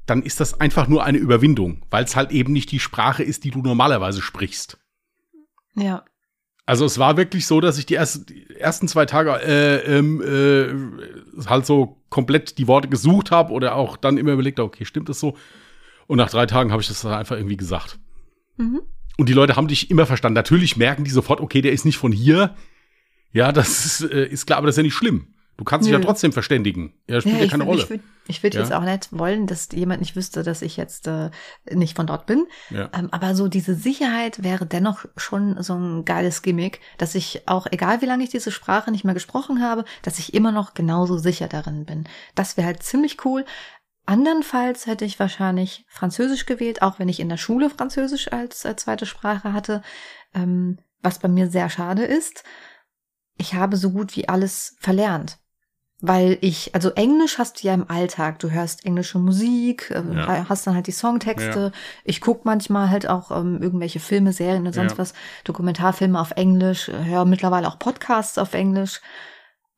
dann 0.06 0.22
ist 0.22 0.38
das 0.40 0.60
einfach 0.60 0.86
nur 0.88 1.04
eine 1.04 1.18
Überwindung, 1.18 1.84
weil 1.90 2.04
es 2.04 2.14
halt 2.16 2.30
eben 2.30 2.52
nicht 2.52 2.70
die 2.72 2.78
Sprache 2.80 3.22
ist, 3.24 3.44
die 3.44 3.50
du 3.50 3.60
normalerweise 3.60 4.22
sprichst. 4.22 4.78
Ja. 5.74 6.04
Also 6.64 6.84
es 6.84 6.98
war 6.98 7.16
wirklich 7.16 7.46
so, 7.46 7.60
dass 7.60 7.78
ich 7.78 7.86
die, 7.86 7.94
ersten, 7.94 8.26
die 8.26 8.48
ersten 8.56 8.88
zwei 8.88 9.06
Tage 9.06 9.32
äh, 9.42 9.98
ähm, 9.98 10.20
äh, 10.22 11.46
halt 11.46 11.66
so 11.66 12.02
komplett 12.08 12.58
die 12.58 12.66
Worte 12.66 12.88
gesucht 12.88 13.30
habe 13.30 13.52
oder 13.52 13.74
auch 13.76 13.96
dann 13.96 14.16
immer 14.18 14.32
überlegt, 14.32 14.58
habe, 14.58 14.66
okay, 14.66 14.84
stimmt 14.84 15.08
das 15.08 15.20
so? 15.20 15.36
Und 16.06 16.18
nach 16.18 16.30
drei 16.30 16.46
Tagen 16.46 16.70
habe 16.72 16.82
ich 16.82 16.88
das 16.88 17.02
dann 17.02 17.12
einfach 17.12 17.36
irgendwie 17.36 17.56
gesagt. 17.56 17.98
Mhm. 18.56 18.80
Und 19.18 19.28
die 19.28 19.32
Leute 19.32 19.56
haben 19.56 19.68
dich 19.68 19.90
immer 19.90 20.06
verstanden. 20.06 20.34
Natürlich 20.34 20.76
merken 20.76 21.04
die 21.04 21.10
sofort, 21.10 21.40
okay, 21.40 21.62
der 21.62 21.72
ist 21.72 21.84
nicht 21.84 21.96
von 21.98 22.12
hier. 22.12 22.54
Ja, 23.32 23.50
das 23.52 23.84
ist, 23.84 24.10
äh, 24.10 24.26
ist 24.26 24.46
klar, 24.46 24.58
aber 24.58 24.66
das 24.66 24.74
ist 24.74 24.78
ja 24.78 24.82
nicht 24.82 24.94
schlimm. 24.94 25.28
Du 25.58 25.64
kannst 25.64 25.86
dich 25.86 25.92
Nö. 25.94 25.98
ja 26.00 26.04
trotzdem 26.04 26.32
verständigen. 26.34 26.92
Ja, 27.08 27.18
spielt 27.20 27.36
Ja, 27.36 27.38
ja 27.40 27.44
ich, 27.46 27.50
keine 27.50 27.64
würd- 27.64 27.66
Rolle. 27.68 27.82
ich 27.82 27.88
würde 27.90 28.02
ich 28.28 28.42
würd 28.42 28.54
Ja. 28.54 28.60
jetzt 28.60 28.72
auch 28.74 28.82
nicht 28.82 29.08
wollen, 29.12 29.46
dass 29.46 29.68
jemand 29.72 30.00
nicht 30.00 30.14
wüsste, 30.16 30.42
dass 30.42 30.60
ich 30.60 30.76
jetzt 30.76 31.06
äh, 31.06 31.30
nicht 31.72 31.96
von 31.96 32.06
dort 32.06 32.26
bin. 32.26 32.44
Ja. 32.68 32.90
Ähm, 32.92 33.08
aber 33.10 33.34
so 33.34 33.48
diese 33.48 33.74
Sicherheit 33.74 34.42
wäre 34.44 34.66
dennoch 34.66 35.06
schon 35.16 35.62
so 35.62 35.74
ein 35.74 36.04
geiles 36.04 36.42
Gimmick, 36.42 36.80
dass 36.98 37.14
ich 37.14 37.42
auch, 37.46 37.66
egal 37.70 38.02
wie 38.02 38.06
lange 38.06 38.24
ich 38.24 38.28
diese 38.30 38.50
Sprache 38.50 38.90
nicht 38.90 39.04
mehr 39.04 39.14
gesprochen 39.14 39.62
habe, 39.62 39.84
dass 40.02 40.18
ich 40.18 40.34
immer 40.34 40.52
noch 40.52 40.74
genauso 40.74 41.16
sicher 41.16 41.48
darin 41.48 41.86
bin. 41.86 42.04
Das 42.34 42.58
wäre 42.58 42.66
halt 42.66 42.82
ziemlich 42.82 43.24
cool. 43.24 43.46
Andernfalls 44.06 44.86
hätte 44.86 45.04
ich 45.04 45.18
wahrscheinlich 45.18 45.84
Französisch 45.88 46.46
gewählt, 46.46 46.80
auch 46.82 46.98
wenn 46.98 47.08
ich 47.08 47.20
in 47.20 47.28
der 47.28 47.36
Schule 47.36 47.70
Französisch 47.70 48.32
als 48.32 48.64
äh, 48.64 48.76
zweite 48.76 49.04
Sprache 49.06 49.52
hatte. 49.52 49.82
Ähm, 50.34 50.78
was 51.02 51.18
bei 51.18 51.28
mir 51.28 51.48
sehr 51.50 51.68
schade 51.70 52.04
ist, 52.04 52.44
ich 53.36 53.54
habe 53.54 53.76
so 53.76 53.90
gut 53.90 54.16
wie 54.16 54.28
alles 54.28 54.76
verlernt. 54.80 55.38
Weil 56.02 56.36
ich, 56.42 56.74
also 56.74 56.90
Englisch 56.90 57.38
hast 57.38 57.62
du 57.62 57.68
ja 57.68 57.74
im 57.74 57.88
Alltag. 57.88 58.38
Du 58.38 58.50
hörst 58.50 58.84
englische 58.84 59.18
Musik, 59.18 59.90
äh, 59.90 60.02
Ja. 60.14 60.46
hast 60.48 60.66
dann 60.66 60.74
halt 60.74 60.86
die 60.86 60.92
Songtexte. 60.92 61.72
Ich 62.04 62.20
guck 62.20 62.44
manchmal 62.44 62.90
halt 62.90 63.08
auch 63.08 63.30
ähm, 63.30 63.62
irgendwelche 63.62 63.98
Filme, 63.98 64.32
Serien 64.34 64.66
und 64.66 64.74
sonst 64.74 64.92
Ja. 64.92 64.98
was, 64.98 65.14
Dokumentarfilme 65.44 66.20
auf 66.20 66.32
Englisch, 66.32 66.90
äh, 66.90 67.04
höre 67.04 67.24
mittlerweile 67.24 67.66
auch 67.66 67.78
Podcasts 67.78 68.36
auf 68.36 68.52
Englisch. 68.52 69.00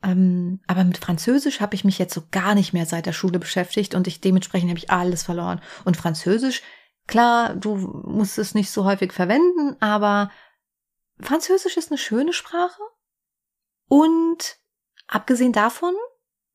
Ähm, 0.03 0.61
aber 0.67 0.85
mit 0.85 0.99
Französisch 0.99 1.61
habe 1.61 1.75
ich 1.75 1.85
mich 1.85 1.99
jetzt 1.99 2.15
so 2.15 2.23
gar 2.31 2.55
nicht 2.55 2.73
mehr 2.73 2.87
seit 2.87 3.07
der 3.07 3.13
Schule 3.13 3.39
beschäftigt 3.39 3.95
und 3.95 4.07
ich 4.07 4.21
dementsprechend 4.21 4.71
habe 4.71 4.79
ich 4.79 4.91
alles 4.91 5.25
verloren. 5.25 5.61
Und 5.85 5.97
Französisch, 5.97 6.63
klar, 7.07 7.55
du 7.55 7.77
musst 7.77 8.39
es 8.39 8.55
nicht 8.55 8.71
so 8.71 8.85
häufig 8.85 9.13
verwenden, 9.13 9.77
aber 9.81 10.31
Französisch 11.21 11.77
ist 11.77 11.91
eine 11.91 11.99
schöne 11.99 12.33
Sprache. 12.33 12.81
Und 13.89 14.59
abgesehen 15.09 15.53
davon, 15.53 15.95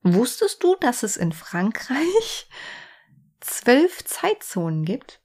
wusstest 0.04 0.64
du, 0.64 0.76
dass 0.80 1.04
es 1.04 1.18
in 1.18 1.34
Frankreich 1.34 2.48
zwölf 3.42 4.06
Zeitzonen 4.06 4.86
gibt? 4.86 5.22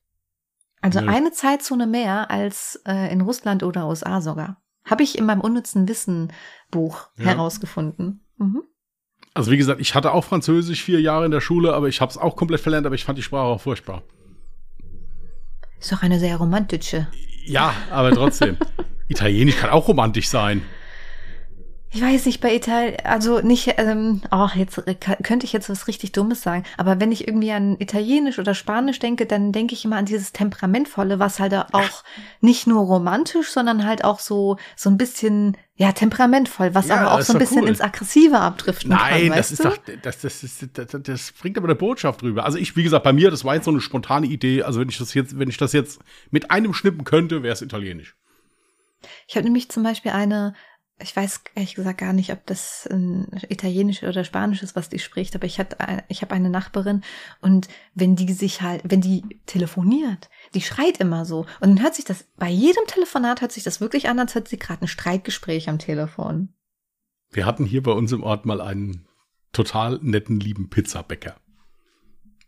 Also 0.80 1.00
Nö. 1.00 1.10
eine 1.10 1.32
Zeitzone 1.32 1.86
mehr 1.86 2.30
als 2.30 2.80
äh, 2.86 3.12
in 3.12 3.20
Russland 3.20 3.62
oder 3.62 3.88
USA 3.88 4.20
sogar. 4.20 4.62
Habe 4.88 5.02
ich 5.02 5.18
in 5.18 5.26
meinem 5.26 5.40
unnützen 5.40 5.88
Wissen 5.88 6.32
Buch 6.70 7.08
Ja. 7.18 7.26
herausgefunden. 7.26 8.20
Mhm. 8.38 8.62
Also 9.34 9.50
wie 9.50 9.56
gesagt, 9.56 9.80
ich 9.80 9.94
hatte 9.94 10.12
auch 10.12 10.24
Französisch 10.24 10.82
vier 10.82 11.00
Jahre 11.00 11.24
in 11.24 11.30
der 11.30 11.40
Schule, 11.40 11.74
aber 11.74 11.88
ich 11.88 12.00
habe 12.00 12.10
es 12.10 12.18
auch 12.18 12.34
komplett 12.36 12.60
verlernt, 12.60 12.86
aber 12.86 12.94
ich 12.94 13.04
fand 13.04 13.18
die 13.18 13.22
Sprache 13.22 13.44
auch 13.46 13.60
furchtbar. 13.60 14.02
Ist 15.78 15.92
doch 15.92 16.02
eine 16.02 16.18
sehr 16.18 16.36
romantische. 16.36 17.06
Ja, 17.44 17.72
aber 17.90 18.10
trotzdem. 18.12 18.56
Italienisch 19.08 19.56
kann 19.56 19.70
auch 19.70 19.88
romantisch 19.88 20.28
sein. 20.28 20.62
Ich 21.90 22.02
weiß 22.02 22.26
nicht, 22.26 22.42
bei 22.42 22.54
Italien, 22.54 22.96
also 23.04 23.40
nicht, 23.40 23.74
ähm, 23.78 24.20
ach, 24.28 24.54
jetzt 24.54 24.82
könnte 25.22 25.46
ich 25.46 25.54
jetzt 25.54 25.70
was 25.70 25.88
richtig 25.88 26.12
Dummes 26.12 26.42
sagen, 26.42 26.64
aber 26.76 27.00
wenn 27.00 27.12
ich 27.12 27.26
irgendwie 27.26 27.50
an 27.50 27.76
Italienisch 27.78 28.38
oder 28.38 28.54
Spanisch 28.54 28.98
denke, 28.98 29.24
dann 29.24 29.52
denke 29.52 29.72
ich 29.72 29.86
immer 29.86 29.96
an 29.96 30.04
dieses 30.04 30.32
Temperamentvolle, 30.32 31.18
was 31.18 31.40
halt 31.40 31.54
auch 31.54 32.04
nicht 32.42 32.66
nur 32.66 32.82
romantisch, 32.84 33.50
sondern 33.50 33.86
halt 33.86 34.04
auch 34.04 34.18
so, 34.18 34.58
so 34.76 34.90
ein 34.90 34.98
bisschen, 34.98 35.56
ja, 35.76 35.92
temperamentvoll, 35.92 36.74
was 36.74 36.88
Ja, 36.88 36.96
aber 36.96 37.14
auch 37.14 37.22
so 37.22 37.32
ein 37.32 37.38
bisschen 37.38 37.62
cool. 37.62 37.68
ins 37.68 37.80
Aggressive 37.80 38.38
abdriften 38.38 38.90
kann. 38.90 38.98
Nein, 38.98 39.32
das 39.34 39.50
ist 39.50 39.64
doch, 39.64 39.78
das, 40.02 40.20
das, 40.20 40.42
ist, 40.42 40.68
das, 40.74 40.88
das, 41.02 41.32
bringt 41.32 41.56
aber 41.56 41.68
eine 41.68 41.74
Botschaft 41.74 42.20
drüber. 42.20 42.44
Also 42.44 42.58
ich, 42.58 42.76
wie 42.76 42.82
gesagt, 42.82 43.04
bei 43.04 43.14
mir, 43.14 43.30
das 43.30 43.46
war 43.46 43.54
jetzt 43.54 43.64
so 43.64 43.70
eine 43.70 43.80
spontane 43.80 44.26
Idee. 44.26 44.62
Also 44.62 44.80
wenn 44.80 44.90
ich 44.90 44.98
das 44.98 45.14
jetzt, 45.14 45.38
wenn 45.38 45.48
ich 45.48 45.56
das 45.56 45.72
jetzt 45.72 46.00
mit 46.30 46.50
einem 46.50 46.74
schnippen 46.74 47.04
könnte, 47.04 47.42
wäre 47.42 47.54
es 47.54 47.62
Italienisch. 47.62 48.14
Ich 49.26 49.36
habe 49.36 49.44
nämlich 49.44 49.70
zum 49.70 49.82
Beispiel 49.82 50.12
eine, 50.12 50.54
ich 51.00 51.14
weiß 51.14 51.42
ehrlich 51.54 51.74
gesagt 51.74 51.98
gar 51.98 52.12
nicht, 52.12 52.32
ob 52.32 52.44
das 52.46 52.88
Italienisch 53.48 54.02
oder 54.02 54.24
Spanisch 54.24 54.62
ist, 54.62 54.74
was 54.74 54.88
die 54.88 54.98
spricht, 54.98 55.34
aber 55.34 55.46
ich 55.46 55.58
hatte, 55.58 55.76
ich 56.08 56.22
habe 56.22 56.34
eine 56.34 56.50
Nachbarin 56.50 57.02
und 57.40 57.68
wenn 57.94 58.16
die 58.16 58.32
sich 58.32 58.62
halt, 58.62 58.82
wenn 58.84 59.00
die 59.00 59.22
telefoniert, 59.46 60.28
die 60.54 60.60
schreit 60.60 60.98
immer 60.98 61.24
so 61.24 61.40
und 61.60 61.70
dann 61.70 61.82
hört 61.82 61.94
sich 61.94 62.04
das 62.04 62.24
bei 62.36 62.48
jedem 62.48 62.84
Telefonat 62.86 63.40
hört 63.40 63.52
sich 63.52 63.62
das 63.62 63.80
wirklich 63.80 64.08
an, 64.08 64.18
als 64.18 64.34
hätte 64.34 64.50
sie 64.50 64.58
gerade 64.58 64.82
ein 64.82 64.88
Streitgespräch 64.88 65.68
am 65.68 65.78
Telefon. 65.78 66.54
Wir 67.30 67.46
hatten 67.46 67.64
hier 67.64 67.82
bei 67.82 67.92
uns 67.92 68.12
im 68.12 68.22
Ort 68.22 68.46
mal 68.46 68.60
einen 68.60 69.06
total 69.52 69.98
netten, 70.02 70.40
lieben 70.40 70.70
Pizzabäcker 70.70 71.36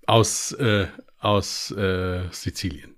aus, 0.06 0.52
äh, 0.52 0.88
aus 1.18 1.70
äh, 1.72 2.28
Sizilien. 2.32 2.96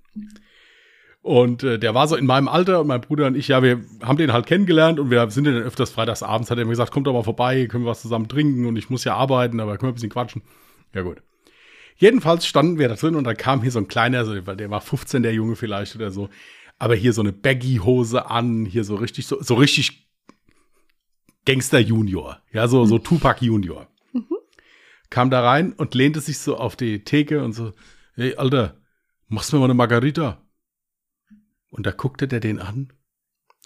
Und 1.22 1.62
äh, 1.62 1.78
der 1.78 1.94
war 1.94 2.08
so 2.08 2.16
in 2.16 2.26
meinem 2.26 2.48
Alter 2.48 2.80
und 2.80 2.88
mein 2.88 3.00
Bruder 3.00 3.28
und 3.28 3.36
ich, 3.36 3.46
ja, 3.46 3.62
wir 3.62 3.80
haben 4.02 4.18
den 4.18 4.32
halt 4.32 4.46
kennengelernt 4.46 4.98
und 4.98 5.10
wir 5.10 5.30
sind 5.30 5.44
dann 5.44 5.54
öfters 5.54 5.92
freitagsabends, 5.92 6.50
hat 6.50 6.58
er 6.58 6.64
mir 6.64 6.70
gesagt, 6.70 6.90
kommt 6.90 7.06
doch 7.06 7.12
mal 7.12 7.22
vorbei, 7.22 7.66
können 7.66 7.84
wir 7.84 7.90
was 7.90 8.02
zusammen 8.02 8.28
trinken 8.28 8.66
und 8.66 8.76
ich 8.76 8.90
muss 8.90 9.04
ja 9.04 9.14
arbeiten, 9.14 9.60
aber 9.60 9.78
können 9.78 9.90
wir 9.90 9.92
ein 9.92 9.94
bisschen 9.94 10.10
quatschen. 10.10 10.42
Ja 10.92 11.02
gut. 11.02 11.22
Jedenfalls 11.96 12.44
standen 12.44 12.80
wir 12.80 12.88
da 12.88 12.96
drin 12.96 13.14
und 13.14 13.22
dann 13.22 13.36
kam 13.36 13.62
hier 13.62 13.70
so 13.70 13.78
ein 13.78 13.86
kleiner, 13.86 14.24
so, 14.24 14.34
weil 14.46 14.56
der 14.56 14.70
war 14.70 14.80
15, 14.80 15.22
der 15.22 15.32
Junge 15.32 15.54
vielleicht 15.54 15.94
oder 15.94 16.10
so, 16.10 16.28
aber 16.80 16.96
hier 16.96 17.12
so 17.12 17.22
eine 17.22 17.32
Baggy-Hose 17.32 18.28
an, 18.28 18.64
hier 18.64 18.82
so 18.82 18.96
richtig, 18.96 19.28
so, 19.28 19.40
so 19.40 19.54
richtig 19.54 20.08
Gangster 21.44 21.78
Junior, 21.78 22.38
ja, 22.52 22.66
so, 22.66 22.84
so 22.84 22.98
Tupac 22.98 23.44
Junior. 23.44 23.86
Kam 25.08 25.30
da 25.30 25.42
rein 25.42 25.72
und 25.74 25.94
lehnte 25.94 26.20
sich 26.20 26.38
so 26.38 26.56
auf 26.56 26.74
die 26.74 27.04
Theke 27.04 27.44
und 27.44 27.52
so, 27.52 27.72
hey, 28.14 28.34
Alter, 28.34 28.80
machst 29.28 29.52
du 29.52 29.56
mir 29.56 29.60
mal 29.60 29.66
eine 29.66 29.74
Margarita? 29.74 30.41
Und 31.72 31.86
da 31.86 31.90
guckte 31.90 32.28
der 32.28 32.38
den 32.40 32.60
an 32.60 32.92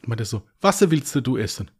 und 0.02 0.08
meinte 0.08 0.24
so, 0.24 0.42
was 0.60 0.80
willst 0.90 1.14
du 1.26 1.36
essen? 1.36 1.70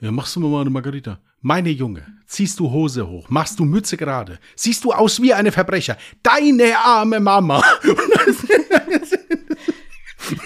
Ja, 0.00 0.12
machst 0.12 0.36
du 0.36 0.40
mir 0.40 0.48
mal 0.48 0.60
eine 0.60 0.68
Margarita? 0.68 1.18
Meine 1.40 1.70
Junge, 1.70 2.06
ziehst 2.26 2.60
du 2.60 2.70
Hose 2.70 3.08
hoch, 3.08 3.30
machst 3.30 3.58
du 3.58 3.64
Mütze 3.64 3.96
gerade, 3.96 4.38
siehst 4.54 4.84
du 4.84 4.92
aus 4.92 5.22
wie 5.22 5.32
eine 5.32 5.50
Verbrecher, 5.52 5.96
deine 6.22 6.76
arme 6.78 7.20
Mama. 7.20 7.62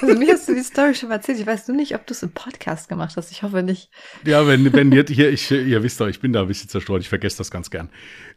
Also 0.02 0.14
mir 0.18 0.32
hast 0.32 0.48
du 0.48 0.54
die 0.54 0.62
Story 0.62 0.94
schon 0.94 1.08
mal 1.08 1.16
erzählt. 1.16 1.38
Ich 1.38 1.46
weiß 1.46 1.68
nur 1.68 1.76
nicht, 1.76 1.94
ob 1.94 2.06
du 2.06 2.12
es 2.14 2.22
im 2.22 2.30
Podcast 2.32 2.88
gemacht 2.88 3.14
hast. 3.16 3.30
Ich 3.32 3.42
hoffe 3.42 3.62
nicht. 3.62 3.90
ja, 4.24 4.46
wenn, 4.46 4.72
wenn 4.72 4.92
jetzt 4.92 5.10
hier, 5.10 5.30
ich, 5.30 5.50
ihr 5.50 5.82
wisst 5.82 6.00
doch, 6.00 6.06
ich 6.08 6.20
bin 6.20 6.32
da 6.32 6.42
ein 6.42 6.48
bisschen 6.48 6.68
zerstreut, 6.68 7.00
ich 7.02 7.08
vergesse 7.08 7.38
das 7.38 7.50
ganz 7.50 7.70
gern. 7.70 7.90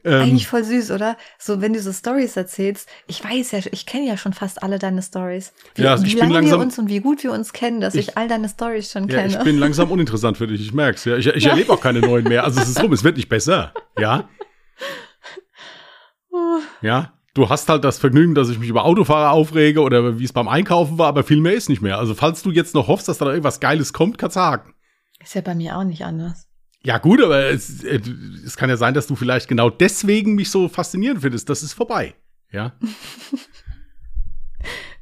Ähm, 0.06 0.22
Eigentlich 0.22 0.48
voll 0.48 0.64
süß, 0.64 0.92
oder? 0.92 1.18
So, 1.40 1.62
wenn 1.62 1.74
du 1.74 1.80
so 1.82 1.92
Stories 1.94 2.36
erzählst, 2.38 2.90
ich 3.08 3.24
weiß 3.24 3.52
ja, 3.52 3.60
ich 3.72 3.86
kenne 3.86 4.06
ja 4.08 4.18
schon 4.18 4.34
fast 4.34 4.62
alle 4.64 4.80
deine 4.80 5.02
Stories. 5.02 5.54
Wie, 5.76 5.84
Ja, 5.84 5.92
also 5.92 6.04
wie 6.04 6.08
ich 6.10 6.14
bin 6.16 6.22
lange 6.30 6.34
wir 6.34 6.42
langsam- 6.42 6.62
uns 6.62 6.78
und 6.80 6.90
wie 6.90 7.00
gut 7.00 7.24
wir 7.24 7.32
uns 7.32 7.54
kennen, 7.54 7.80
dass 7.82 7.96
ich, 7.96 8.10
Ich- 8.10 8.18
all 8.18 8.28
deine 8.28 8.50
Stories 8.50 8.92
schon 8.92 9.08
Ja, 9.08 9.18
kenne. 9.22 9.30
ich 9.38 9.40
bin 9.44 9.58
langsam 9.60 9.92
uninteressant 9.92 10.38
für 10.38 10.48
dich, 10.48 10.62
ich 10.62 10.74
merk's. 10.74 11.06
Ja, 11.06 11.16
ich 11.18 11.28
ich 11.28 11.46
erlebe 11.46 11.72
auch 11.72 11.82
keine 11.82 12.00
neuen 12.02 12.26
mehr. 12.28 12.44
Also 12.44 12.60
es 12.62 12.70
ist 12.70 12.82
rum, 12.84 12.92
es 12.94 13.04
wird 13.04 13.18
nicht 13.18 13.30
besser. 13.30 13.74
Ja, 13.98 14.30
Oh. 16.32 16.60
ja. 16.82 17.14
Du 17.34 17.50
hast 17.50 17.68
halt 17.68 17.84
das 17.84 17.98
Vergnügen, 17.98 18.36
dass 18.36 18.50
ich 18.50 18.60
mich 18.60 18.70
über 18.70 18.86
Autofahrer 18.86 19.32
aufrege 19.32 19.82
oder 19.82 20.20
wie 20.20 20.24
es 20.24 20.34
beim 20.34 20.48
Einkaufen 20.48 21.00
war, 21.00 21.08
aber 21.08 21.24
viel 21.24 21.42
mehr 21.42 21.54
ist 21.54 21.68
nicht 21.68 21.82
mehr. 21.82 21.98
Also 21.98 22.14
falls 22.14 22.44
du 22.44 22.52
jetzt 22.52 22.76
noch 22.76 22.88
hoffst, 22.88 23.08
dass 23.08 23.18
da 23.18 23.26
irgendwas 23.26 23.60
Geiles 23.60 23.92
kommt, 23.92 24.18
kannst 24.18 24.36
du 24.36 24.42
haken. 24.42 24.74
Ist 25.20 25.34
ja 25.34 25.42
bei 25.42 25.56
mir 25.56 25.78
auch 25.78 25.84
nicht 25.84 26.06
anders. 26.06 26.48
Ja 26.84 26.98
gut, 26.98 27.24
aber 27.24 27.46
es, 27.46 27.84
äh, 27.84 28.02
es 28.46 28.58
kann 28.58 28.70
ja 28.70 28.78
sein, 28.78 28.94
dass 28.94 29.08
du 29.08 29.16
vielleicht 29.16 29.48
genau 29.48 29.70
deswegen 29.70 30.36
mich 30.36 30.52
so 30.52 30.68
faszinierend 30.68 31.22
findest. 31.22 31.50
Das 31.50 31.64
ist 31.64 31.74
vorbei. 31.74 32.14
Ja. 32.52 32.74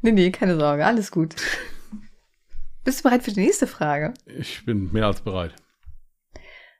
Nee, 0.03 0.11
nee, 0.11 0.31
keine 0.31 0.57
Sorge, 0.57 0.85
alles 0.85 1.11
gut. 1.11 1.35
Bist 2.83 2.99
du 2.99 3.03
bereit 3.03 3.23
für 3.23 3.31
die 3.31 3.41
nächste 3.41 3.67
Frage? 3.67 4.13
Ich 4.25 4.65
bin 4.65 4.91
mehr 4.91 5.05
als 5.05 5.21
bereit. 5.21 5.53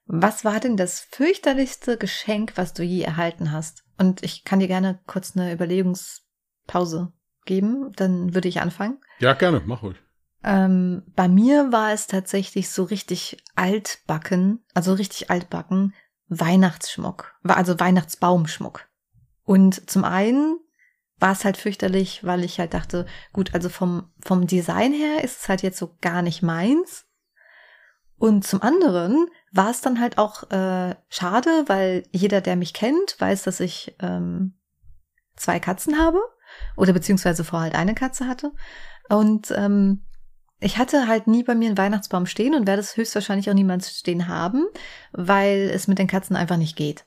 Was 0.05 0.43
war 0.43 0.59
denn 0.59 0.77
das 0.77 0.99
fürchterlichste 0.99 1.97
Geschenk, 1.97 2.53
was 2.55 2.73
du 2.73 2.83
je 2.83 3.01
erhalten 3.01 3.51
hast? 3.51 3.83
Und 3.97 4.23
ich 4.23 4.43
kann 4.43 4.59
dir 4.59 4.67
gerne 4.67 4.99
kurz 5.07 5.35
eine 5.35 5.53
Überlegungspause 5.53 7.13
geben, 7.45 7.91
dann 7.95 8.33
würde 8.33 8.47
ich 8.47 8.61
anfangen. 8.61 8.99
Ja, 9.19 9.33
gerne, 9.33 9.61
mach 9.65 9.83
ruhig. 9.83 9.97
Ähm, 10.43 11.03
bei 11.15 11.27
mir 11.27 11.71
war 11.71 11.91
es 11.91 12.07
tatsächlich 12.07 12.69
so 12.69 12.83
richtig 12.83 13.43
altbacken, 13.55 14.63
also 14.73 14.93
richtig 14.93 15.29
altbacken, 15.29 15.93
Weihnachtsschmuck, 16.27 17.35
also 17.43 17.79
Weihnachtsbaumschmuck. 17.79 18.87
Und 19.43 19.89
zum 19.89 20.03
einen 20.03 20.59
war 21.19 21.33
es 21.33 21.45
halt 21.45 21.57
fürchterlich, 21.57 22.23
weil 22.23 22.43
ich 22.43 22.59
halt 22.59 22.73
dachte, 22.73 23.05
gut, 23.33 23.53
also 23.53 23.69
vom, 23.69 24.11
vom 24.19 24.47
Design 24.47 24.93
her 24.93 25.23
ist 25.23 25.41
es 25.41 25.49
halt 25.49 25.61
jetzt 25.61 25.77
so 25.77 25.95
gar 26.01 26.21
nicht 26.21 26.41
meins. 26.41 27.05
Und 28.17 28.45
zum 28.45 28.61
anderen 28.61 29.27
war 29.51 29.69
es 29.69 29.81
dann 29.81 29.99
halt 29.99 30.17
auch 30.17 30.49
äh, 30.49 30.95
schade, 31.09 31.63
weil 31.67 32.03
jeder, 32.11 32.41
der 32.41 32.55
mich 32.55 32.73
kennt, 32.73 33.19
weiß, 33.19 33.43
dass 33.43 33.59
ich 33.59 33.95
ähm, 33.99 34.53
zwei 35.35 35.59
Katzen 35.59 35.99
habe 35.99 36.19
oder 36.77 36.93
beziehungsweise 36.93 37.43
vorher 37.43 37.71
halt 37.71 37.75
eine 37.75 37.93
Katze 37.93 38.27
hatte. 38.27 38.51
Und 39.09 39.51
ähm, 39.51 40.05
ich 40.59 40.77
hatte 40.77 41.07
halt 41.07 41.27
nie 41.27 41.43
bei 41.43 41.55
mir 41.55 41.67
einen 41.67 41.77
Weihnachtsbaum 41.77 42.25
stehen 42.25 42.55
und 42.55 42.67
werde 42.67 42.81
es 42.81 42.95
höchstwahrscheinlich 42.95 43.49
auch 43.49 43.55
niemals 43.55 43.91
stehen 43.97 44.27
haben, 44.27 44.65
weil 45.11 45.69
es 45.73 45.87
mit 45.87 45.99
den 45.99 46.07
Katzen 46.07 46.35
einfach 46.35 46.57
nicht 46.57 46.75
geht. 46.75 47.05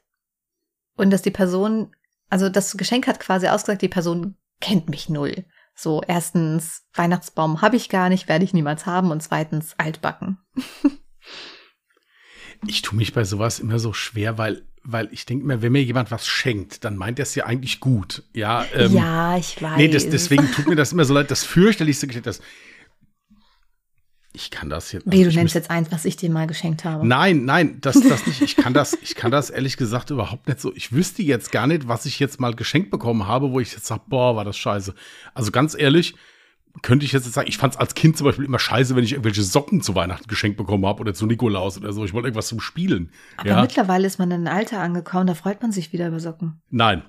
Und 0.97 1.11
dass 1.11 1.23
die 1.23 1.31
Person, 1.31 1.95
also 2.29 2.49
das 2.49 2.77
Geschenk 2.77 3.07
hat 3.07 3.21
quasi 3.21 3.49
ausgesagt, 3.49 3.83
die 3.83 3.89
Person 3.89 4.37
kennt 4.61 4.89
mich 4.89 5.09
null. 5.09 5.45
So, 5.75 6.03
erstens, 6.07 6.85
Weihnachtsbaum 6.95 7.63
habe 7.63 7.77
ich 7.77 7.89
gar 7.89 8.09
nicht, 8.09 8.29
werde 8.29 8.45
ich 8.45 8.55
niemals 8.55 8.87
haben 8.87 9.11
und 9.11 9.23
zweitens, 9.23 9.75
altbacken. 9.79 10.39
Ich 12.67 12.83
tue 12.83 12.97
mich 12.97 13.13
bei 13.13 13.25
sowas 13.25 13.61
immer 13.61 13.79
so 13.79 13.93
schwer, 13.93 14.39
weil, 14.39 14.63
weil 14.83 15.09
ich 15.13 15.27
denke 15.27 15.45
immer, 15.45 15.63
wenn 15.63 15.73
mir 15.73 15.83
jemand 15.83 16.11
was 16.11 16.27
schenkt, 16.27 16.85
dann 16.85 16.97
meint 16.97 17.19
er 17.19 17.25
es 17.25 17.35
ja 17.35 17.47
eigentlich 17.47 17.81
gut. 17.81 18.23
Ja, 18.33 18.65
ähm, 18.75 18.93
ja, 18.93 19.37
ich 19.37 19.61
weiß. 19.61 19.77
Nee, 19.77 19.89
das, 19.89 20.09
deswegen 20.09 20.51
tut 20.53 20.67
mir 20.67 20.77
das 20.77 20.93
immer 20.93 21.05
so 21.05 21.15
leid. 21.15 21.31
Das 21.31 21.45
fürchterlichste 21.45 22.07
Geschenk, 22.07 22.25
das. 22.25 22.41
Ich 24.37 24.51
kann 24.51 24.69
das 24.69 24.91
jetzt. 24.91 25.05
Wie, 25.07 25.23
du 25.23 25.29
ich 25.29 25.37
nennst 25.37 25.55
jetzt 25.55 25.71
eins, 25.71 25.93
was 25.93 26.05
ich 26.05 26.17
dir 26.17 26.29
mal 26.29 26.49
geschenkt 26.49 26.85
habe. 26.85 27.07
Nein, 27.07 27.45
nein, 27.45 27.81
das, 27.81 28.01
das 28.01 28.27
nicht. 28.27 28.43
Ich 28.43 28.57
kann 28.57 28.75
das, 28.75 28.99
ich 29.01 29.15
kann 29.15 29.31
das 29.31 29.49
ehrlich 29.49 29.77
gesagt 29.77 30.11
überhaupt 30.11 30.49
nicht 30.49 30.61
so. 30.61 30.75
Ich 30.75 30.91
wüsste 30.93 31.23
jetzt 31.23 31.53
gar 31.53 31.69
nicht, 31.69 31.87
was 31.87 32.05
ich 32.05 32.19
jetzt 32.19 32.41
mal 32.41 32.55
geschenkt 32.55 32.91
bekommen 32.91 33.29
habe, 33.29 33.53
wo 33.53 33.61
ich 33.61 33.73
jetzt 33.73 33.87
sage, 33.87 34.03
boah, 34.09 34.35
war 34.35 34.45
das 34.45 34.57
scheiße. 34.59 34.95
Also 35.35 35.53
ganz 35.53 35.77
ehrlich, 35.79 36.17
könnte 36.83 37.07
ich 37.07 37.13
jetzt 37.13 37.33
sagen, 37.33 37.49
ich 37.49 37.59
fand 37.59 37.75
es 37.75 37.81
als 37.81 37.95
Kind 37.95 38.17
zum 38.17 38.27
Beispiel 38.27 38.45
immer 38.45 38.59
scheiße, 38.59 38.97
wenn 38.97 39.05
ich 39.05 39.13
irgendwelche 39.13 39.43
Socken 39.43 39.81
zu 39.81 39.95
Weihnachten 39.95 40.27
geschenkt 40.27 40.57
bekommen 40.57 40.85
habe 40.87 41.01
oder 41.01 41.15
zu 41.15 41.27
Nikolaus 41.27 41.79
oder 41.79 41.93
so. 41.93 42.05
Ich 42.05 42.13
wollte 42.13 42.29
irgendwas 42.29 42.49
zum 42.49 42.61
Spielen. 42.61 43.11
Aber 43.37 43.49
ja? 43.49 43.61
mittlerweile 43.61 44.07
ist 44.07 44.19
man 44.19 44.31
in 44.31 44.47
ein 44.47 44.55
Alter 44.55 44.81
angekommen, 44.81 45.27
da 45.27 45.35
freut 45.35 45.63
man 45.63 45.73
sich 45.73 45.93
wieder 45.93 46.09
über 46.09 46.21
Socken. 46.21 46.61
Nein. 46.71 47.03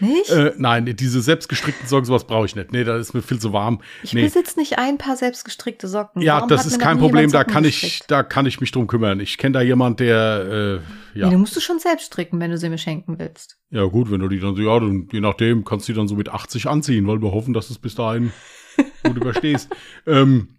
Nicht? 0.00 0.28
Äh, 0.30 0.52
nein, 0.58 0.84
diese 0.96 1.22
selbstgestrickten 1.22 1.86
Socken, 1.86 2.04
sowas 2.04 2.26
brauche 2.26 2.46
ich 2.46 2.56
nicht. 2.56 2.72
Nee, 2.72 2.82
da 2.82 2.96
ist 2.96 3.14
mir 3.14 3.22
viel 3.22 3.38
zu 3.38 3.52
warm. 3.52 3.80
ich 4.02 4.12
nee. 4.12 4.22
besitze 4.22 4.58
nicht 4.58 4.78
ein 4.78 4.98
paar 4.98 5.16
selbstgestrickte 5.16 5.86
Socken. 5.86 6.20
Ja, 6.20 6.36
Warum 6.36 6.48
das 6.48 6.66
ist 6.66 6.80
kein 6.80 6.98
Problem, 6.98 7.30
da 7.30 7.44
kann 7.44 7.64
ich, 7.64 8.02
da 8.08 8.24
kann 8.24 8.44
ich 8.46 8.60
mich 8.60 8.72
drum 8.72 8.88
kümmern. 8.88 9.20
Ich 9.20 9.38
kenne 9.38 9.52
da 9.52 9.62
jemand, 9.62 10.00
der, 10.00 10.80
äh, 11.14 11.18
ja. 11.18 11.26
Nee, 11.26 11.34
du 11.34 11.38
musst 11.38 11.54
du 11.54 11.60
schon 11.60 11.78
selbst 11.78 12.06
stricken, 12.06 12.40
wenn 12.40 12.50
du 12.50 12.58
sie 12.58 12.68
mir 12.68 12.78
schenken 12.78 13.18
willst. 13.20 13.58
Ja, 13.70 13.84
gut, 13.84 14.10
wenn 14.10 14.20
du 14.20 14.28
die 14.28 14.40
dann 14.40 14.56
so, 14.56 14.62
ja, 14.62 14.80
dann, 14.80 15.08
je 15.12 15.20
nachdem, 15.20 15.64
kannst 15.64 15.88
du 15.88 15.92
die 15.92 15.96
dann 15.96 16.08
so 16.08 16.16
mit 16.16 16.28
80 16.28 16.66
anziehen, 16.66 17.06
weil 17.06 17.22
wir 17.22 17.30
hoffen, 17.30 17.54
dass 17.54 17.70
es 17.70 17.78
bis 17.78 17.94
dahin 17.94 18.32
gut 19.04 19.16
überstehst. 19.16 19.68
Ähm, 20.06 20.56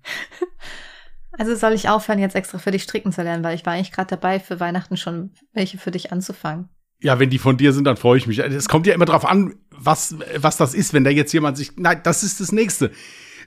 Also 1.37 1.53
soll 1.55 1.73
ich 1.73 1.89
aufhören, 1.89 2.19
jetzt 2.19 2.35
extra 2.35 2.57
für 2.59 2.71
dich 2.71 2.83
stricken 2.83 3.11
zu 3.11 3.21
lernen, 3.21 3.43
weil 3.43 3.55
ich 3.55 3.65
war 3.65 3.73
eigentlich 3.73 3.91
gerade 3.91 4.07
dabei, 4.07 4.39
für 4.39 4.59
Weihnachten 4.61 4.95
schon 4.95 5.31
welche 5.53 5.77
für 5.77 5.91
dich 5.91 6.11
anzufangen. 6.13 6.69
ja, 7.01 7.19
wenn 7.19 7.29
die 7.29 7.39
von 7.39 7.57
dir 7.57 7.73
sind, 7.73 7.83
dann 7.83 7.97
freue 7.97 8.17
ich 8.17 8.25
mich. 8.25 8.39
Es 8.39 8.69
kommt 8.69 8.87
ja 8.87 8.93
immer 8.93 9.05
drauf 9.05 9.25
an, 9.25 9.55
was, 9.69 10.15
was 10.37 10.55
das 10.57 10.73
ist, 10.73 10.93
wenn 10.93 11.03
da 11.03 11.09
jetzt 11.09 11.33
jemand 11.33 11.57
sich, 11.57 11.73
nein, 11.75 11.99
das 12.03 12.23
ist 12.23 12.39
das 12.39 12.51
Nächste. 12.53 12.91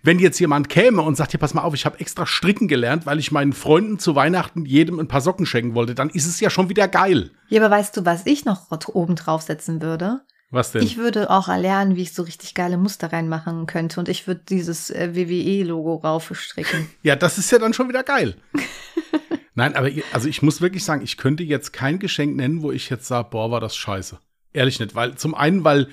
Wenn 0.02 0.18
jetzt 0.18 0.38
jemand 0.38 0.68
käme 0.68 1.00
und 1.02 1.16
sagt, 1.16 1.30
hier, 1.32 1.40
pass 1.40 1.54
mal 1.54 1.62
auf, 1.62 1.74
ich 1.74 1.86
habe 1.86 1.98
extra 1.98 2.26
stricken 2.26 2.68
gelernt, 2.68 3.06
weil 3.06 3.18
ich 3.18 3.32
meinen 3.32 3.52
Freunden 3.54 3.98
zu 3.98 4.14
Weihnachten 4.14 4.64
jedem 4.66 5.00
ein 5.00 5.08
paar 5.08 5.22
Socken 5.22 5.46
schenken 5.46 5.74
wollte, 5.74 5.94
dann 5.94 6.10
ist 6.10 6.26
es 6.26 6.38
ja 6.38 6.50
schon 6.50 6.68
wieder 6.68 6.86
geil. 6.88 7.30
Ja, 7.48 7.64
aber 7.64 7.74
weißt 7.74 7.96
du, 7.96 8.04
was 8.04 8.26
ich 8.26 8.44
noch 8.44 8.70
oben 8.94 9.16
draufsetzen 9.16 9.80
würde? 9.82 10.20
Was 10.50 10.72
denn? 10.72 10.82
Ich 10.82 10.96
würde 10.96 11.28
auch 11.30 11.48
erlernen, 11.48 11.94
wie 11.96 12.02
ich 12.02 12.14
so 12.14 12.22
richtig 12.22 12.54
geile 12.54 12.78
Muster 12.78 13.12
reinmachen 13.12 13.66
könnte 13.66 14.00
und 14.00 14.08
ich 14.08 14.26
würde 14.26 14.40
dieses 14.48 14.88
äh, 14.90 15.14
WWE-Logo 15.14 15.96
raufstricken. 15.96 16.88
Ja, 17.02 17.16
das 17.16 17.36
ist 17.38 17.50
ja 17.50 17.58
dann 17.58 17.74
schon 17.74 17.88
wieder 17.88 18.02
geil. 18.02 18.36
Nein, 19.54 19.74
aber 19.74 19.90
also 20.12 20.28
ich 20.28 20.40
muss 20.42 20.60
wirklich 20.60 20.84
sagen, 20.84 21.02
ich 21.02 21.16
könnte 21.16 21.42
jetzt 21.42 21.72
kein 21.72 21.98
Geschenk 21.98 22.36
nennen, 22.36 22.62
wo 22.62 22.70
ich 22.72 22.88
jetzt 22.90 23.06
sage, 23.06 23.28
boah, 23.30 23.50
war 23.50 23.60
das 23.60 23.76
scheiße. 23.76 24.18
Ehrlich 24.52 24.78
nicht, 24.80 24.94
weil 24.94 25.16
zum 25.16 25.34
einen, 25.34 25.64
weil 25.64 25.88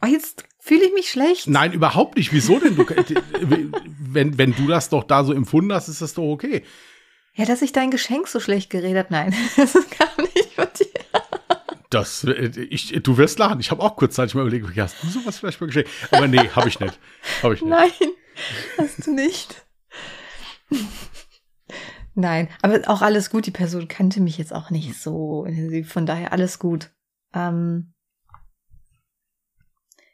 Oh, 0.00 0.06
jetzt 0.06 0.44
fühle 0.60 0.84
ich 0.84 0.92
mich 0.92 1.10
schlecht. 1.10 1.48
nein, 1.48 1.72
überhaupt 1.72 2.16
nicht. 2.16 2.32
Wieso 2.32 2.60
denn? 2.60 2.76
Du, 2.76 2.86
wenn, 4.12 4.38
wenn 4.38 4.54
du 4.54 4.68
das 4.68 4.90
doch 4.90 5.02
da 5.02 5.24
so 5.24 5.32
empfunden 5.32 5.72
hast, 5.72 5.88
ist 5.88 6.02
das 6.02 6.14
doch 6.14 6.22
okay. 6.30 6.62
Ja, 7.34 7.46
dass 7.46 7.62
ich 7.62 7.72
dein 7.72 7.90
Geschenk 7.90 8.28
so 8.28 8.38
schlecht 8.38 8.70
geredet 8.70 9.06
habe. 9.06 9.12
Nein, 9.12 9.34
das 9.56 9.74
ist 9.74 9.98
gar 9.98 10.10
nicht 10.22 10.52
von 10.54 10.68
dir. 10.78 10.97
Das, 11.90 12.24
äh, 12.24 12.50
ich, 12.70 12.92
du 13.02 13.16
wirst 13.16 13.38
lachen. 13.38 13.60
Ich 13.60 13.70
habe 13.70 13.82
auch 13.82 13.96
kurzzeitig 13.96 14.34
mal 14.34 14.42
überlegt, 14.46 14.76
hast 14.76 15.02
du 15.02 15.08
sowas 15.08 15.38
vielleicht 15.38 15.60
mal 15.60 15.66
geschenkt? 15.66 15.90
Aber 16.10 16.28
nee, 16.28 16.48
habe 16.50 16.68
ich 16.68 16.80
nicht. 16.80 16.98
Habe 17.42 17.54
ich 17.54 17.62
nicht. 17.62 17.70
Nein, 17.70 17.90
hast 18.76 19.06
du 19.06 19.14
nicht. 19.14 19.66
Nein, 22.14 22.48
aber 22.62 22.80
auch 22.88 23.00
alles 23.00 23.30
gut. 23.30 23.46
Die 23.46 23.52
Person 23.52 23.88
kannte 23.88 24.20
mich 24.20 24.38
jetzt 24.38 24.52
auch 24.52 24.70
nicht 24.70 25.00
so. 25.00 25.46
Von 25.86 26.04
daher 26.04 26.32
alles 26.32 26.58
gut. 26.58 26.90
Ähm 27.32 27.94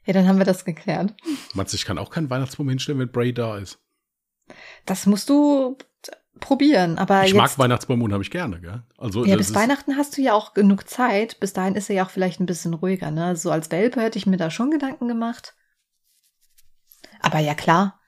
ja, 0.07 0.13
dann 0.13 0.29
haben 0.29 0.39
wir 0.39 0.45
das 0.45 0.65
geklärt. 0.65 1.15
Meinst 1.55 1.73
du, 1.73 1.77
ich 1.77 1.87
kann 1.87 1.99
auch 1.99 2.11
keinen 2.11 2.29
Weihnachtsbaum 2.29 2.69
hinstellen, 2.69 3.01
wenn 3.01 3.11
Bray 3.11 3.33
da 3.33 3.57
ist? 3.57 3.81
Das 4.85 5.07
musst 5.07 5.31
du 5.31 5.79
probieren. 6.41 6.99
Aber 6.99 7.25
Ich 7.25 7.35
mag 7.35 7.59
Weihnachtsbaum 7.59 8.03
und 8.03 8.13
habe 8.13 8.23
ich 8.23 8.31
gerne, 8.31 8.61
gell? 8.61 8.83
Also, 8.99 9.25
ja, 9.25 9.37
bis 9.37 9.55
Weihnachten 9.55 9.97
hast 9.97 10.17
du 10.17 10.23
ja 10.23 10.35
auch 10.35 10.55
genug 10.55 10.89
Zeit. 10.89 11.39
Bis 11.41 11.53
dahin 11.53 11.75
ist 11.75 11.91
er 11.91 11.97
ja 11.97 12.05
auch 12.05 12.11
vielleicht 12.11 12.41
ein 12.41 12.47
bisschen 12.47 12.75
ruhiger. 12.75 13.11
Ne? 13.11 13.37
So 13.37 13.51
als 13.51 13.71
Welpe 13.71 14.01
hätte 14.01 14.19
ich 14.19 14.27
mir 14.27 14.37
da 14.37 14.51
schon 14.51 14.71
Gedanken 14.71 15.09
gemacht. 15.09 15.55
Aber 17.21 17.39
ja, 17.39 17.55
klar. 17.55 18.01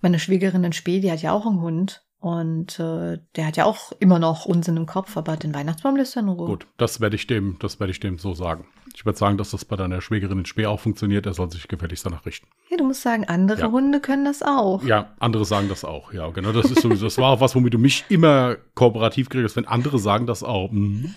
Meine 0.00 0.18
Schwiegerin 0.18 0.64
in 0.64 0.72
Spee, 0.72 1.00
die 1.00 1.10
hat 1.10 1.22
ja 1.22 1.32
auch 1.32 1.46
einen 1.46 1.60
Hund. 1.60 2.04
Und 2.20 2.80
äh, 2.80 3.18
der 3.36 3.46
hat 3.46 3.56
ja 3.56 3.64
auch 3.64 3.92
immer 4.00 4.18
noch 4.18 4.44
Unsinn 4.44 4.76
im 4.76 4.86
Kopf, 4.86 5.16
aber 5.16 5.36
den 5.36 5.54
Weihnachtsbaum 5.54 5.96
lässt 5.96 6.16
er 6.16 6.22
in 6.22 6.28
Ruhe. 6.28 6.46
Gut, 6.46 6.66
das 6.76 7.00
werde 7.00 7.14
ich 7.14 7.28
dem, 7.28 7.56
das 7.60 7.78
werde 7.78 7.92
ich 7.92 8.00
dem 8.00 8.18
so 8.18 8.34
sagen. 8.34 8.66
Ich 8.98 9.06
werde 9.06 9.16
sagen, 9.16 9.38
dass 9.38 9.52
das 9.52 9.64
bei 9.64 9.76
deiner 9.76 10.00
Schwägerin 10.00 10.40
in 10.40 10.44
Spee 10.44 10.66
auch 10.66 10.80
funktioniert. 10.80 11.24
Er 11.24 11.32
soll 11.32 11.48
sich 11.52 11.68
gefälligst 11.68 12.04
danach 12.04 12.26
richten. 12.26 12.48
Ja, 12.68 12.76
du 12.76 12.84
musst 12.84 13.02
sagen, 13.02 13.26
andere 13.26 13.60
Ja. 13.60 13.70
Hunde 13.70 14.00
können 14.00 14.24
das 14.24 14.42
auch. 14.42 14.82
Ja, 14.82 15.14
andere 15.20 15.44
sagen 15.44 15.68
das 15.68 15.84
auch. 15.84 16.12
Ja, 16.12 16.28
genau. 16.30 16.50
Das 16.50 16.68
ist 16.68 16.82
sowieso, 16.82 17.04
das 17.06 17.16
war 17.16 17.30
auch 17.30 17.40
was, 17.40 17.54
womit 17.54 17.74
du 17.74 17.78
mich 17.78 18.04
immer 18.08 18.56
kooperativ 18.74 19.28
kriegst, 19.28 19.54
wenn 19.54 19.68
andere 19.68 20.00
sagen 20.00 20.26
das 20.26 20.42
auch. 20.42 20.72
Mhm. 20.72 21.14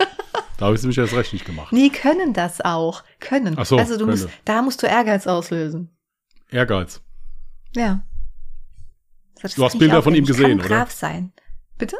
Da 0.59 0.65
habe 0.67 0.75
ich 0.75 0.77
es 0.77 0.83
nämlich 0.83 0.99
erst 0.99 1.15
recht 1.15 1.33
nicht 1.33 1.43
gemacht. 1.43 1.73
Nee, 1.73 1.89
können 1.89 2.33
das 2.33 2.61
auch. 2.61 3.03
Können. 3.19 3.55
Ach 3.57 3.65
so, 3.65 3.77
also 3.77 3.97
du 3.97 4.05
musst, 4.05 4.25
können. 4.25 4.33
da 4.45 4.61
musst 4.61 4.83
du 4.83 4.85
Ehrgeiz 4.85 5.25
auslösen. 5.25 5.89
Ehrgeiz. 6.51 7.01
Ja. 7.75 8.03
Das 9.41 9.55
Du 9.55 9.65
hast 9.65 9.79
Bilder 9.79 10.03
von 10.03 10.13
ihm 10.13 10.25
gesehen, 10.27 10.59
oder? 10.59 10.69
brav 10.69 10.91
sein. 10.91 11.31
Bitte? 11.79 11.97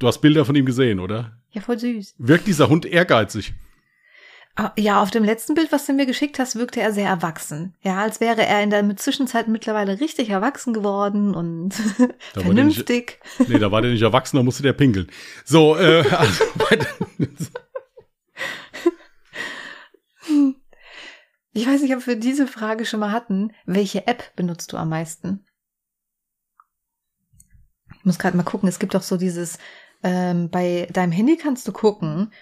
Du 0.00 0.06
hast 0.06 0.18
Bilder 0.18 0.44
von 0.44 0.54
ihm 0.54 0.66
gesehen, 0.66 1.00
oder? 1.00 1.38
Ja, 1.48 1.62
voll 1.62 1.78
süß. 1.78 2.16
Wirkt 2.18 2.46
dieser 2.46 2.68
Hund 2.68 2.84
ehrgeizig? 2.84 3.54
Ah, 4.56 4.72
Ja, 4.76 5.02
auf 5.02 5.10
dem 5.10 5.24
letzten 5.24 5.54
Bild, 5.54 5.72
was 5.72 5.86
du 5.86 5.92
mir 5.92 6.06
geschickt 6.06 6.38
hast, 6.38 6.54
wirkte 6.56 6.80
er 6.80 6.92
sehr 6.92 7.08
erwachsen. 7.08 7.74
Ja, 7.82 8.02
als 8.02 8.20
wäre 8.20 8.46
er 8.46 8.62
in 8.62 8.70
der 8.70 8.96
Zwischenzeit 8.96 9.48
mittlerweile 9.48 10.00
richtig 10.00 10.30
erwachsen 10.30 10.72
geworden 10.72 11.34
und 11.34 11.74
vernünftig. 12.34 13.20
Nee, 13.48 13.58
da 13.58 13.72
war 13.72 13.82
der 13.82 13.90
nicht 13.90 14.02
erwachsen, 14.02 14.36
da 14.36 14.42
musste 14.44 14.62
der 14.62 14.72
pinkeln. 14.72 15.08
So, 15.44 15.76
äh, 15.76 16.04
also, 16.10 16.44
Ich 21.52 21.66
weiß 21.66 21.82
nicht, 21.82 21.94
ob 21.94 22.06
wir 22.06 22.16
diese 22.16 22.46
Frage 22.48 22.84
schon 22.84 23.00
mal 23.00 23.12
hatten. 23.12 23.52
Welche 23.64 24.06
App 24.06 24.34
benutzt 24.36 24.72
du 24.72 24.76
am 24.76 24.88
meisten? 24.88 25.44
Ich 27.96 28.04
muss 28.04 28.18
gerade 28.18 28.36
mal 28.36 28.42
gucken. 28.42 28.68
Es 28.68 28.78
gibt 28.80 28.94
doch 28.94 29.02
so 29.02 29.16
dieses, 29.16 29.58
ähm, 30.02 30.50
bei 30.50 30.88
deinem 30.92 31.12
Handy 31.12 31.36
kannst 31.36 31.66
du 31.68 31.72
gucken, 31.72 32.32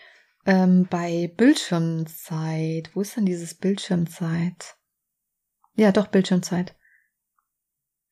ähm, 0.47 0.87
bei 0.91 1.33
Bildschirmzeit. 1.37 2.91
Wo 2.95 3.01
ist 3.01 3.17
denn 3.17 3.27
dieses 3.27 3.55
Bildschirmzeit? 3.55 4.77
Ja, 5.75 5.93
doch, 5.93 6.09
Bildschirmzeit. 6.09 6.75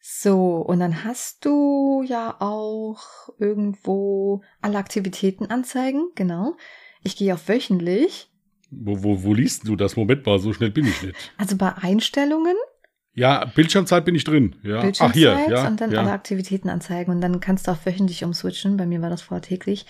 So, 0.02 0.56
und 0.56 0.80
dann 0.80 1.04
hast 1.04 1.44
du 1.44 2.02
ja 2.06 2.36
auch 2.40 3.00
irgendwo 3.38 4.42
alle 4.62 4.78
Aktivitäten 4.78 5.46
anzeigen, 5.46 6.08
genau. 6.14 6.56
Ich 7.02 7.16
gehe 7.16 7.34
auf 7.34 7.48
wöchentlich. 7.48 8.30
wo, 8.70 9.02
wo, 9.02 9.22
wo 9.24 9.34
liest 9.34 9.68
du 9.68 9.76
das? 9.76 9.96
Moment 9.96 10.24
mal, 10.24 10.38
so 10.38 10.52
schnell 10.52 10.70
bin 10.70 10.86
ich 10.86 11.02
nicht. 11.02 11.32
Also 11.36 11.56
bei 11.56 11.74
Einstellungen, 11.74 12.56
Ja, 13.12 13.44
Bildschirmzeit 13.44 14.04
bin 14.04 14.14
ich 14.14 14.24
drin. 14.24 14.56
Ja. 14.62 14.78
Ach 14.78 14.82
Bildschirmzeit 14.82 15.14
hier, 15.14 15.46
ja. 15.50 15.66
und 15.66 15.80
dann 15.80 15.94
alle 15.94 16.08
ja. 16.08 16.14
Aktivitäten 16.14 16.70
anzeigen 16.70 17.10
und 17.10 17.20
dann 17.20 17.40
kannst 17.40 17.66
du 17.66 17.72
auch 17.72 17.84
wöchentlich 17.84 18.24
umswitchen. 18.24 18.76
Bei 18.78 18.86
mir 18.86 19.02
war 19.02 19.10
das 19.10 19.22
vorher 19.22 19.42
täglich. 19.42 19.84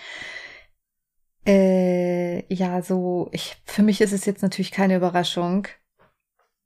Äh, 1.45 2.53
ja, 2.53 2.81
so, 2.81 3.29
ich, 3.31 3.61
für 3.65 3.81
mich 3.83 4.01
ist 4.01 4.13
es 4.13 4.25
jetzt 4.25 4.41
natürlich 4.43 4.71
keine 4.71 4.95
Überraschung. 4.95 5.67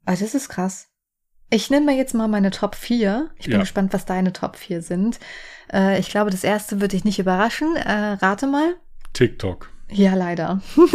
Aber 0.05 0.17
das 0.17 0.35
ist 0.35 0.49
krass. 0.49 0.89
Ich 1.49 1.69
nenne 1.69 1.85
mir 1.85 1.95
jetzt 1.95 2.13
mal 2.13 2.27
meine 2.27 2.51
Top 2.51 2.75
4. 2.75 3.31
Ich 3.37 3.45
bin 3.45 3.53
Ja. 3.53 3.59
gespannt, 3.59 3.93
was 3.93 4.05
deine 4.05 4.33
Top 4.33 4.55
4 4.57 4.81
sind. 4.81 5.19
Äh, 5.71 5.99
ich 5.99 6.09
glaube, 6.09 6.31
das 6.31 6.43
erste 6.43 6.75
würde 6.77 6.89
dich 6.89 7.05
nicht 7.05 7.19
überraschen. 7.19 7.75
Äh, 7.75 7.91
rate 8.13 8.47
mal. 8.47 8.75
TikTok. 9.13 9.69
Ja, 9.89 10.15
leider. 10.15 10.61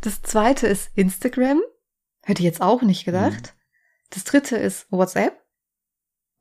das 0.00 0.22
zweite 0.22 0.66
ist 0.66 0.90
Instagram. 0.94 1.60
Hätte 2.22 2.40
ich 2.40 2.46
jetzt 2.46 2.62
auch 2.62 2.82
nicht 2.82 3.04
gedacht. 3.04 3.54
Das 4.10 4.24
dritte 4.24 4.56
ist 4.56 4.86
WhatsApp. 4.90 5.42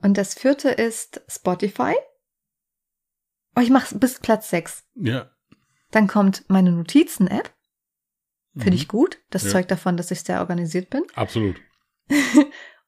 Und 0.02 0.18
das 0.18 0.34
vierte 0.36 0.70
ist 0.70 1.22
Spotify. 1.28 1.96
Oh, 3.56 3.62
ich 3.62 3.70
mach's 3.70 3.98
bis 3.98 4.20
Platz 4.20 4.50
6. 4.50 4.84
Ja. 4.96 5.30
Dann 5.94 6.08
kommt 6.08 6.44
meine 6.50 6.72
Notizen-App. 6.72 7.54
Finde 8.56 8.72
Mhm. 8.72 8.76
ich 8.76 8.88
gut. 8.88 9.20
Das 9.30 9.44
Ja. 9.44 9.50
zeugt 9.52 9.72
davon, 9.72 9.96
dass 9.98 10.12
ich 10.12 10.22
sehr 10.22 10.40
organisiert 10.42 10.90
bin. 10.90 11.04
Absolut. 11.16 11.56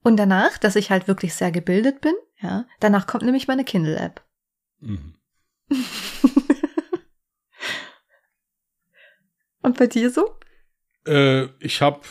Und 0.03 0.17
danach, 0.17 0.57
dass 0.57 0.75
ich 0.75 0.91
halt 0.91 1.07
wirklich 1.07 1.33
sehr 1.33 1.51
gebildet 1.51 2.01
bin. 2.01 2.13
Ja. 2.39 2.67
Danach 2.79 3.07
kommt 3.07 3.23
nämlich 3.23 3.47
meine 3.47 3.63
Kindle-App. 3.63 4.23
Mhm. 4.79 5.15
Und 9.61 9.77
bei 9.77 9.87
dir 9.87 10.11
so? 10.11 10.37
Äh, 11.07 11.45
ich 11.59 11.81
habe 11.81 12.01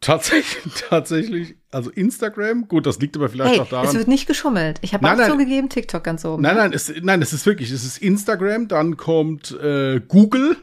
tatsächlich, 0.00 0.72
tatsächlich, 0.88 1.56
also 1.70 1.90
Instagram, 1.90 2.68
gut, 2.68 2.86
das 2.86 2.98
liegt 2.98 3.16
aber 3.16 3.28
vielleicht 3.28 3.52
Hey, 3.54 3.60
auch 3.60 3.68
daran. 3.68 3.86
es 3.88 3.94
wird 3.94 4.08
nicht 4.08 4.26
geschummelt. 4.26 4.78
Ich 4.82 4.94
habe 4.94 5.06
auch 5.10 5.16
nein. 5.16 5.30
zugegeben, 5.30 5.68
TikTok 5.68 6.02
ganz 6.04 6.24
oben. 6.24 6.42
Nein, 6.42 6.56
nein, 6.56 6.72
es, 6.72 6.92
nein, 7.02 7.22
es 7.22 7.32
ist 7.32 7.46
wirklich, 7.46 7.70
es 7.70 7.84
ist 7.84 7.98
Instagram, 7.98 8.68
dann 8.68 8.96
kommt 8.96 9.50
äh, 9.52 10.00
Google, 10.06 10.56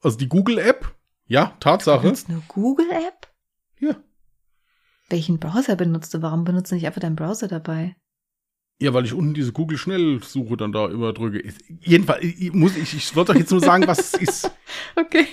also 0.00 0.16
die 0.18 0.28
Google-App. 0.28 0.94
Ja, 1.26 1.46
Du 1.58 1.60
Tatsache. 1.60 2.02
benutzt 2.02 2.28
eine 2.28 2.42
Google-App? 2.48 3.28
Ja. 3.80 3.96
Welchen 5.08 5.38
Browser 5.38 5.76
benutzt 5.76 6.12
du? 6.14 6.22
Warum 6.22 6.44
benutzt 6.44 6.70
du 6.70 6.74
nicht 6.76 6.86
einfach 6.86 7.00
deinen 7.00 7.16
Browser 7.16 7.48
dabei? 7.48 7.96
Ja, 8.80 8.92
weil 8.92 9.04
ich 9.04 9.12
unten 9.14 9.34
diese 9.34 9.52
Google-Schnellsuche 9.52 10.56
dann 10.56 10.72
da 10.72 10.86
immer 10.88 11.12
drücke. 11.12 11.42
Jedenfalls, 11.80 12.22
ich, 12.24 12.40
ich 12.42 12.52
muss, 12.52 12.76
ich, 12.76 12.92
ich 12.94 13.14
wollte 13.16 13.32
doch 13.32 13.38
jetzt 13.38 13.50
nur 13.52 13.60
sagen, 13.60 13.86
was 13.86 13.98
es 13.98 14.14
ist. 14.14 14.50
Okay. 14.96 15.26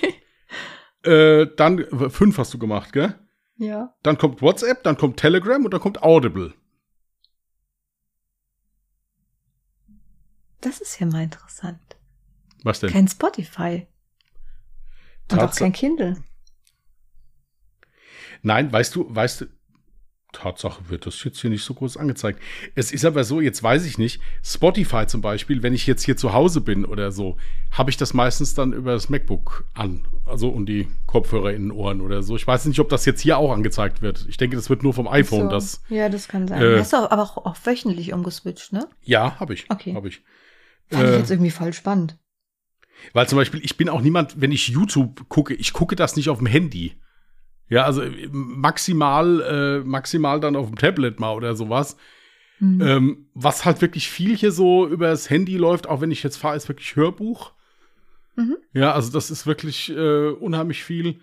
Äh, 1.04 1.46
dann, 1.56 2.10
fünf 2.10 2.38
hast 2.38 2.54
du 2.54 2.58
gemacht, 2.58 2.92
gell? 2.92 3.18
Ja. 3.56 3.94
Dann 4.02 4.18
kommt 4.18 4.42
WhatsApp, 4.42 4.82
dann 4.82 4.96
kommt 4.96 5.18
Telegram 5.18 5.64
und 5.64 5.72
dann 5.72 5.80
kommt 5.80 6.02
Audible. 6.02 6.54
Das 10.60 10.80
ist 10.80 11.00
ja 11.00 11.06
mal 11.06 11.24
interessant. 11.24 11.96
Was 12.62 12.80
denn? 12.80 12.90
Kein 12.90 13.08
Spotify. 13.08 13.88
Und 15.30 15.40
auch 15.40 15.54
kein 15.54 15.72
Kindle. 15.72 16.22
Nein, 18.42 18.72
weißt 18.72 18.94
du, 18.94 19.14
weißt 19.14 19.42
du, 19.42 19.46
Tatsache 20.32 20.88
wird 20.88 21.06
das 21.06 21.22
jetzt 21.24 21.40
hier 21.40 21.50
nicht 21.50 21.62
so 21.64 21.74
groß 21.74 21.96
angezeigt. 21.96 22.40
Es 22.74 22.90
ist 22.92 23.04
aber 23.04 23.22
so, 23.24 23.40
jetzt 23.40 23.62
weiß 23.62 23.84
ich 23.84 23.98
nicht, 23.98 24.20
Spotify 24.42 25.06
zum 25.06 25.20
Beispiel, 25.20 25.62
wenn 25.62 25.74
ich 25.74 25.86
jetzt 25.86 26.02
hier 26.04 26.16
zu 26.16 26.32
Hause 26.32 26.60
bin 26.62 26.84
oder 26.84 27.12
so, 27.12 27.36
habe 27.70 27.90
ich 27.90 27.96
das 27.96 28.14
meistens 28.14 28.54
dann 28.54 28.72
über 28.72 28.92
das 28.92 29.08
MacBook 29.08 29.64
an. 29.74 30.06
Also 30.26 30.48
und 30.48 30.66
die 30.66 30.88
Kopfhörer 31.06 31.52
in 31.52 31.62
den 31.64 31.70
Ohren 31.70 32.00
oder 32.00 32.22
so. 32.22 32.34
Ich 32.36 32.46
weiß 32.46 32.64
nicht, 32.66 32.80
ob 32.80 32.88
das 32.88 33.04
jetzt 33.04 33.20
hier 33.20 33.38
auch 33.38 33.52
angezeigt 33.52 34.02
wird. 34.02 34.26
Ich 34.28 34.36
denke, 34.36 34.56
das 34.56 34.70
wird 34.70 34.82
nur 34.82 34.94
vom 34.94 35.06
iPhone. 35.08 35.44
So. 35.44 35.50
Das, 35.50 35.82
ja, 35.88 36.08
das 36.08 36.28
kann 36.28 36.48
sein. 36.48 36.62
äh, 36.62 36.78
Hast 36.78 36.92
du 36.92 36.96
aber 36.96 37.22
auch, 37.22 37.36
auch 37.38 37.56
wöchentlich 37.64 38.12
umgeswitcht, 38.12 38.72
ne? 38.72 38.88
ja, 39.02 39.38
habe 39.38 39.54
ich. 39.54 39.70
Okay. 39.70 39.94
Habe 39.94 40.08
ich. 40.08 40.22
Fand 40.90 41.04
ich 41.04 41.10
Äh, 41.10 41.18
jetzt 41.18 41.30
irgendwie 41.30 41.50
voll 41.50 41.72
spannend. 41.72 42.18
Weil 43.12 43.28
zum 43.28 43.36
Beispiel, 43.36 43.60
ich 43.64 43.76
bin 43.76 43.88
auch 43.88 44.00
niemand, 44.00 44.40
wenn 44.40 44.52
ich 44.52 44.68
YouTube 44.68 45.28
gucke, 45.28 45.54
ich 45.54 45.72
gucke 45.72 45.96
das 45.96 46.14
nicht 46.16 46.28
auf 46.28 46.38
dem 46.38 46.46
Handy. 46.46 46.94
Ja, 47.68 47.84
also 47.84 48.02
äh, 48.02 48.28
maximal, 48.30 49.40
äh, 49.40 49.84
maximal 49.84 50.40
dann 50.40 50.56
auf 50.56 50.66
dem 50.66 50.76
Tablet 50.76 51.20
mal 51.20 51.34
oder 51.34 51.54
sowas. 51.56 51.96
Hm. 52.58 52.80
Ähm, 52.80 53.26
was 53.34 53.64
halt 53.64 53.80
wirklich 53.80 54.08
viel 54.08 54.36
hier 54.36 54.52
so 54.52 54.86
über 54.86 55.08
das 55.08 55.30
Handy 55.30 55.56
läuft, 55.56 55.88
auch 55.88 56.00
wenn 56.00 56.10
ich 56.10 56.22
jetzt 56.22 56.36
fahre, 56.36 56.56
ist 56.56 56.68
wirklich 56.68 56.94
Hörbuch. 56.96 57.52
Mhm. 58.36 58.56
Ja, 58.72 58.92
also 58.92 59.12
das 59.12 59.30
ist 59.30 59.46
wirklich 59.46 59.90
äh, 59.90 60.28
unheimlich 60.28 60.84
viel. 60.84 61.20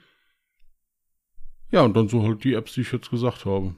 Ja, 1.71 1.81
und 1.81 1.95
dann 1.95 2.07
so 2.07 2.23
halt 2.23 2.43
die 2.43 2.53
Apps, 2.53 2.73
die 2.73 2.81
ich 2.81 2.91
jetzt 2.91 3.09
gesagt 3.09 3.45
habe. 3.45 3.75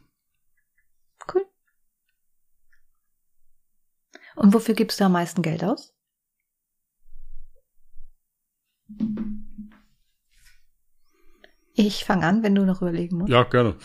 Cool. 1.33 1.45
Und 4.35 4.53
wofür 4.53 4.75
gibst 4.75 4.99
du 4.99 5.05
am 5.05 5.11
meisten 5.11 5.41
Geld 5.41 5.63
aus? 5.63 5.93
Ich 11.73 12.03
fange 12.03 12.25
an, 12.25 12.43
wenn 12.43 12.55
du 12.55 12.65
noch 12.65 12.81
überlegen 12.81 13.17
musst. 13.17 13.31
Ja, 13.31 13.43
gerne. 13.43 13.75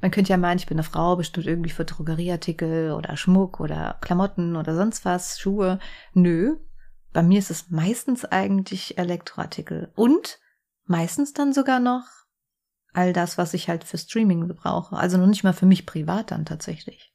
Man 0.00 0.10
könnte 0.10 0.30
ja 0.30 0.36
meinen, 0.36 0.58
ich 0.58 0.66
bin 0.66 0.76
eine 0.76 0.84
Frau, 0.84 1.16
bestimmt 1.16 1.46
irgendwie 1.46 1.70
für 1.70 1.84
Drogerieartikel 1.84 2.92
oder 2.92 3.16
Schmuck 3.16 3.58
oder 3.58 3.98
Klamotten 4.02 4.56
oder 4.56 4.74
sonst 4.74 5.04
was, 5.04 5.40
Schuhe. 5.40 5.78
Nö. 6.12 6.56
Bei 7.12 7.22
mir 7.22 7.38
ist 7.38 7.50
es 7.50 7.70
meistens 7.70 8.24
eigentlich 8.24 8.98
Elektroartikel. 8.98 9.90
Und 9.94 10.38
meistens 10.84 11.32
dann 11.32 11.52
sogar 11.52 11.80
noch 11.80 12.04
all 12.92 13.12
das, 13.12 13.38
was 13.38 13.54
ich 13.54 13.68
halt 13.68 13.84
für 13.84 13.98
Streaming 13.98 14.46
brauche. 14.48 14.96
Also 14.96 15.16
noch 15.16 15.26
nicht 15.26 15.44
mal 15.44 15.54
für 15.54 15.66
mich 15.66 15.86
privat 15.86 16.30
dann 16.30 16.44
tatsächlich. 16.44 17.12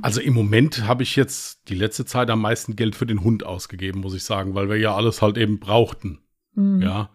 Also 0.00 0.20
im 0.20 0.34
Moment 0.34 0.86
habe 0.86 1.02
ich 1.02 1.16
jetzt 1.16 1.68
die 1.68 1.74
letzte 1.74 2.04
Zeit 2.04 2.30
am 2.30 2.40
meisten 2.40 2.76
Geld 2.76 2.96
für 2.96 3.06
den 3.06 3.22
Hund 3.22 3.44
ausgegeben, 3.44 4.00
muss 4.00 4.14
ich 4.14 4.24
sagen, 4.24 4.54
weil 4.54 4.68
wir 4.68 4.76
ja 4.76 4.94
alles 4.94 5.20
halt 5.20 5.36
eben 5.36 5.60
brauchten. 5.60 6.20
Hm. 6.54 6.80
Ja. 6.80 7.10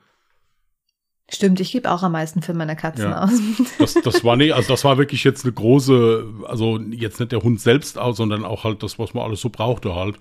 Stimmt, 1.32 1.59
ich 1.59 1.71
gebe 1.71 1.91
auch 1.91 2.01
am 2.03 2.11
meisten 2.13 2.41
für 2.41 2.53
meine 2.53 2.75
Katzen 2.75 3.11
Ja. 3.11 3.23
aus. 3.23 3.32
Das, 3.77 3.93
das 3.93 4.23
war 4.23 4.36
nee, 4.36 4.51
also 4.51 4.69
das 4.69 4.84
war 4.84 4.97
wirklich 4.97 5.23
jetzt 5.23 5.45
eine 5.45 5.53
große, 5.53 6.25
also 6.45 6.80
jetzt 6.80 7.19
nicht 7.19 7.32
der 7.32 7.41
Hund 7.43 7.61
selbst 7.61 7.97
aus, 7.97 8.17
sondern 8.17 8.43
auch 8.45 8.63
halt 8.63 8.82
das, 8.84 8.97
was 8.97 9.13
man 9.13 9.23
alles 9.23 9.41
so 9.41 9.49
brauchte 9.49 9.95
halt. 9.95 10.19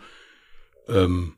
Ähm 0.89 1.35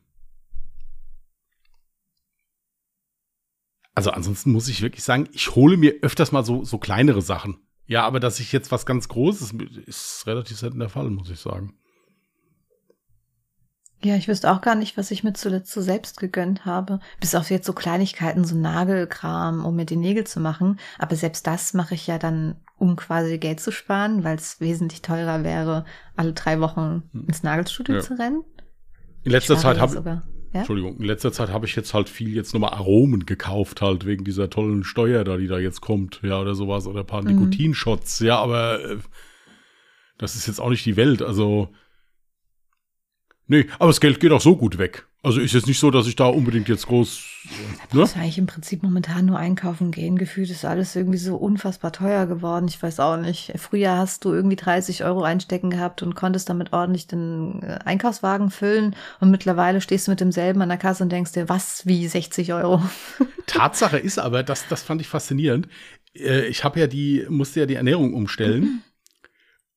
also 3.95 4.11
ansonsten 4.11 4.51
muss 4.51 4.67
ich 4.67 4.81
wirklich 4.81 5.03
sagen, 5.03 5.29
ich 5.31 5.55
hole 5.55 5.77
mir 5.77 5.95
öfters 6.01 6.31
mal 6.31 6.43
so, 6.43 6.63
so 6.63 6.77
kleinere 6.77 7.21
Sachen. 7.21 7.57
Ja, 7.87 8.03
aber 8.05 8.19
dass 8.19 8.39
ich 8.39 8.51
jetzt 8.51 8.71
was 8.71 8.85
ganz 8.85 9.07
Großes, 9.09 9.53
ist 9.85 10.25
relativ 10.27 10.57
selten 10.57 10.79
der 10.79 10.89
Fall, 10.89 11.09
muss 11.09 11.29
ich 11.29 11.39
sagen. 11.39 11.75
Ja, 14.03 14.15
ich 14.15 14.27
wüsste 14.27 14.51
auch 14.51 14.61
gar 14.61 14.75
nicht, 14.75 14.97
was 14.97 15.11
ich 15.11 15.23
mir 15.23 15.33
zuletzt 15.33 15.71
so 15.71 15.81
selbst 15.81 16.19
gegönnt 16.19 16.65
habe. 16.65 16.99
Bis 17.19 17.35
auf 17.35 17.51
jetzt 17.51 17.67
so 17.67 17.73
Kleinigkeiten, 17.73 18.43
so 18.45 18.55
Nagelkram, 18.55 19.63
um 19.63 19.75
mir 19.75 19.85
die 19.85 19.95
Nägel 19.95 20.25
zu 20.25 20.39
machen. 20.39 20.79
Aber 20.97 21.15
selbst 21.15 21.45
das 21.45 21.73
mache 21.75 21.93
ich 21.93 22.07
ja 22.07 22.17
dann, 22.17 22.55
um 22.77 22.95
quasi 22.95 23.37
Geld 23.37 23.59
zu 23.59 23.71
sparen, 23.71 24.23
weil 24.23 24.37
es 24.37 24.59
wesentlich 24.59 25.03
teurer 25.03 25.43
wäre, 25.43 25.85
alle 26.15 26.33
drei 26.33 26.59
Wochen 26.59 27.03
ins 27.27 27.43
Nagelstudio 27.43 27.95
Ja. 27.95 28.01
zu 28.01 28.17
rennen. 28.17 28.43
In 29.23 29.31
letzter 29.31 29.57
Zeit 29.57 29.79
habe. 29.79 30.23
Ja? 30.53 30.59
Entschuldigung, 30.59 30.97
in 30.97 31.05
letzter 31.05 31.31
Zeit 31.31 31.49
habe 31.49 31.67
ich 31.67 31.75
jetzt 31.75 31.93
halt 31.93 32.09
viel 32.09 32.35
jetzt 32.35 32.53
nochmal 32.53 32.73
Aromen 32.73 33.25
gekauft, 33.27 33.81
halt 33.81 34.05
wegen 34.07 34.23
dieser 34.25 34.49
tollen 34.49 34.83
Steuer 34.83 35.23
da, 35.23 35.37
die 35.37 35.47
da 35.47 35.59
jetzt 35.59 35.79
kommt, 35.81 36.21
ja, 36.23 36.41
oder 36.41 36.55
sowas, 36.55 36.87
oder 36.87 37.01
ein 37.01 37.05
paar 37.05 37.21
Mhm. 37.21 37.29
Nikotinshots, 37.29 38.19
ja, 38.19 38.37
aber 38.39 38.83
äh, 38.83 38.97
das 40.17 40.35
ist 40.35 40.47
jetzt 40.47 40.59
auch 40.59 40.69
nicht 40.71 40.85
die 40.85 40.97
Welt, 40.97 41.21
also. 41.21 41.69
Nee, 43.51 43.65
aber 43.79 43.89
das 43.89 43.99
Geld 43.99 44.21
geht 44.21 44.31
auch 44.31 44.39
so 44.39 44.55
gut 44.55 44.77
weg. 44.77 45.05
Also 45.23 45.41
ist 45.41 45.51
jetzt 45.53 45.67
nicht 45.67 45.77
so, 45.77 45.91
dass 45.91 46.07
ich 46.07 46.15
da 46.15 46.27
unbedingt 46.27 46.69
jetzt 46.69 46.87
groß. 46.87 47.21
Äh, 47.91 47.97
ne? 47.97 48.09
Eigentlich 48.15 48.37
im 48.37 48.45
Prinzip 48.45 48.81
momentan 48.81 49.25
nur 49.25 49.37
einkaufen 49.37 49.91
gehen. 49.91 50.17
Gefühlt 50.17 50.49
ist 50.49 50.63
alles 50.63 50.95
irgendwie 50.95 51.17
so 51.17 51.35
unfassbar 51.35 51.91
teuer 51.91 52.27
geworden. 52.27 52.69
Ich 52.69 52.81
weiß 52.81 53.01
auch 53.01 53.17
nicht. 53.17 53.51
Früher 53.57 53.97
hast 53.97 54.23
du 54.23 54.31
irgendwie 54.31 54.55
30 54.55 55.03
Euro 55.03 55.23
einstecken 55.23 55.69
gehabt 55.69 56.01
und 56.01 56.15
konntest 56.15 56.47
damit 56.47 56.71
ordentlich 56.71 57.07
den 57.07 57.61
äh, 57.61 57.79
Einkaufswagen 57.83 58.51
füllen. 58.51 58.95
Und 59.19 59.31
mittlerweile 59.31 59.81
stehst 59.81 60.07
du 60.07 60.11
mit 60.11 60.21
demselben 60.21 60.61
an 60.61 60.69
der 60.69 60.77
Kasse 60.77 61.03
und 61.03 61.11
denkst 61.11 61.33
dir, 61.33 61.49
was, 61.49 61.85
wie 61.85 62.07
60 62.07 62.53
Euro? 62.53 62.81
Tatsache 63.47 63.97
ist 63.97 64.17
aber, 64.17 64.43
das, 64.43 64.65
das 64.69 64.81
fand 64.81 65.01
ich 65.01 65.09
faszinierend. 65.09 65.67
Äh, 66.15 66.47
Ich 66.47 66.63
habe 66.63 66.79
ja 66.79 66.87
die, 66.87 67.25
musste 67.27 67.59
ja 67.59 67.65
die 67.65 67.75
Ernährung 67.75 68.13
umstellen. 68.13 68.81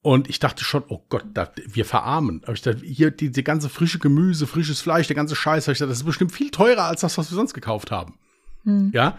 Und 0.05 0.29
ich 0.29 0.39
dachte 0.39 0.63
schon, 0.65 0.85
oh 0.89 1.01
Gott, 1.09 1.25
da, 1.33 1.51
wir 1.67 1.87
verarmen. 1.87 2.43
Aber 2.45 2.53
ich 2.53 2.61
dachte, 2.61 2.85
hier 2.85 3.11
die, 3.11 3.33
die 3.33 3.43
ganze 3.43 3.71
frische 3.71 3.99
Gemüse, 3.99 4.47
frisches 4.47 4.83
Fleisch, 4.83 5.07
der 5.07 5.17
ganze 5.17 5.35
Scheiß, 5.35 5.67
ich 5.67 5.79
dachte, 5.79 5.89
das 5.89 5.97
ist 5.97 6.05
bestimmt 6.05 6.31
viel 6.31 6.51
teurer 6.51 6.85
als 6.85 7.01
das, 7.01 7.17
was 7.17 7.31
wir 7.31 7.37
sonst 7.37 7.55
gekauft 7.55 7.91
haben. 7.91 8.19
Hm. 8.65 8.91
Ja. 8.93 9.17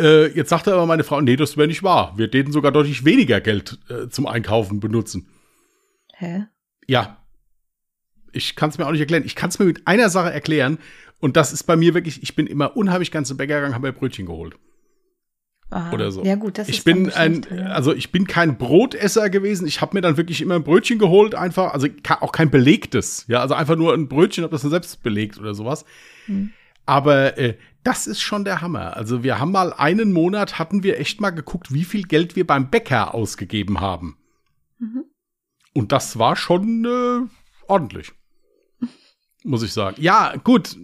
Äh, 0.00 0.28
jetzt 0.28 0.50
sagte 0.50 0.72
aber 0.72 0.86
meine 0.86 1.02
Frau, 1.02 1.20
nee, 1.20 1.34
das 1.34 1.56
wäre 1.56 1.66
nicht 1.66 1.82
wahr. 1.82 2.12
Wir 2.16 2.30
täten 2.30 2.52
sogar 2.52 2.70
deutlich 2.70 3.04
weniger 3.04 3.40
Geld 3.40 3.80
äh, 3.88 4.08
zum 4.08 4.28
Einkaufen 4.28 4.78
benutzen. 4.78 5.26
Hä? 6.14 6.44
Ja. 6.86 7.16
Ich 8.30 8.54
kann 8.54 8.70
es 8.70 8.78
mir 8.78 8.86
auch 8.86 8.92
nicht 8.92 9.00
erklären. 9.00 9.24
Ich 9.26 9.34
kann 9.34 9.50
es 9.50 9.58
mir 9.58 9.64
mit 9.64 9.88
einer 9.88 10.08
Sache 10.08 10.32
erklären. 10.32 10.78
Und 11.18 11.36
das 11.36 11.52
ist 11.52 11.64
bei 11.64 11.74
mir 11.74 11.94
wirklich, 11.94 12.22
ich 12.22 12.36
bin 12.36 12.46
immer 12.46 12.76
unheimlich 12.76 13.10
ganz 13.10 13.26
zum 13.26 13.38
Bäcker 13.38 13.56
gegangen, 13.56 13.74
habe 13.74 13.88
mir 13.88 13.92
Brötchen 13.92 14.26
geholt. 14.26 14.54
Ah, 15.70 15.92
Oder 15.92 16.10
so. 16.10 16.24
Ja 16.24 16.34
gut, 16.34 16.58
das 16.58 16.68
ich 16.68 16.78
ist 16.78 16.84
bin 16.84 17.12
ein, 17.12 17.46
also 17.68 17.94
ich 17.94 18.10
bin 18.10 18.26
kein 18.26 18.58
Brotesser 18.58 19.30
gewesen. 19.30 19.68
Ich 19.68 19.80
habe 19.80 19.94
mir 19.94 20.00
dann 20.00 20.16
wirklich 20.16 20.40
immer 20.40 20.56
ein 20.56 20.64
Brötchen 20.64 20.98
geholt, 20.98 21.36
einfach, 21.36 21.72
also 21.72 21.86
auch 22.20 22.32
kein 22.32 22.50
belegtes, 22.50 23.24
ja, 23.28 23.40
also 23.40 23.54
einfach 23.54 23.76
nur 23.76 23.94
ein 23.94 24.08
Brötchen, 24.08 24.42
habe 24.42 24.52
das 24.52 24.62
dann 24.62 24.72
selbst 24.72 25.02
belegt 25.04 25.38
oder 25.38 25.54
sowas. 25.54 25.84
Hm. 26.26 26.52
Aber 26.86 27.38
äh, 27.38 27.56
das 27.84 28.08
ist 28.08 28.20
schon 28.20 28.44
der 28.44 28.60
Hammer. 28.60 28.96
Also 28.96 29.22
wir 29.22 29.38
haben 29.38 29.52
mal 29.52 29.72
einen 29.72 30.12
Monat 30.12 30.58
hatten 30.58 30.82
wir 30.82 30.98
echt 30.98 31.20
mal 31.20 31.30
geguckt, 31.30 31.72
wie 31.72 31.84
viel 31.84 32.02
Geld 32.02 32.34
wir 32.34 32.46
beim 32.46 32.68
Bäcker 32.68 33.14
ausgegeben 33.14 33.80
haben. 33.80 34.18
Mhm. 34.78 35.04
Und 35.72 35.92
das 35.92 36.18
war 36.18 36.34
schon 36.34 36.84
äh, 36.84 37.28
ordentlich. 37.68 38.12
Muss 39.44 39.62
ich 39.62 39.72
sagen. 39.72 39.96
Ja, 40.00 40.34
gut. 40.42 40.76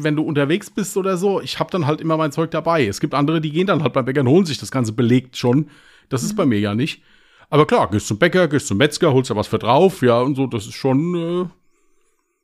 Wenn 0.00 0.14
du 0.14 0.22
unterwegs 0.22 0.70
bist 0.70 0.96
oder 0.96 1.16
so, 1.16 1.40
ich 1.40 1.58
habe 1.58 1.70
dann 1.72 1.86
halt 1.86 2.00
immer 2.00 2.16
mein 2.16 2.30
Zeug 2.30 2.50
dabei. 2.52 2.86
Es 2.86 3.00
gibt 3.00 3.14
andere, 3.14 3.40
die 3.40 3.50
gehen 3.50 3.66
dann 3.66 3.82
halt 3.82 3.92
beim 3.92 4.04
Bäcker 4.04 4.20
und 4.20 4.28
holen 4.28 4.46
sich 4.46 4.58
das 4.58 4.70
Ganze 4.70 4.92
belegt 4.92 5.36
schon. 5.36 5.70
Das 6.08 6.22
ist 6.22 6.36
bei 6.36 6.46
mir 6.46 6.60
ja 6.60 6.74
nicht. 6.74 7.02
Aber 7.50 7.66
klar, 7.66 7.90
gehst 7.90 8.06
zum 8.06 8.18
Bäcker, 8.18 8.46
gehst 8.46 8.68
zum 8.68 8.78
Metzger, 8.78 9.12
holst 9.12 9.30
da 9.30 9.36
was 9.36 9.48
für 9.48 9.58
drauf, 9.58 10.02
ja, 10.02 10.20
und 10.20 10.36
so, 10.36 10.46
das 10.46 10.66
ist 10.66 10.74
schon. 10.74 11.14
Äh, 11.14 11.48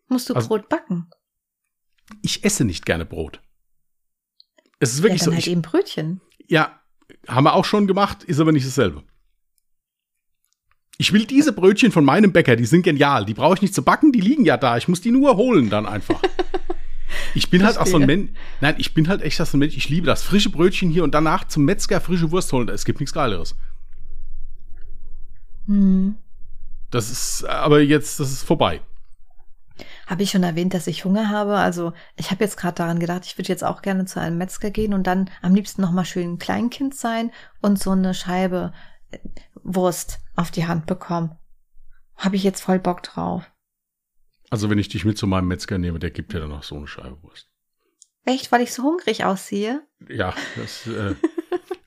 Musst 0.08 0.28
du 0.30 0.34
also- 0.34 0.48
Brot 0.48 0.68
backen? 0.68 1.06
ich 2.22 2.44
esse 2.44 2.64
nicht 2.64 2.84
gerne 2.84 3.04
Brot. 3.06 3.40
Es 4.80 4.92
ist 4.92 4.98
Ja, 4.98 5.04
wirklich 5.04 5.20
dann 5.20 5.26
so. 5.26 5.32
halt 5.32 5.46
Ich, 5.46 5.52
eben 5.52 5.62
Brötchen. 5.62 6.20
ja, 6.48 6.78
haben 7.28 7.44
wir 7.44 7.54
auch 7.54 7.64
schon 7.64 7.86
gemacht, 7.86 8.24
ist 8.24 8.40
aber 8.40 8.52
nicht 8.52 8.66
dasselbe. 8.66 9.02
Ich 10.98 11.12
will 11.12 11.24
diese 11.26 11.52
Brötchen 11.52 11.92
von 11.92 12.04
meinem 12.04 12.32
Bäcker, 12.32 12.56
die 12.56 12.66
sind 12.66 12.82
genial. 12.82 13.24
Die 13.24 13.34
brauche 13.34 13.54
ich 13.54 13.62
nicht 13.62 13.74
zu 13.74 13.82
backen, 13.82 14.12
die 14.12 14.20
liegen 14.20 14.44
ja 14.44 14.56
da. 14.56 14.76
Ich 14.76 14.86
muss 14.88 15.00
die 15.00 15.10
nur 15.12 15.36
holen 15.36 15.70
dann 15.70 15.86
einfach. 15.86 16.20
Ich 17.34 17.50
bin 17.50 17.64
halt 17.64 17.78
auch 17.78 17.86
so 17.86 17.98
ein. 17.98 18.06
Mensch. 18.06 18.30
Nein, 18.60 18.76
ich 18.78 18.94
bin 18.94 19.08
halt 19.08 19.22
echt 19.22 19.36
so 19.36 19.44
ein 19.56 19.58
Mensch. 19.58 19.76
Ich 19.76 19.88
liebe 19.88 20.06
das. 20.06 20.22
Frische 20.22 20.50
Brötchen 20.50 20.90
hier 20.90 21.04
und 21.04 21.14
danach 21.14 21.44
zum 21.44 21.64
Metzger 21.64 22.00
frische 22.00 22.30
Wurst 22.30 22.52
holen. 22.52 22.68
Es 22.68 22.84
gibt 22.84 23.00
nichts 23.00 23.12
Geileres. 23.12 23.56
Hm. 25.66 26.16
Das 26.90 27.10
ist 27.10 27.44
aber 27.44 27.80
jetzt, 27.80 28.20
das 28.20 28.30
ist 28.30 28.44
vorbei. 28.44 28.80
Habe 30.06 30.22
ich 30.22 30.30
schon 30.30 30.42
erwähnt, 30.42 30.74
dass 30.74 30.86
ich 30.86 31.04
Hunger 31.04 31.30
habe? 31.30 31.56
Also 31.56 31.92
ich 32.16 32.30
habe 32.30 32.44
jetzt 32.44 32.56
gerade 32.56 32.76
daran 32.76 33.00
gedacht, 33.00 33.24
ich 33.24 33.36
würde 33.36 33.48
jetzt 33.48 33.64
auch 33.64 33.82
gerne 33.82 34.04
zu 34.04 34.20
einem 34.20 34.38
Metzger 34.38 34.70
gehen 34.70 34.94
und 34.94 35.06
dann 35.06 35.30
am 35.42 35.54
liebsten 35.54 35.82
noch 35.82 35.90
mal 35.90 36.04
schön 36.04 36.34
ein 36.34 36.38
Kleinkind 36.38 36.94
sein 36.94 37.32
und 37.60 37.82
so 37.82 37.90
eine 37.90 38.14
Scheibe 38.14 38.72
äh, 39.10 39.18
Wurst 39.62 40.20
auf 40.36 40.50
die 40.50 40.66
Hand 40.66 40.86
bekommen. 40.86 41.36
Habe 42.16 42.36
ich 42.36 42.44
jetzt 42.44 42.60
voll 42.60 42.78
Bock 42.78 43.02
drauf. 43.02 43.50
Also 44.54 44.70
wenn 44.70 44.78
ich 44.78 44.88
dich 44.88 45.04
mit 45.04 45.18
zu 45.18 45.26
meinem 45.26 45.48
Metzger 45.48 45.78
nehme, 45.78 45.98
der 45.98 46.12
gibt 46.12 46.32
dir 46.32 46.38
dann 46.38 46.50
noch 46.50 46.62
so 46.62 46.76
eine 46.76 46.86
Scheibe 46.86 47.20
Wurst. 47.24 47.48
Echt, 48.24 48.52
weil 48.52 48.60
ich 48.60 48.72
so 48.72 48.84
hungrig 48.84 49.24
aussehe? 49.24 49.82
Ja, 50.08 50.32
das, 50.54 50.86
äh, 50.86 51.16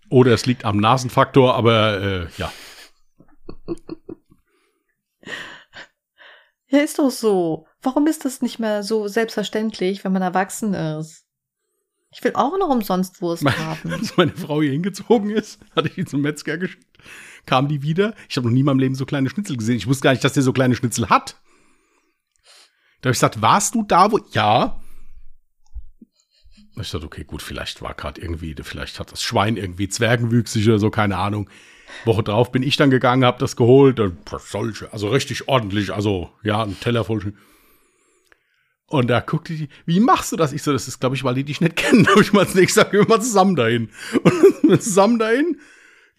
oder 0.09 0.34
es 0.34 0.45
liegt 0.45 0.65
am 0.65 0.76
Nasenfaktor, 0.76 1.55
aber 1.55 2.01
äh, 2.01 2.28
ja. 2.38 2.51
Ja, 6.68 6.80
ist 6.80 6.99
doch 6.99 7.09
so. 7.09 7.68
Warum 7.82 8.05
ist 8.05 8.26
das 8.26 8.41
nicht 8.41 8.59
mehr 8.59 8.84
so 8.84 9.07
selbstverständlich, 9.07 10.03
wenn 10.03 10.11
man 10.11 10.22
erwachsen 10.22 10.74
ist? 10.74 11.24
Ich 12.11 12.22
will 12.26 12.34
auch 12.36 12.57
noch 12.57 12.68
umsonst 12.68 13.22
Wurst 13.22 13.43
Meine- 13.43 13.57
haben. 13.65 13.91
Als 13.93 14.18
meine 14.18 14.34
Frau 14.36 14.61
hier 14.61 14.72
hingezogen 14.74 15.30
ist, 15.30 15.61
hatte 15.74 15.88
ich 15.88 15.95
die 15.95 16.03
zum 16.03 16.20
Metzger 16.20 16.57
geschickt, 16.57 16.86
kam 17.45 17.70
die 17.70 17.82
wieder. 17.82 18.13
Ich 18.28 18.36
habe 18.36 18.45
noch 18.47 18.53
nie 18.53 18.59
in 18.59 18.65
meinem 18.65 18.80
Leben 18.80 18.95
so 18.95 19.05
kleine 19.05 19.30
Schnitzel 19.30 19.55
gesehen. 19.55 19.78
Ich 19.78 19.88
wusste 19.88 20.03
gar 20.03 20.11
nicht, 20.11 20.26
dass 20.26 20.34
der 20.34 20.43
so 20.43 20.51
kleine 20.51 20.76
Schnitzel 20.76 21.07
hat. 21.09 21.39
Da 23.02 23.08
habe 23.08 23.12
ich 23.14 23.18
gesagt, 23.18 23.41
warst 23.41 23.76
du 23.76 23.84
da, 23.84 24.12
wo? 24.12 24.20
Ja. 24.32 24.80
Ich 26.80 26.91
dachte, 26.91 27.06
okay, 27.06 27.24
gut, 27.24 27.41
vielleicht 27.41 27.82
war 27.82 27.93
gerade 27.93 28.22
irgendwie, 28.22 28.56
vielleicht 28.62 29.00
hat 29.00 29.12
das 29.12 29.24
Schwein 29.24 29.58
irgendwie 29.58 29.89
zwergenwüchsig 29.89 30.68
oder 30.68 30.80
so, 30.80 30.89
keine 30.89 31.18
Ahnung. 31.18 31.50
Woche 32.06 32.24
drauf 32.24 32.52
bin 32.52 32.64
ich 32.64 32.76
dann 32.78 32.89
gegangen, 32.89 33.26
habe 33.26 33.39
das 33.39 33.56
geholt, 33.56 34.00
und 34.00 34.18
solche, 34.39 34.91
also 34.91 35.10
richtig 35.10 35.48
ordentlich, 35.48 35.93
also 35.93 36.30
ja, 36.43 36.62
ein 36.62 36.80
Teller 36.80 37.04
voll. 37.04 37.34
Und 38.89 39.08
da 39.08 39.20
guckte 39.20 39.54
die, 39.54 39.70
wie 39.86 40.00
machst 40.00 40.32
du 40.32 40.36
das? 40.36 40.54
Ich 40.54 40.64
so, 40.64 40.72
das 40.72 40.88
ist, 40.88 41.00
glaube 41.00 41.16
ich, 41.16 41.24
weil 41.24 41.36
die 41.36 41.43
dich 41.43 41.62
nicht 41.62 41.76
kennen. 41.78 42.04
Da 42.04 42.12
habe 42.12 42.22
ich 42.22 42.34
mal 42.34 42.41
als 42.41 42.56
nächstes 42.56 42.76
gesagt, 42.76 42.91
gehen 42.91 43.02
wir 43.02 43.08
mal 43.08 43.22
zusammen 43.22 43.56
dahin. 43.56 43.89
Und 44.64 44.82
zusammen 44.82 45.20
dahin. 45.20 45.60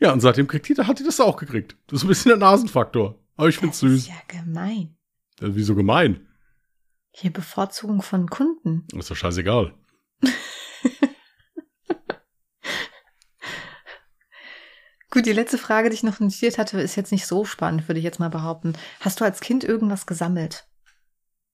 Ja, 0.00 0.12
und 0.12 0.20
seitdem 0.20 0.46
kriegt 0.46 0.68
die, 0.68 0.74
da 0.74 0.86
hat 0.86 0.98
die 0.98 1.04
das 1.04 1.20
auch 1.20 1.36
gekriegt. 1.36 1.76
Das 1.86 2.00
ist 2.00 2.04
ein 2.04 2.08
bisschen 2.08 2.28
der 2.30 2.38
Nasenfaktor. 2.38 3.18
Aber 3.36 3.48
ich 3.48 3.58
find's 3.58 3.80
Das 3.80 3.90
ist 3.90 4.04
süß. 4.04 4.08
ja 4.08 4.42
gemein. 4.42 4.96
Das 5.36 5.50
ist 5.50 5.56
wie 5.56 5.62
so 5.62 5.74
gemein. 5.74 6.27
Hier 7.20 7.32
Bevorzugung 7.32 8.00
von 8.00 8.30
Kunden. 8.30 8.86
Ist 8.96 9.10
doch 9.10 9.16
scheißegal. 9.16 9.74
Gut, 15.10 15.26
die 15.26 15.32
letzte 15.32 15.58
Frage, 15.58 15.90
die 15.90 15.96
ich 15.96 16.04
noch 16.04 16.20
notiert 16.20 16.58
hatte, 16.58 16.80
ist 16.80 16.94
jetzt 16.94 17.10
nicht 17.10 17.26
so 17.26 17.44
spannend, 17.44 17.88
würde 17.88 17.98
ich 17.98 18.04
jetzt 18.04 18.20
mal 18.20 18.30
behaupten. 18.30 18.74
Hast 19.00 19.18
du 19.20 19.24
als 19.24 19.40
Kind 19.40 19.64
irgendwas 19.64 20.06
gesammelt? 20.06 20.68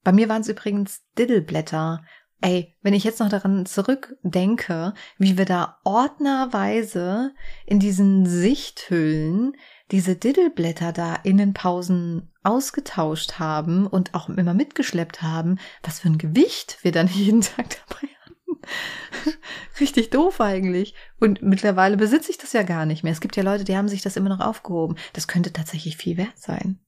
Bei 0.03 0.13
mir 0.13 0.29
waren 0.29 0.43
es 0.43 0.51
übrigens 0.51 1.01
Diddleblätter. 1.17 2.05
Ey, 2.43 2.77
wenn 2.83 2.93
ich 2.93 3.05
jetzt 3.05 3.21
noch 3.21 3.31
daran 3.31 3.65
zurückdenke, 3.65 4.93
wie 5.17 5.39
wir 5.39 5.47
da 5.47 5.79
ordnerweise 5.83 7.33
in 7.65 7.81
diesen 7.81 8.27
Sichthüllen 8.27 9.57
diese 9.95 10.17
Diddleblätter 10.17 10.93
da 10.93 11.15
in 11.15 11.37
den 11.37 11.55
Pausen 11.55 12.29
ausgetauscht 12.43 13.39
haben 13.39 13.87
und 13.87 14.13
auch 14.13 14.29
immer 14.29 14.53
mitgeschleppt 14.53 15.23
haben, 15.23 15.61
was 15.85 16.01
für 16.01 16.09
ein 16.09 16.19
Gewicht 16.19 16.79
wir 16.83 16.91
dann 16.91 17.07
jeden 17.15 17.43
Tag 17.43 17.77
dabei 17.87 18.09
hatten. 18.25 19.39
Richtig 19.79 20.11
doof 20.11 20.41
eigentlich. 20.41 20.97
Und 21.21 21.43
mittlerweile 21.43 21.97
besitze 21.97 22.33
ich 22.33 22.39
das 22.39 22.53
ja 22.53 22.65
gar 22.65 22.87
nicht 22.87 23.05
mehr. 23.05 23.13
Es 23.13 23.21
gibt 23.21 23.37
ja 23.37 23.45
Leute, 23.45 23.63
die 23.63 23.77
haben 23.77 23.87
sich 23.87 24.03
das 24.03 24.17
immer 24.17 24.31
noch 24.31 24.41
aufgehoben. 24.41 24.97
Das 25.13 25.29
könnte 25.29 25.53
tatsächlich 25.53 25.97
viel 25.97 26.17
wert 26.17 26.39
sein. 26.39 26.81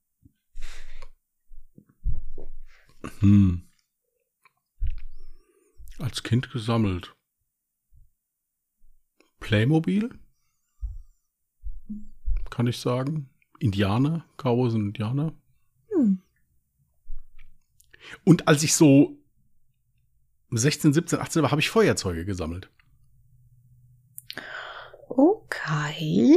Hm. 3.20 3.68
Als 6.00 6.24
Kind 6.24 6.50
gesammelt. 6.50 7.14
Playmobil? 9.38 10.18
Kann 12.50 12.66
ich 12.66 12.78
sagen. 12.78 13.28
Indianer, 13.58 14.24
Cowboys 14.36 14.74
und 14.74 14.82
Indianer. 14.88 15.32
Hm. 15.94 16.20
Und 18.24 18.46
als 18.48 18.62
ich 18.62 18.74
so 18.74 19.18
16, 20.50 20.92
17, 20.92 21.18
18 21.18 21.42
war, 21.42 21.50
habe 21.50 21.60
ich 21.60 21.70
Feuerzeuge 21.70 22.24
gesammelt. 22.24 22.70
Okay. 25.08 26.36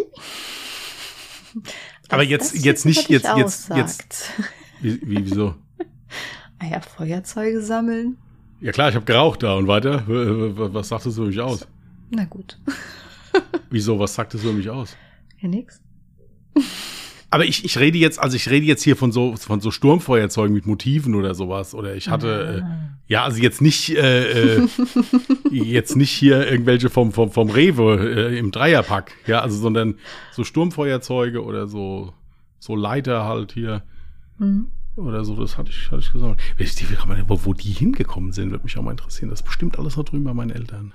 Aber 2.10 2.24
Das- 2.24 2.30
jetzt- 2.30 2.56
das 2.56 2.64
jetzt 2.64 2.86
über 2.86 2.90
nicht- 2.90 3.10
jetzt- 3.10 3.26
jetzt- 3.38 3.72
aussagt. 3.72 4.32
Wie, 4.82 5.02
wie 5.02 5.26
wieso? 5.26 5.56
Ah 6.62 6.66
ja, 6.66 6.82
Feuerzeuge 6.82 7.62
sammeln. 7.62 8.18
Ja 8.60 8.74
klar, 8.74 8.90
ich 8.90 8.96
habe 8.96 9.06
geraucht 9.06 9.44
da 9.44 9.56
und 9.56 9.68
weiter. 9.68 10.04
Was 10.08 10.90
sagt 10.90 11.06
das 11.06 11.16
über 11.18 11.28
mich 11.28 11.40
aus? 11.40 11.66
Na 12.10 12.26
gut. 12.26 12.60
Wieso, 13.70 13.98
was 13.98 14.14
sagt 14.16 14.34
das 14.34 14.44
über 14.44 14.52
mich 14.52 14.70
aus? 14.70 14.98
Ja, 15.38 15.48
nix. 15.48 15.82
Aber 17.32 17.46
ich, 17.46 17.64
ich 17.64 17.78
rede 17.78 17.98
jetzt, 18.00 18.20
also 18.20 18.36
ich 18.36 18.50
rede 18.50 18.66
jetzt 18.66 18.82
hier 18.82 18.96
von 18.96 19.12
so, 19.12 19.36
von 19.36 19.62
so 19.62 19.70
Sturmfeuerzeugen 19.70 20.54
mit 20.54 20.66
Motiven 20.66 21.14
oder 21.14 21.36
sowas. 21.36 21.76
Oder 21.76 21.96
ich 21.96 22.10
hatte, 22.10 22.64
äh, 22.66 23.12
ja, 23.12 23.24
also 23.24 23.40
jetzt 23.40 23.62
nicht, 23.62 23.90
äh, 23.90 24.56
äh, 24.56 24.68
jetzt 25.52 25.96
nicht 25.96 26.10
hier 26.10 26.50
irgendwelche 26.50 26.90
vom, 26.90 27.12
vom, 27.12 27.30
vom 27.32 27.50
Rewe 27.52 28.32
äh, 28.32 28.38
im 28.40 28.50
Dreierpack, 28.50 29.12
ja, 29.28 29.42
also, 29.42 29.60
sondern 29.60 29.96
so 30.32 30.44
Sturmfeuerzeuge 30.44 31.44
oder 31.44 31.68
so, 31.68 32.14
so 32.58 32.76
Leiter 32.76 33.26
halt 33.26 33.52
hier 33.52 33.84
Hm. 34.40 34.72
oder 34.96 35.24
so, 35.24 35.36
das 35.36 35.58
hatte 35.58 35.70
ich, 35.70 35.92
hatte 35.92 36.02
ich 36.02 36.12
gesagt. 36.12 36.42
Wo, 37.28 37.46
wo 37.46 37.54
die 37.54 37.72
hingekommen 37.72 38.32
sind, 38.32 38.52
würde 38.52 38.64
mich 38.64 38.78
auch 38.78 38.82
mal 38.82 38.92
interessieren. 38.92 39.30
Das 39.30 39.42
ist 39.42 39.46
bestimmt 39.46 39.78
alles 39.78 39.98
noch 39.98 40.06
drüben 40.06 40.24
bei 40.24 40.34
meinen 40.34 40.52
Eltern. 40.52 40.94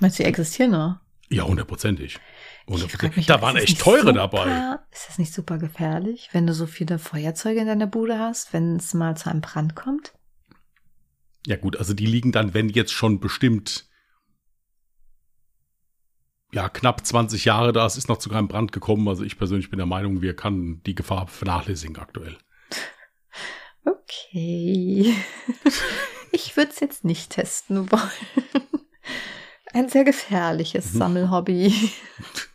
Meinst 0.00 0.18
du, 0.18 0.22
die 0.22 0.28
existieren 0.28 0.72
noch? 0.72 1.00
Ja, 1.30 1.44
hundertprozentig. 1.44 2.18
Mich, 2.68 3.26
Da 3.26 3.40
waren 3.42 3.56
echt 3.56 3.80
teure 3.80 4.00
super, 4.00 4.12
dabei. 4.12 4.78
Ist 4.92 5.08
das 5.08 5.18
nicht 5.18 5.32
super 5.32 5.58
gefährlich, 5.58 6.28
wenn 6.32 6.46
du 6.46 6.52
so 6.54 6.66
viele 6.66 6.98
Feuerzeuge 6.98 7.60
in 7.60 7.66
deiner 7.66 7.86
Bude 7.86 8.18
hast, 8.18 8.52
wenn 8.52 8.76
es 8.76 8.92
mal 8.94 9.16
zu 9.16 9.30
einem 9.30 9.40
Brand 9.40 9.74
kommt? 9.74 10.12
Ja 11.46 11.56
gut, 11.56 11.76
also 11.76 11.94
die 11.94 12.06
liegen 12.06 12.32
dann, 12.32 12.52
wenn 12.52 12.68
jetzt 12.68 12.92
schon 12.92 13.20
bestimmt 13.20 13.86
ja 16.52 16.68
knapp 16.68 17.04
20 17.06 17.44
Jahre 17.44 17.72
da, 17.72 17.86
es 17.86 17.96
ist 17.96 18.08
noch 18.08 18.18
zu 18.18 18.28
keinem 18.28 18.48
Brand 18.48 18.72
gekommen. 18.72 19.06
Also 19.08 19.22
ich 19.24 19.38
persönlich 19.38 19.70
bin 19.70 19.78
der 19.78 19.86
Meinung, 19.86 20.20
wir 20.22 20.34
kann 20.36 20.82
die 20.84 20.94
Gefahr 20.94 21.26
vernachlässigen 21.26 21.96
aktuell. 21.96 22.36
Okay. 23.84 25.14
Ich 26.30 26.58
würde 26.58 26.70
es 26.70 26.80
jetzt 26.80 27.04
nicht 27.06 27.30
testen 27.30 27.90
wollen. 27.90 28.10
Ein 29.72 29.88
sehr 29.88 30.04
gefährliches 30.04 30.92
Mhm. 30.92 30.98
Sammelhobby. 30.98 31.74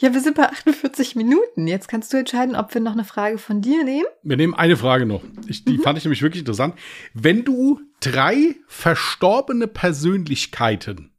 Ja, 0.00 0.12
wir 0.12 0.20
sind 0.20 0.36
bei 0.36 0.48
48 0.48 1.16
Minuten. 1.16 1.66
Jetzt 1.66 1.88
kannst 1.88 2.12
du 2.12 2.16
entscheiden, 2.16 2.56
ob 2.56 2.72
wir 2.74 2.80
noch 2.80 2.92
eine 2.92 3.04
Frage 3.04 3.38
von 3.38 3.60
dir 3.60 3.84
nehmen. 3.84 4.06
Wir 4.22 4.36
nehmen 4.36 4.54
eine 4.54 4.76
Frage 4.76 5.06
noch. 5.06 5.22
Ich, 5.46 5.64
die 5.64 5.78
fand 5.78 5.98
ich 5.98 6.04
nämlich 6.04 6.22
wirklich 6.22 6.40
interessant. 6.40 6.74
Wenn 7.14 7.44
du 7.44 7.80
drei 8.00 8.56
verstorbene 8.66 9.66
Persönlichkeiten 9.66 11.12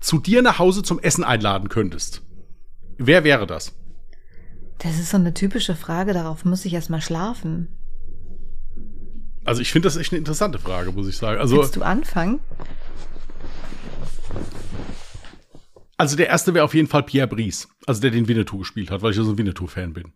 zu 0.00 0.18
dir 0.18 0.42
nach 0.42 0.58
Hause 0.58 0.82
zum 0.82 0.98
Essen 1.00 1.24
einladen 1.24 1.68
könntest, 1.68 2.22
wer 2.98 3.24
wäre 3.24 3.46
das? 3.46 3.74
Das 4.78 4.98
ist 4.98 5.10
so 5.10 5.16
eine 5.16 5.34
typische 5.34 5.74
Frage, 5.74 6.12
darauf 6.12 6.44
muss 6.44 6.64
ich 6.64 6.74
erst 6.74 6.90
mal 6.90 7.00
schlafen. 7.00 7.68
Also 9.44 9.62
ich 9.62 9.72
finde 9.72 9.86
das 9.86 9.96
echt 9.96 10.12
eine 10.12 10.18
interessante 10.18 10.58
Frage, 10.58 10.92
muss 10.92 11.08
ich 11.08 11.16
sagen. 11.16 11.40
Also, 11.40 11.56
Willst 11.56 11.76
du 11.76 11.82
anfangen? 11.82 12.40
Also 15.96 16.16
der 16.16 16.28
erste 16.28 16.54
wäre 16.54 16.64
auf 16.64 16.74
jeden 16.74 16.88
Fall 16.88 17.02
Pierre 17.02 17.28
Brice, 17.28 17.68
also 17.86 18.00
der 18.00 18.10
den 18.10 18.28
Winnetou 18.28 18.58
gespielt 18.58 18.90
hat, 18.90 19.02
weil 19.02 19.12
ich 19.12 19.16
ja 19.16 19.24
so 19.24 19.32
ein 19.32 19.38
Winnetou-Fan 19.38 19.92
bin. 19.92 20.12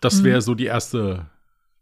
Das 0.00 0.24
wäre 0.24 0.40
so 0.40 0.54
die 0.54 0.64
erste, 0.64 1.30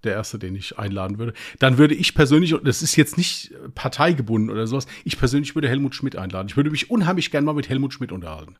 der 0.04 0.14
erste, 0.14 0.38
den 0.38 0.56
ich 0.56 0.78
einladen 0.78 1.18
würde. 1.18 1.34
Dann 1.58 1.78
würde 1.78 1.94
ich 1.94 2.14
persönlich, 2.14 2.54
und 2.54 2.66
das 2.66 2.82
ist 2.82 2.96
jetzt 2.96 3.16
nicht 3.16 3.54
parteigebunden 3.74 4.50
oder 4.50 4.66
sowas, 4.66 4.86
ich 5.04 5.18
persönlich 5.18 5.54
würde 5.54 5.68
Helmut 5.68 5.94
Schmidt 5.94 6.16
einladen. 6.16 6.48
Ich 6.48 6.56
würde 6.56 6.70
mich 6.70 6.90
unheimlich 6.90 7.30
gern 7.30 7.44
mal 7.44 7.52
mit 7.52 7.68
Helmut 7.68 7.94
Schmidt 7.94 8.12
unterhalten. 8.12 8.56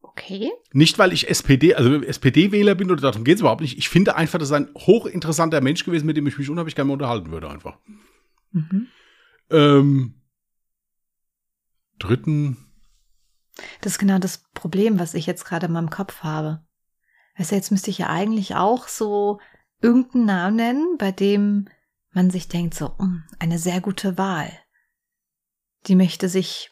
Okay. 0.00 0.50
Nicht, 0.72 0.98
weil 0.98 1.12
ich 1.12 1.28
SPD, 1.28 1.74
also 1.74 2.02
SPD-Wähler 2.02 2.74
bin 2.74 2.90
oder 2.90 3.00
darum 3.00 3.24
geht 3.24 3.36
es 3.36 3.40
überhaupt 3.40 3.60
nicht. 3.60 3.78
Ich 3.78 3.88
finde 3.88 4.16
einfach, 4.16 4.38
das 4.38 4.48
ist 4.48 4.54
ein 4.54 4.68
hochinteressanter 4.74 5.60
Mensch 5.60 5.84
gewesen, 5.84 6.06
mit 6.06 6.16
dem 6.16 6.26
ich 6.26 6.38
mich 6.38 6.50
unheimlich 6.50 6.74
gerne 6.74 6.88
mal 6.88 6.94
unterhalten 6.94 7.30
würde, 7.30 7.50
einfach. 7.50 7.78
Mhm. 8.52 8.88
Ähm, 9.50 10.14
dritten, 12.00 12.56
Das 13.80 13.92
ist 13.92 13.98
genau 13.98 14.18
das 14.18 14.44
Problem, 14.54 14.98
was 14.98 15.14
ich 15.14 15.26
jetzt 15.26 15.44
gerade 15.44 15.66
in 15.66 15.72
meinem 15.72 15.90
Kopf 15.90 16.22
habe. 16.22 16.64
Weißt 17.38 17.50
du, 17.52 17.54
jetzt 17.56 17.70
müsste 17.70 17.90
ich 17.90 17.98
ja 17.98 18.08
eigentlich 18.08 18.54
auch 18.56 18.88
so 18.88 19.38
irgendeinen 19.82 20.26
Namen 20.26 20.56
nennen, 20.56 20.96
bei 20.98 21.12
dem 21.12 21.68
man 22.12 22.30
sich 22.30 22.48
denkt, 22.48 22.74
so, 22.74 22.94
"Mm, 22.98 23.22
eine 23.38 23.58
sehr 23.58 23.80
gute 23.80 24.18
Wahl. 24.18 24.50
Die 25.86 25.94
möchte 25.94 26.28
sich 26.28 26.70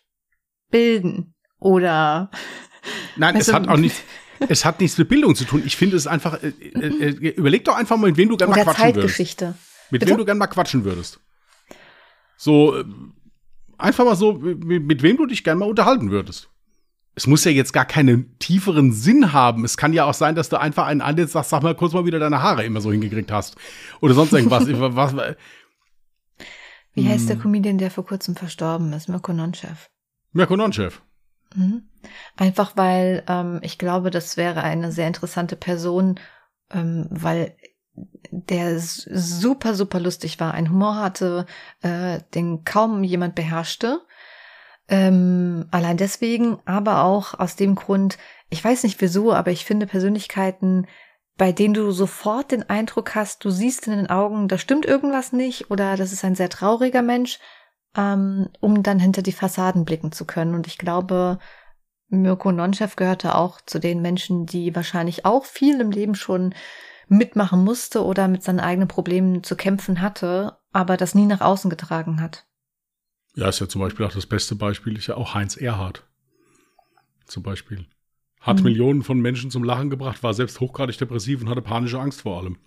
bilden. 0.71 1.35
Oder 1.59 2.31
Nein, 3.17 3.37
Also- 3.37 3.51
es 3.51 3.55
hat 3.55 3.69
auch 3.69 3.77
nichts. 3.77 4.01
Es 4.49 4.65
hat 4.65 4.81
nichts 4.81 4.97
mit 4.99 5.09
Bildung 5.09 5.35
zu 5.35 5.45
tun. 5.45 5.65
Ich 5.67 5.77
finde 5.77 5.97
es 5.97 6.07
einfach. 6.07 6.41
Äh, 6.41 6.51
äh, 6.51 7.09
äh, 7.09 7.29
überleg 7.31 7.65
doch 7.65 7.75
einfach 7.75 7.97
mal, 7.97 8.07
mit 8.07 8.17
wem 8.17 8.29
du 8.29 8.37
gerne 8.37 8.55
mal 8.55 8.63
quatschen 8.63 8.95
würdest. 8.95 9.19
Mit 9.91 9.99
Bitte? 10.01 10.07
wem 10.13 10.17
du 10.19 10.25
gerne 10.25 10.39
mal 10.39 10.47
quatschen 10.47 10.85
würdest. 10.85 11.19
So 12.37 12.77
äh, 12.79 12.85
einfach 13.79 14.05
mal 14.05 14.17
so, 14.17 14.35
mit, 14.35 14.85
mit 14.85 15.03
wem 15.03 15.17
du 15.17 15.27
dich 15.27 15.45
gerne 15.45 15.61
mal 15.61 15.69
unterhalten 15.69 16.11
würdest. 16.11 16.51
Es 17.15 17.27
muss 17.27 17.45
ja 17.45 17.51
jetzt 17.51 17.73
gar 17.73 17.85
keinen 17.85 18.39
tieferen 18.39 18.93
Sinn 18.93 19.33
haben. 19.33 19.65
Es 19.65 19.77
kann 19.77 19.93
ja 19.93 20.05
auch 20.05 20.15
sein, 20.15 20.37
dass 20.37 20.51
du 20.51 20.61
einfach 20.61 20.87
einen 20.87 21.01
anlässt, 21.01 21.33
sagst, 21.33 21.51
sag 21.51 21.63
mal 21.65 21.75
kurz 21.75 21.93
mal 21.93 22.07
wieder 22.07 22.21
deine 22.21 22.43
Haare 22.43 22.65
immer 22.65 22.81
so 22.81 22.93
hingekriegt 22.93 23.33
hast. 23.33 23.57
Oder 24.01 24.15
sonst 24.15 24.33
irgendwas. 24.33 24.69
Was, 24.69 25.17
was, 25.17 25.37
Wie 26.95 27.09
heißt 27.09 27.29
der 27.29 27.37
Hm. 27.37 27.43
Comedian, 27.43 27.79
der 27.79 27.91
vor 27.91 28.07
kurzem 28.07 28.37
verstorben 28.37 28.93
ist? 28.93 29.09
Mirko 29.09 29.33
Nonchev. 29.33 29.89
Mirko 30.33 30.57
Nonchev. 30.57 31.01
Mhm. 31.57 31.89
Einfach 32.37 32.77
weil 32.77 33.25
ähm, 33.27 33.59
ich 33.63 33.79
glaube, 33.79 34.11
das 34.11 34.37
wäre 34.37 34.63
eine 34.63 34.93
sehr 34.93 35.09
interessante 35.09 35.57
Person, 35.57 36.21
ähm, 36.71 37.07
weil 37.11 37.57
der 38.31 38.79
super, 38.79 39.75
super 39.75 40.01
lustig 40.01 40.41
war, 40.41 40.55
einen 40.55 40.71
Humor 40.71 40.97
hatte, 40.97 41.47
äh, 41.83 42.21
den 42.35 42.65
kaum 42.65 43.05
jemand 43.05 43.35
beherrschte. 43.35 44.01
Ähm, 44.89 45.67
allein 45.71 45.97
deswegen, 45.97 46.59
aber 46.65 47.05
auch 47.05 47.39
aus 47.39 47.57
dem 47.57 47.75
Grund, 47.75 48.19
ich 48.49 48.65
weiß 48.65 48.85
nicht 48.85 49.01
wieso, 49.01 49.33
aber 49.33 49.51
ich 49.51 49.65
finde 49.65 49.87
Persönlichkeiten, 49.87 50.87
bei 51.37 51.53
denen 51.53 51.75
du 51.75 51.91
sofort 51.93 52.51
den 52.51 52.69
Eindruck 52.69 53.15
hast, 53.15 53.45
du 53.45 53.51
siehst 53.51 53.87
in 53.87 53.97
den 53.97 54.11
Augen, 54.11 54.49
da 54.49 54.59
stimmt 54.59 54.87
irgendwas 54.87 55.33
nicht 55.33 55.71
oder 55.71 55.97
das 55.97 56.13
ist 56.13 56.25
ein 56.25 56.35
sehr 56.35 56.49
trauriger 56.49 57.03
Mensch, 57.03 57.39
ähm, 57.97 58.49
um 58.61 58.83
dann 58.83 58.99
hinter 58.99 59.23
die 59.23 59.33
Fassaden 59.33 59.85
blicken 59.85 60.11
zu 60.11 60.25
können. 60.25 60.55
Und 60.55 60.67
ich 60.67 60.79
glaube, 60.79 61.39
Mirko 62.09 62.51
Nonchef 62.51 62.97
gehörte 62.97 63.35
auch 63.35 63.61
zu 63.61 63.79
den 63.79 64.01
Menschen, 64.01 64.47
die 64.47 64.75
wahrscheinlich 64.75 65.25
auch 65.27 65.45
viel 65.45 65.81
im 65.81 65.91
Leben 65.91 66.15
schon 66.15 66.55
mitmachen 67.11 67.65
musste 67.65 68.05
oder 68.05 68.29
mit 68.29 68.43
seinen 68.43 68.61
eigenen 68.61 68.89
Problemen 68.89 69.43
zu 69.43 69.57
kämpfen 69.57 70.01
hatte, 70.01 70.59
aber 70.73 70.97
das 70.97 71.15
nie 71.15 71.27
nach 71.27 71.41
außen 71.41 71.71
getragen 71.71 72.21
hat. 72.21 72.47
Ja, 73.35 73.49
ist 73.49 73.61
ja 73.61 73.69
zum 73.69 73.81
Beispiel 73.81 74.05
auch 74.07 74.13
das 74.13 74.27
beste 74.27 74.55
Beispiel, 74.55 74.97
ist 74.97 75.07
ja 75.07 75.17
auch 75.17 75.35
Heinz 75.35 75.57
Erhardt. 75.57 76.05
Zum 77.27 77.43
Beispiel. 77.43 77.87
Hat 78.41 78.59
mhm. 78.59 78.65
Millionen 78.65 79.03
von 79.03 79.21
Menschen 79.21 79.51
zum 79.51 79.65
Lachen 79.65 79.91
gebracht, 79.91 80.23
war 80.23 80.35
selbst 80.35 80.61
hochgradig 80.61 80.99
depressiv 80.99 81.41
und 81.41 81.49
hatte 81.49 81.63
panische 81.63 82.01
Angst 82.01 82.23
vor 82.23 82.41
allem. 82.41 82.59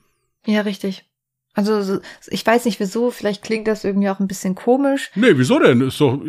Ja, 0.45 0.61
richtig. 0.61 1.05
Also 1.53 1.99
ich 2.27 2.45
weiß 2.45 2.65
nicht 2.65 2.79
wieso, 2.79 3.11
vielleicht 3.11 3.43
klingt 3.43 3.67
das 3.67 3.83
irgendwie 3.83 4.09
auch 4.09 4.19
ein 4.19 4.27
bisschen 4.27 4.55
komisch. 4.55 5.11
Nee, 5.15 5.33
wieso 5.35 5.59
denn? 5.59 5.81
Ist 5.81 5.99
doch, 5.99 6.21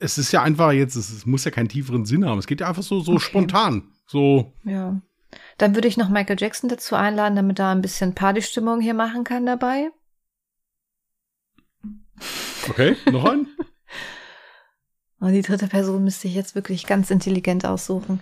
es 0.00 0.18
ist 0.18 0.32
ja 0.32 0.42
einfach 0.42 0.72
jetzt, 0.72 0.96
es 0.96 1.24
muss 1.26 1.44
ja 1.44 1.52
keinen 1.52 1.68
tieferen 1.68 2.04
Sinn 2.04 2.24
haben. 2.24 2.38
Es 2.38 2.46
geht 2.46 2.60
ja 2.60 2.68
einfach 2.68 2.82
so, 2.82 3.00
so 3.00 3.12
okay. 3.12 3.24
spontan. 3.24 3.92
So. 4.06 4.52
Ja. 4.64 5.00
Dann 5.58 5.74
würde 5.74 5.88
ich 5.88 5.96
noch 5.96 6.08
Michael 6.08 6.36
Jackson 6.38 6.68
dazu 6.68 6.94
einladen, 6.94 7.36
damit 7.36 7.58
er 7.58 7.70
ein 7.70 7.82
bisschen 7.82 8.14
Partystimmung 8.14 8.80
hier 8.80 8.94
machen 8.94 9.24
kann 9.24 9.46
dabei. 9.46 9.90
Okay, 12.68 12.96
noch 13.10 13.24
ein? 13.24 13.46
Und 15.20 15.32
die 15.32 15.42
dritte 15.42 15.66
Person 15.66 16.04
müsste 16.04 16.28
ich 16.28 16.34
jetzt 16.34 16.54
wirklich 16.54 16.86
ganz 16.86 17.10
intelligent 17.10 17.64
aussuchen. 17.64 18.20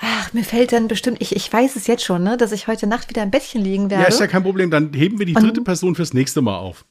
Ach, 0.00 0.32
mir 0.32 0.44
fällt 0.44 0.72
dann 0.72 0.88
bestimmt, 0.88 1.20
ich, 1.20 1.34
ich 1.34 1.52
weiß 1.52 1.74
es 1.76 1.86
jetzt 1.86 2.04
schon, 2.04 2.22
ne, 2.22 2.36
dass 2.36 2.52
ich 2.52 2.68
heute 2.68 2.86
Nacht 2.86 3.08
wieder 3.10 3.22
im 3.22 3.30
Bettchen 3.30 3.62
liegen 3.62 3.90
werde. 3.90 4.04
Ja, 4.04 4.08
ist 4.08 4.20
ja 4.20 4.28
kein 4.28 4.42
Problem. 4.42 4.70
Dann 4.70 4.92
heben 4.92 5.18
wir 5.18 5.26
die 5.26 5.34
dritte 5.34 5.60
Und, 5.60 5.64
Person 5.64 5.94
fürs 5.94 6.14
nächste 6.14 6.40
Mal 6.40 6.56
auf. 6.56 6.84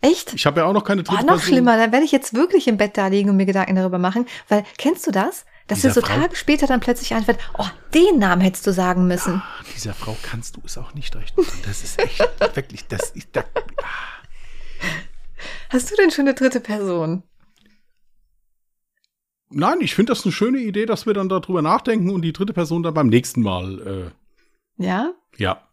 Echt? 0.00 0.34
Ich 0.34 0.46
habe 0.46 0.60
ja 0.60 0.66
auch 0.66 0.72
noch 0.72 0.84
keine 0.84 1.02
dritte 1.02 1.22
oh, 1.22 1.26
noch 1.26 1.34
Person. 1.34 1.54
schlimmer, 1.54 1.76
dann 1.76 1.92
werde 1.92 2.04
ich 2.04 2.12
jetzt 2.12 2.34
wirklich 2.34 2.68
im 2.68 2.76
Bett 2.76 2.96
da 2.96 3.08
liegen 3.08 3.30
und 3.30 3.36
mir 3.36 3.46
Gedanken 3.46 3.76
darüber 3.76 3.98
machen. 3.98 4.26
Weil, 4.48 4.64
kennst 4.78 5.06
du 5.06 5.10
das? 5.10 5.44
Dass 5.68 5.80
dir 5.80 5.92
so 5.92 6.00
Frau, 6.00 6.14
Tage 6.14 6.36
später 6.36 6.66
dann 6.66 6.80
plötzlich 6.80 7.14
einfällt, 7.14 7.38
oh, 7.56 7.66
den 7.94 8.18
Namen 8.18 8.42
hättest 8.42 8.66
du 8.66 8.72
sagen 8.72 9.06
müssen. 9.06 9.34
Ah, 9.36 9.62
dieser 9.74 9.94
Frau 9.94 10.16
kannst 10.22 10.56
du 10.56 10.62
es 10.64 10.76
auch 10.76 10.94
nicht 10.94 11.14
recht 11.14 11.36
machen. 11.36 11.60
Das 11.64 11.82
ist 11.82 11.98
echt, 11.98 12.20
wirklich, 12.54 12.86
das 12.88 13.10
ist, 13.10 13.28
da, 13.32 13.44
ah. 13.82 14.22
Hast 15.70 15.90
du 15.90 15.96
denn 15.96 16.10
schon 16.10 16.26
eine 16.26 16.34
dritte 16.34 16.60
Person? 16.60 17.22
Nein, 19.48 19.80
ich 19.80 19.94
finde 19.94 20.12
das 20.12 20.24
eine 20.24 20.32
schöne 20.32 20.58
Idee, 20.58 20.86
dass 20.86 21.06
wir 21.06 21.14
dann 21.14 21.28
darüber 21.28 21.62
nachdenken 21.62 22.10
und 22.10 22.22
die 22.22 22.32
dritte 22.32 22.52
Person 22.52 22.82
dann 22.82 22.94
beim 22.94 23.08
nächsten 23.08 23.42
Mal. 23.42 24.12
Äh, 24.78 24.84
ja? 24.84 25.14
Ja. 25.36 25.68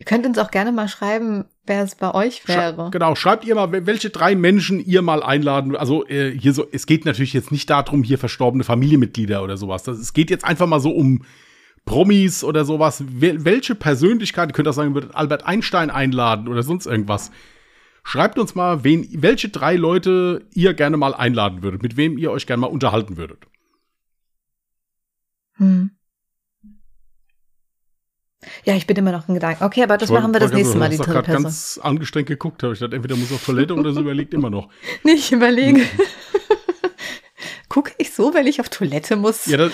Ihr 0.00 0.06
könnt 0.06 0.24
uns 0.24 0.38
auch 0.38 0.50
gerne 0.50 0.72
mal 0.72 0.88
schreiben, 0.88 1.44
wer 1.66 1.82
es 1.82 1.94
bei 1.94 2.14
euch 2.14 2.48
wäre. 2.48 2.86
Sch 2.86 2.90
genau, 2.90 3.14
schreibt 3.14 3.44
ihr 3.44 3.54
mal, 3.54 3.70
welche 3.86 4.08
drei 4.08 4.34
Menschen 4.34 4.80
ihr 4.80 5.02
mal 5.02 5.22
einladen. 5.22 5.76
Also 5.76 6.06
äh, 6.06 6.30
hier 6.30 6.54
so, 6.54 6.66
es 6.72 6.86
geht 6.86 7.04
natürlich 7.04 7.34
jetzt 7.34 7.52
nicht 7.52 7.68
darum, 7.68 8.02
hier 8.02 8.16
verstorbene 8.16 8.64
Familienmitglieder 8.64 9.44
oder 9.44 9.58
sowas. 9.58 9.82
Das, 9.82 9.98
es 9.98 10.14
geht 10.14 10.30
jetzt 10.30 10.46
einfach 10.46 10.66
mal 10.66 10.80
so 10.80 10.90
um 10.90 11.26
Promis 11.84 12.42
oder 12.44 12.64
sowas. 12.64 13.04
Wel 13.08 13.44
welche 13.44 13.74
Persönlichkeit, 13.74 14.48
ihr 14.48 14.52
könnt 14.54 14.68
auch 14.68 14.72
sagen, 14.72 14.94
würdet 14.94 15.14
Albert 15.14 15.44
Einstein 15.44 15.90
einladen 15.90 16.48
oder 16.48 16.62
sonst 16.62 16.86
irgendwas. 16.86 17.30
Schreibt 18.02 18.38
uns 18.38 18.54
mal, 18.54 18.82
wen, 18.84 19.06
welche 19.12 19.50
drei 19.50 19.76
Leute 19.76 20.46
ihr 20.54 20.72
gerne 20.72 20.96
mal 20.96 21.12
einladen 21.12 21.62
würdet, 21.62 21.82
mit 21.82 21.98
wem 21.98 22.16
ihr 22.16 22.30
euch 22.30 22.46
gerne 22.46 22.62
mal 22.62 22.68
unterhalten 22.68 23.18
würdet. 23.18 23.46
Hm. 25.56 25.90
Ja, 28.64 28.74
ich 28.74 28.86
bin 28.86 28.96
immer 28.96 29.12
noch 29.12 29.28
in 29.28 29.34
Gedanken. 29.34 29.64
Okay, 29.64 29.82
aber 29.82 29.98
das 29.98 30.08
wollt, 30.08 30.22
machen 30.22 30.32
wir 30.32 30.40
das 30.40 30.52
nächste 30.52 30.78
Mal, 30.78 30.88
die 30.88 30.96
dritte 30.96 31.22
Person. 31.22 31.36
Ich 31.36 31.42
ganz 31.42 31.78
angestrengt 31.82 32.28
geguckt, 32.28 32.62
habe 32.62 32.72
ich 32.72 32.78
dachte, 32.78 32.96
entweder 32.96 33.16
muss 33.16 33.32
auf 33.32 33.44
Toilette 33.44 33.74
oder 33.74 33.92
so 33.92 34.00
überlegt 34.00 34.32
immer 34.32 34.50
noch. 34.50 34.70
Nicht 35.04 35.30
überlegen. 35.32 35.82
Gucke 37.68 37.92
ich 37.98 38.12
so, 38.12 38.34
wenn 38.34 38.46
ich 38.46 38.60
auf 38.60 38.68
Toilette 38.68 39.14
muss? 39.16 39.46
Ja, 39.46 39.56
das, 39.56 39.72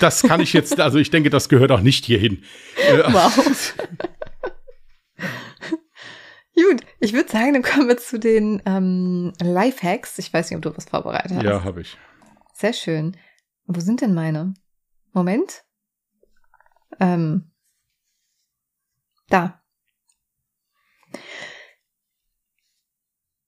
das, 0.00 0.22
kann 0.22 0.40
ich 0.40 0.52
jetzt, 0.52 0.78
also 0.80 0.98
ich 0.98 1.10
denke, 1.10 1.30
das 1.30 1.48
gehört 1.48 1.72
auch 1.72 1.80
nicht 1.80 2.04
hierhin. 2.04 2.44
Wow. 3.10 3.74
Gut, 6.54 6.82
ich 7.00 7.12
würde 7.14 7.30
sagen, 7.30 7.54
dann 7.54 7.62
kommen 7.62 7.88
wir 7.88 7.96
zu 7.96 8.18
den 8.18 8.60
ähm, 8.66 9.32
Lifehacks. 9.40 10.18
Ich 10.18 10.32
weiß 10.32 10.50
nicht, 10.50 10.56
ob 10.56 10.62
du 10.62 10.76
was 10.76 10.86
vorbereitet 10.86 11.32
hast. 11.36 11.44
Ja, 11.44 11.64
habe 11.64 11.80
ich. 11.80 11.96
Sehr 12.52 12.72
schön. 12.72 13.16
Wo 13.66 13.80
sind 13.80 14.02
denn 14.02 14.12
meine? 14.12 14.54
Moment. 15.12 15.64
Ähm, 17.00 17.50
da. 19.28 19.60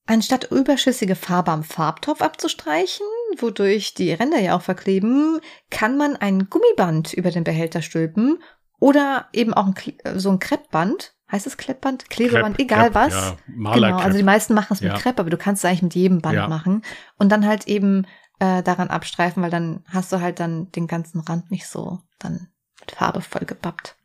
Anstatt 0.07 0.51
überschüssige 0.51 1.15
Farbe 1.15 1.51
am 1.51 1.63
Farbtopf 1.63 2.21
abzustreichen, 2.21 3.05
wodurch 3.37 3.93
die 3.93 4.11
Ränder 4.11 4.39
ja 4.39 4.57
auch 4.57 4.61
verkleben, 4.61 5.39
kann 5.69 5.95
man 5.95 6.17
ein 6.17 6.49
Gummiband 6.49 7.13
über 7.13 7.31
den 7.31 7.43
Behälter 7.43 7.81
stülpen 7.81 8.43
oder 8.79 9.29
eben 9.31 9.53
auch 9.53 9.67
ein, 9.67 9.75
so 10.19 10.29
ein 10.29 10.39
Kreppband 10.39 11.15
heißt 11.31 11.47
es 11.47 11.57
Kleppband? 11.57 12.09
Klebeband, 12.09 12.57
Krepp, 12.57 12.65
egal 12.65 12.91
Krepp, 12.91 12.95
was. 12.95 13.13
Ja, 13.13 13.73
genau, 13.73 13.97
also 13.97 14.17
die 14.17 14.23
meisten 14.23 14.53
machen 14.53 14.73
es 14.73 14.81
mit 14.81 14.91
ja. 14.91 14.97
Krepp, 14.97 15.19
aber 15.19 15.29
du 15.29 15.37
kannst 15.37 15.63
es 15.63 15.69
eigentlich 15.69 15.83
mit 15.83 15.95
jedem 15.95 16.21
Band 16.21 16.35
ja. 16.35 16.47
machen. 16.47 16.83
Und 17.17 17.31
dann 17.31 17.47
halt 17.47 17.67
eben 17.67 18.05
äh, 18.39 18.61
daran 18.63 18.89
abstreifen, 18.89 19.41
weil 19.41 19.49
dann 19.49 19.83
hast 19.87 20.11
du 20.11 20.19
halt 20.19 20.39
dann 20.39 20.71
den 20.73 20.87
ganzen 20.87 21.21
Rand 21.21 21.51
nicht 21.51 21.67
so 21.67 21.99
dann 22.19 22.49
mit 22.81 22.91
Farbe 22.91 23.21
vollgepappt. 23.21 23.95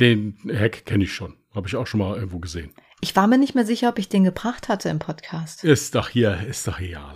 Den 0.00 0.36
Hack 0.52 0.84
kenne 0.86 1.04
ich 1.04 1.12
schon. 1.12 1.34
Habe 1.54 1.68
ich 1.68 1.76
auch 1.76 1.86
schon 1.86 2.00
mal 2.00 2.16
irgendwo 2.16 2.38
gesehen. 2.38 2.70
Ich 3.00 3.14
war 3.14 3.26
mir 3.26 3.38
nicht 3.38 3.54
mehr 3.54 3.64
sicher, 3.64 3.88
ob 3.88 3.98
ich 3.98 4.08
den 4.08 4.24
gebracht 4.24 4.68
hatte 4.68 4.88
im 4.88 4.98
Podcast. 4.98 5.62
Ist 5.64 5.94
doch 5.94 6.08
hier, 6.08 6.40
ist 6.48 6.66
doch 6.66 6.80
real. 6.80 7.14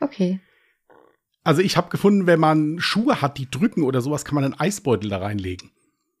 Okay. 0.00 0.40
Also 1.42 1.62
ich 1.62 1.76
habe 1.76 1.88
gefunden, 1.88 2.26
wenn 2.26 2.38
man 2.38 2.78
Schuhe 2.80 3.22
hat, 3.22 3.38
die 3.38 3.50
drücken 3.50 3.82
oder 3.82 4.02
sowas, 4.02 4.24
kann 4.24 4.34
man 4.34 4.44
einen 4.44 4.60
Eisbeutel 4.60 5.08
da 5.08 5.18
reinlegen. 5.18 5.70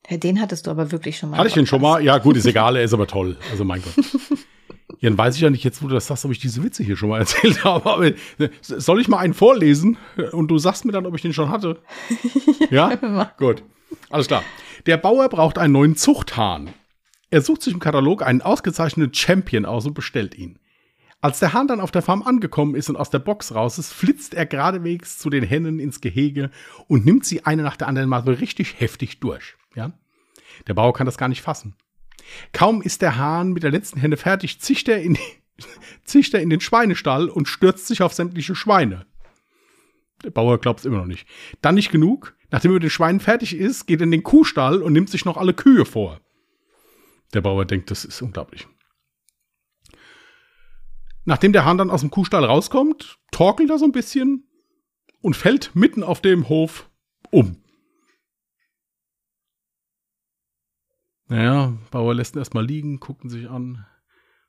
Ja, 0.08 0.16
den 0.16 0.40
hattest 0.40 0.66
du 0.66 0.70
aber 0.70 0.92
wirklich 0.92 1.18
schon 1.18 1.30
mal. 1.30 1.36
Hatte 1.36 1.48
ich 1.48 1.54
den 1.54 1.66
schon 1.66 1.82
mal? 1.82 2.02
Ja, 2.02 2.18
gut, 2.18 2.36
ist 2.36 2.46
egal, 2.46 2.76
er 2.76 2.84
ist 2.84 2.94
aber 2.94 3.06
toll. 3.06 3.36
Also 3.50 3.64
mein 3.64 3.82
Gott. 3.82 4.04
Ja, 4.98 5.08
dann 5.08 5.16
weiß 5.16 5.36
ich 5.36 5.40
ja 5.40 5.48
nicht 5.48 5.64
jetzt, 5.64 5.82
wo 5.82 5.88
du 5.88 5.94
das 5.94 6.08
sagst, 6.08 6.26
ob 6.26 6.30
ich 6.30 6.40
diese 6.40 6.62
Witze 6.62 6.82
hier 6.82 6.94
schon 6.96 7.08
mal 7.08 7.18
erzählt 7.20 7.64
habe. 7.64 7.90
Aber 7.90 8.06
äh, 8.06 8.14
soll 8.60 9.00
ich 9.00 9.08
mal 9.08 9.16
einen 9.18 9.32
vorlesen 9.32 9.96
und 10.32 10.48
du 10.48 10.58
sagst 10.58 10.84
mir 10.84 10.92
dann, 10.92 11.06
ob 11.06 11.14
ich 11.14 11.22
den 11.22 11.32
schon 11.32 11.48
hatte? 11.48 11.78
ja? 12.70 12.92
ja? 13.00 13.32
Gut. 13.38 13.62
Alles 14.08 14.26
klar. 14.26 14.44
Der 14.86 14.96
Bauer 14.96 15.28
braucht 15.28 15.58
einen 15.58 15.72
neuen 15.72 15.96
Zuchthahn. 15.96 16.70
Er 17.30 17.42
sucht 17.42 17.62
sich 17.62 17.72
im 17.74 17.80
Katalog 17.80 18.22
einen 18.22 18.42
ausgezeichneten 18.42 19.14
Champion 19.14 19.64
aus 19.64 19.86
und 19.86 19.94
bestellt 19.94 20.34
ihn. 20.34 20.58
Als 21.22 21.38
der 21.38 21.52
Hahn 21.52 21.68
dann 21.68 21.80
auf 21.80 21.90
der 21.90 22.02
Farm 22.02 22.22
angekommen 22.22 22.74
ist 22.74 22.88
und 22.88 22.96
aus 22.96 23.10
der 23.10 23.18
Box 23.18 23.54
raus 23.54 23.78
ist, 23.78 23.92
flitzt 23.92 24.32
er 24.32 24.46
geradewegs 24.46 25.18
zu 25.18 25.28
den 25.28 25.44
Hennen 25.44 25.78
ins 25.78 26.00
Gehege 26.00 26.50
und 26.88 27.04
nimmt 27.04 27.26
sie 27.26 27.44
eine 27.44 27.62
nach 27.62 27.76
der 27.76 27.88
anderen 27.88 28.08
mal 28.08 28.24
so 28.24 28.32
richtig 28.32 28.80
heftig 28.80 29.20
durch. 29.20 29.54
Ja? 29.74 29.92
Der 30.66 30.74
Bauer 30.74 30.94
kann 30.94 31.06
das 31.06 31.18
gar 31.18 31.28
nicht 31.28 31.42
fassen. 31.42 31.74
Kaum 32.52 32.80
ist 32.80 33.02
der 33.02 33.16
Hahn 33.16 33.52
mit 33.52 33.62
der 33.62 33.70
letzten 33.70 34.00
Henne 34.00 34.16
fertig, 34.16 34.60
zischt 34.60 34.88
er 34.88 35.02
in, 35.02 35.18
zischt 36.04 36.32
er 36.32 36.40
in 36.40 36.48
den 36.48 36.60
Schweinestall 36.60 37.28
und 37.28 37.48
stürzt 37.48 37.86
sich 37.86 38.02
auf 38.02 38.14
sämtliche 38.14 38.54
Schweine. 38.54 39.06
Der 40.24 40.30
Bauer 40.30 40.58
glaubt 40.58 40.80
es 40.80 40.86
immer 40.86 40.98
noch 40.98 41.06
nicht. 41.06 41.26
Dann 41.60 41.74
nicht 41.74 41.90
genug. 41.90 42.34
Nachdem 42.50 42.72
er 42.72 42.74
mit 42.74 42.82
den 42.82 42.90
Schweinen 42.90 43.20
fertig 43.20 43.54
ist, 43.56 43.86
geht 43.86 44.00
er 44.00 44.04
in 44.04 44.10
den 44.10 44.22
Kuhstall 44.22 44.82
und 44.82 44.92
nimmt 44.92 45.10
sich 45.10 45.24
noch 45.24 45.36
alle 45.36 45.54
Kühe 45.54 45.84
vor. 45.84 46.20
Der 47.32 47.40
Bauer 47.40 47.64
denkt, 47.64 47.90
das 47.90 48.04
ist 48.04 48.20
unglaublich. 48.22 48.66
Nachdem 51.24 51.52
der 51.52 51.64
Hahn 51.64 51.78
dann 51.78 51.90
aus 51.90 52.00
dem 52.00 52.10
Kuhstall 52.10 52.44
rauskommt, 52.44 53.18
torkelt 53.30 53.70
er 53.70 53.78
so 53.78 53.84
ein 53.84 53.92
bisschen 53.92 54.48
und 55.20 55.36
fällt 55.36 55.76
mitten 55.76 56.02
auf 56.02 56.20
dem 56.20 56.48
Hof 56.48 56.90
um. 57.30 57.62
Naja, 61.28 61.78
Bauer 61.92 62.14
lässt 62.14 62.34
ihn 62.34 62.40
erstmal 62.40 62.66
liegen, 62.66 62.98
guckt 62.98 63.22
ihn 63.22 63.30
sich 63.30 63.48
an. 63.48 63.86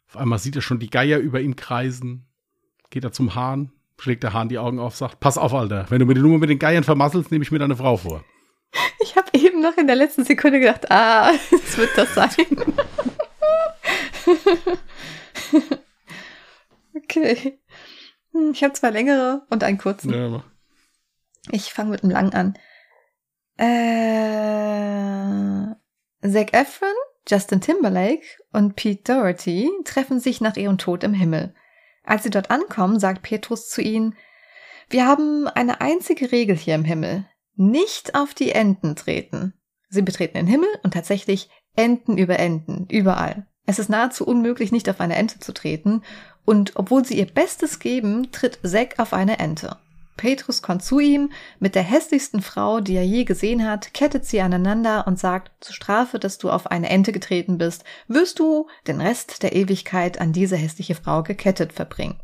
Auf 0.08 0.18
einmal 0.18 0.40
sieht 0.40 0.56
er 0.56 0.64
schon 0.64 0.80
die 0.80 0.90
Geier 0.90 1.20
über 1.20 1.40
ihm 1.40 1.56
kreisen. 1.56 2.28
Geht 2.90 3.04
er 3.04 3.12
zum 3.12 3.36
Hahn, 3.36 3.72
schlägt 4.02 4.24
der 4.24 4.34
Hahn 4.34 4.50
die 4.50 4.58
Augen 4.58 4.80
auf, 4.80 4.96
sagt, 4.96 5.20
pass 5.20 5.38
auf, 5.38 5.54
Alter, 5.54 5.86
wenn 5.90 6.00
du 6.00 6.08
mir 6.08 6.16
die 6.16 6.22
Nummer 6.22 6.40
mit 6.40 6.50
den 6.50 6.58
Geiern 6.58 6.84
vermasselst, 6.84 7.30
nehme 7.32 7.44
ich 7.44 7.52
mir 7.52 7.60
deine 7.60 7.76
Frau 7.76 7.98
vor. 7.98 8.26
Ich 9.00 9.16
habe 9.16 9.28
eben 9.34 9.62
noch 9.62 9.78
in 9.78 9.86
der 9.86 9.96
letzten 9.96 10.26
Sekunde 10.26 10.60
gedacht, 10.60 10.90
ah, 10.92 11.30
es 11.52 11.78
wird 11.78 11.96
das 11.96 12.16
sein. 12.16 12.32
okay. 16.96 17.60
Hm, 18.32 18.54
ich 18.54 18.64
habe 18.64 18.74
zwei 18.74 18.90
längere 18.90 19.46
und 19.50 19.64
einen 19.64 19.78
kurzen. 19.78 20.12
Ja, 20.12 20.44
Ich 21.52 21.72
fange 21.74 21.92
mit 21.92 22.04
einem 22.04 22.12
Lang 22.12 22.34
an. 22.34 22.58
Äh, 23.58 23.68
Zac 26.28 26.54
Efron, 26.54 26.90
Justin 27.28 27.62
Timberlake 27.62 28.26
und 28.52 28.76
Pete 28.76 29.14
Doherty 29.14 29.70
treffen 29.86 30.20
sich 30.20 30.42
nach 30.42 30.56
ihrem 30.56 30.80
Tod 30.80 31.04
im 31.04 31.14
Himmel. 31.14 31.54
Als 32.04 32.24
sie 32.24 32.30
dort 32.30 32.52
ankommen, 32.52 33.00
sagt 33.00 33.22
Petrus 33.22 33.70
zu 33.70 33.82
ihnen, 33.82 34.16
wir 34.90 35.06
haben 35.06 35.48
eine 35.48 35.82
einzige 35.82 36.32
Regel 36.32 36.56
hier 36.56 36.76
im 36.76 36.84
Himmel. 36.84 37.26
Nicht 37.56 38.16
auf 38.16 38.34
die 38.34 38.52
Enden 38.52 38.96
treten. 38.96 39.54
Sie 39.90 40.02
betreten 40.02 40.38
den 40.38 40.48
Himmel 40.48 40.70
und 40.84 40.94
tatsächlich 40.94 41.50
Enden 41.76 42.18
über 42.18 42.40
Enden, 42.40 42.88
überall. 42.90 43.48
Es 43.66 43.80
ist 43.80 43.90
nahezu 43.90 44.26
unmöglich, 44.26 44.72
nicht 44.72 44.90
auf 44.90 45.00
eine 45.00 45.16
Ente 45.16 45.40
zu 45.40 45.54
treten, 45.54 46.04
und 46.44 46.74
obwohl 46.76 47.06
sie 47.06 47.18
ihr 47.18 47.28
Bestes 47.28 47.80
geben, 47.80 48.32
tritt 48.32 48.60
Zack 48.64 48.98
auf 48.98 49.14
eine 49.14 49.40
Ente. 49.40 49.78
Petrus 50.18 50.62
kommt 50.62 50.84
zu 50.84 51.00
ihm, 51.00 51.32
mit 51.60 51.76
der 51.76 51.84
hässlichsten 51.84 52.42
Frau, 52.42 52.80
die 52.80 52.96
er 52.96 53.06
je 53.06 53.24
gesehen 53.24 53.68
hat, 53.68 53.94
kettet 53.94 54.26
sie 54.26 54.42
aneinander 54.42 55.08
und 55.08 55.18
sagt, 55.18 55.52
zur 55.64 55.74
Strafe, 55.74 56.20
dass 56.20 56.38
du 56.38 56.50
auf 56.50 56.68
eine 56.68 56.90
Ente 56.90 57.12
getreten 57.12 57.58
bist, 57.58 57.84
wirst 58.08 58.40
du 58.40 58.68
den 58.88 59.02
Rest 59.02 59.42
der 59.44 59.56
Ewigkeit 59.56 60.20
an 60.20 60.34
diese 60.34 60.58
hässliche 60.58 60.96
Frau 60.96 61.24
gekettet 61.24 61.74
verbringen. 61.74 62.20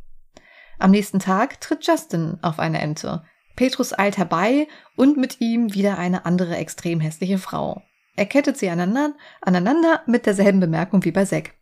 Am 0.80 0.92
nächsten 0.92 1.20
Tag 1.20 1.60
tritt 1.60 1.88
Justin 1.88 2.38
auf 2.42 2.60
eine 2.60 2.80
Ente. 2.80 3.24
Petrus 3.56 3.98
eilt 3.98 4.18
herbei 4.18 4.68
und 4.96 5.18
mit 5.18 5.42
ihm 5.42 5.74
wieder 5.74 5.98
eine 5.98 6.26
andere 6.26 6.56
extrem 6.56 7.00
hässliche 7.00 7.40
Frau. 7.40 7.82
Er 8.16 8.26
kettet 8.26 8.58
sie 8.58 8.70
aneinander, 8.70 9.18
aneinander 9.42 10.02
mit 10.06 10.26
derselben 10.26 10.60
Bemerkung 10.60 11.04
wie 11.04 11.12
bei 11.12 11.26
Zack. 11.26 11.57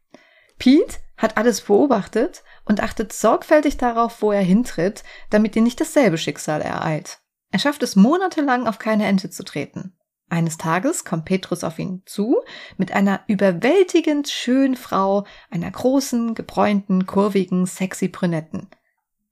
Pete 0.58 1.00
hat 1.18 1.38
alles 1.38 1.62
beobachtet 1.62 2.44
und 2.66 2.82
achtet 2.82 3.14
sorgfältig 3.14 3.78
darauf, 3.78 4.22
wo 4.22 4.32
er 4.32 4.42
hintritt, 4.42 5.04
damit 5.30 5.56
ihn 5.56 5.64
nicht 5.64 5.80
dasselbe 5.80 6.18
Schicksal 6.18 6.62
ereilt. 6.62 7.20
Er 7.52 7.60
schafft 7.60 7.84
es 7.84 7.96
monatelang 7.96 8.68
auf 8.68 8.80
keine 8.80 9.06
Ente 9.06 9.30
zu 9.30 9.44
treten. 9.44 9.96
Eines 10.28 10.58
Tages 10.58 11.06
kommt 11.06 11.26
Petrus 11.26 11.64
auf 11.64 11.78
ihn 11.78 12.02
zu 12.06 12.42
mit 12.78 12.92
einer 12.92 13.22
überwältigend 13.28 14.28
schönen 14.28 14.76
Frau, 14.76 15.26
einer 15.52 15.70
großen, 15.70 16.34
gebräunten, 16.34 17.06
kurvigen, 17.06 17.66
sexy 17.66 18.08
Brünetten. 18.08 18.70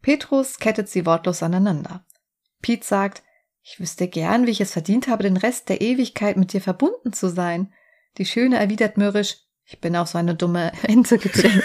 Petrus 0.01 0.59
kettet 0.59 0.89
sie 0.89 1.05
wortlos 1.05 1.41
aneinander. 1.41 2.05
Pete 2.61 2.85
sagt, 2.85 3.23
ich 3.63 3.79
wüsste 3.79 4.07
gern, 4.07 4.45
wie 4.45 4.51
ich 4.51 4.61
es 4.61 4.73
verdient 4.73 5.07
habe, 5.07 5.23
den 5.23 5.37
Rest 5.37 5.69
der 5.69 5.81
Ewigkeit 5.81 6.37
mit 6.37 6.53
dir 6.53 6.61
verbunden 6.61 7.13
zu 7.13 7.29
sein. 7.29 7.73
Die 8.17 8.25
Schöne 8.25 8.59
erwidert 8.59 8.97
mürrisch, 8.97 9.37
ich 9.65 9.79
bin 9.79 9.95
auf 9.95 10.09
so 10.09 10.17
eine 10.17 10.35
dumme 10.35 10.71
Ente 10.83 11.17
getreten. 11.17 11.63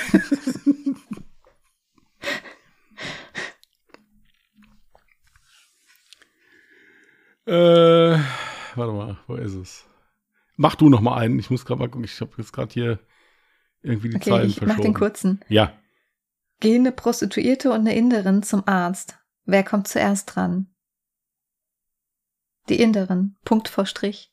Äh, 7.46 8.18
warte 8.74 8.92
mal, 8.92 9.18
wo 9.26 9.34
ist 9.36 9.54
es? 9.54 9.86
Mach 10.56 10.74
du 10.74 10.90
noch 10.90 11.00
mal 11.00 11.16
einen. 11.16 11.38
Ich 11.38 11.48
muss 11.48 11.64
gerade 11.64 11.78
mal 11.80 11.88
gucken. 11.88 12.04
Ich 12.04 12.20
habe 12.20 12.32
jetzt 12.36 12.52
gerade 12.52 12.70
hier 12.72 12.98
irgendwie 13.80 14.10
die 14.10 14.16
okay, 14.16 14.30
Zeilen 14.30 14.48
ich 14.48 14.56
verschoben. 14.56 14.76
mach 14.76 14.84
den 14.84 14.94
kurzen. 14.94 15.40
Ja. 15.48 15.72
Gehen 16.60 16.82
eine 16.82 16.92
Prostituierte 16.92 17.70
und 17.70 17.80
eine 17.80 17.94
Inderin 17.94 18.42
zum 18.42 18.66
Arzt. 18.66 19.18
Wer 19.44 19.62
kommt 19.64 19.88
zuerst 19.88 20.34
dran? 20.34 20.74
Die 22.68 22.80
Inderin. 22.82 23.36
Punkt 23.44 23.68
vor 23.68 23.86
Strich. 23.86 24.30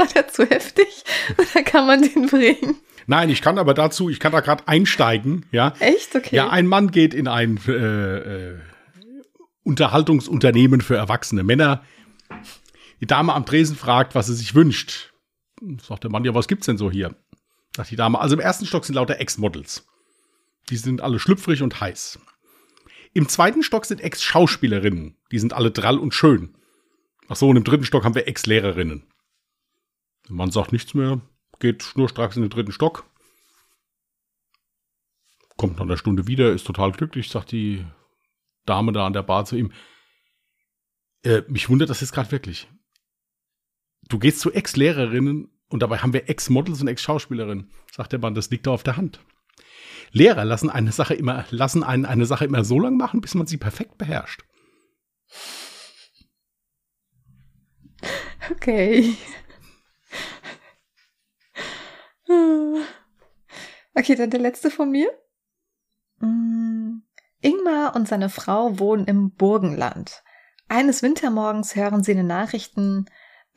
War 0.00 0.06
der 0.06 0.28
zu 0.28 0.48
heftig? 0.48 1.04
Oder 1.36 1.62
kann 1.62 1.86
man 1.86 2.00
den 2.00 2.26
bringen? 2.26 2.76
Nein, 3.06 3.28
ich 3.28 3.42
kann 3.42 3.58
aber 3.58 3.74
dazu, 3.74 4.08
ich 4.08 4.18
kann 4.18 4.32
da 4.32 4.40
gerade 4.40 4.66
einsteigen, 4.66 5.44
ja. 5.52 5.74
Echt? 5.78 6.16
Okay. 6.16 6.34
Ja, 6.34 6.48
ein 6.48 6.66
Mann 6.66 6.90
geht 6.90 7.12
in 7.12 7.28
ein 7.28 7.60
äh, 7.68 8.52
äh, 8.52 8.58
Unterhaltungsunternehmen 9.62 10.80
für 10.80 10.96
erwachsene 10.96 11.42
Männer. 11.42 11.84
Die 13.02 13.06
Dame 13.06 13.34
am 13.34 13.44
Tresen 13.44 13.76
fragt, 13.76 14.14
was 14.14 14.28
sie 14.28 14.34
sich 14.34 14.54
wünscht. 14.54 15.12
Sagt 15.86 16.04
der 16.04 16.10
Mann, 16.10 16.24
ja, 16.24 16.34
was 16.34 16.48
gibt's 16.48 16.64
denn 16.64 16.78
so 16.78 16.90
hier? 16.90 17.14
Sagt 17.76 17.90
die 17.90 17.96
Dame, 17.96 18.18
also 18.18 18.36
im 18.36 18.40
ersten 18.40 18.64
Stock 18.64 18.86
sind 18.86 18.94
lauter 18.94 19.20
Ex-Models. 19.20 19.86
Die 20.70 20.76
sind 20.78 21.02
alle 21.02 21.18
schlüpfrig 21.18 21.62
und 21.62 21.78
heiß. 21.78 22.20
Im 23.12 23.28
zweiten 23.28 23.62
Stock 23.62 23.84
sind 23.84 24.00
Ex-Schauspielerinnen. 24.00 25.18
Die 25.30 25.38
sind 25.38 25.52
alle 25.52 25.70
drall 25.70 25.98
und 25.98 26.14
schön. 26.14 26.54
Ach 27.28 27.36
so, 27.36 27.50
und 27.50 27.56
im 27.56 27.64
dritten 27.64 27.84
Stock 27.84 28.04
haben 28.04 28.14
wir 28.14 28.26
Ex-Lehrerinnen. 28.26 29.04
Der 30.30 30.36
Mann 30.36 30.52
sagt 30.52 30.70
nichts 30.70 30.94
mehr, 30.94 31.20
geht 31.58 31.82
schnurstracks 31.82 32.36
in 32.36 32.42
den 32.42 32.50
dritten 32.50 32.70
Stock. 32.70 33.04
Kommt 35.56 35.74
nach 35.74 35.82
einer 35.82 35.96
Stunde 35.96 36.28
wieder, 36.28 36.52
ist 36.52 36.66
total 36.66 36.92
glücklich, 36.92 37.28
sagt 37.28 37.50
die 37.50 37.84
Dame 38.64 38.92
da 38.92 39.06
an 39.06 39.12
der 39.12 39.24
Bar 39.24 39.44
zu 39.44 39.56
ihm. 39.56 39.72
Äh, 41.24 41.42
mich 41.48 41.68
wundert 41.68 41.90
das 41.90 42.00
jetzt 42.00 42.12
gerade 42.12 42.30
wirklich. 42.30 42.68
Du 44.08 44.20
gehst 44.20 44.38
zu 44.38 44.52
Ex-Lehrerinnen 44.52 45.50
und 45.68 45.82
dabei 45.82 45.98
haben 45.98 46.12
wir 46.12 46.28
Ex-Models 46.28 46.80
und 46.80 46.86
Ex-Schauspielerinnen. 46.86 47.68
Sagt 47.90 48.12
der 48.12 48.20
Mann, 48.20 48.36
das 48.36 48.50
liegt 48.50 48.68
da 48.68 48.70
auf 48.70 48.84
der 48.84 48.96
Hand. 48.96 49.18
Lehrer 50.12 50.44
lassen 50.44 50.70
eine 50.70 50.92
Sache 50.92 51.14
immer, 51.14 51.44
lassen 51.50 51.82
einen 51.82 52.06
eine 52.06 52.24
Sache 52.24 52.44
immer 52.44 52.62
so 52.62 52.78
lange 52.78 52.96
machen, 52.96 53.20
bis 53.20 53.34
man 53.34 53.48
sie 53.48 53.56
perfekt 53.56 53.98
beherrscht. 53.98 54.44
Okay. 58.52 59.16
Okay, 63.94 64.14
dann 64.14 64.30
der 64.30 64.40
letzte 64.40 64.70
von 64.70 64.90
mir. 64.90 65.10
Mm, 66.20 67.02
Ingmar 67.40 67.96
und 67.96 68.06
seine 68.06 68.28
Frau 68.28 68.78
wohnen 68.78 69.04
im 69.06 69.32
Burgenland. 69.32 70.22
Eines 70.68 71.02
Wintermorgens 71.02 71.74
hören 71.74 72.04
sie 72.04 72.12
in 72.12 72.18
den 72.18 72.26
Nachrichten 72.28 73.06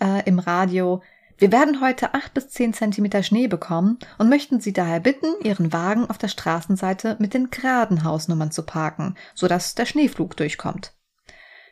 äh, 0.01 0.27
im 0.27 0.39
Radio, 0.39 1.01
wir 1.37 1.51
werden 1.51 1.81
heute 1.81 2.13
acht 2.13 2.33
bis 2.33 2.49
zehn 2.49 2.73
Zentimeter 2.73 3.23
Schnee 3.23 3.47
bekommen 3.47 3.97
und 4.17 4.29
möchten 4.29 4.61
Sie 4.61 4.71
daher 4.71 4.99
bitten, 4.99 5.27
Ihren 5.43 5.73
Wagen 5.73 6.09
auf 6.09 6.17
der 6.17 6.27
Straßenseite 6.27 7.17
mit 7.19 7.33
den 7.33 7.49
geraden 7.49 8.03
Hausnummern 8.03 8.51
zu 8.51 8.63
parken, 8.63 9.17
sodass 9.33 9.75
der 9.75 9.85
Schneeflug 9.85 10.37
durchkommt. 10.37 10.93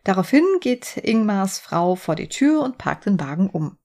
Daraufhin 0.03 0.43
geht 0.61 0.97
Ingmars 0.97 1.59
Frau 1.59 1.95
vor 1.95 2.15
die 2.15 2.27
Tür 2.27 2.63
und 2.63 2.79
parkt 2.79 3.05
den 3.05 3.19
Wagen 3.19 3.49
um. 3.49 3.77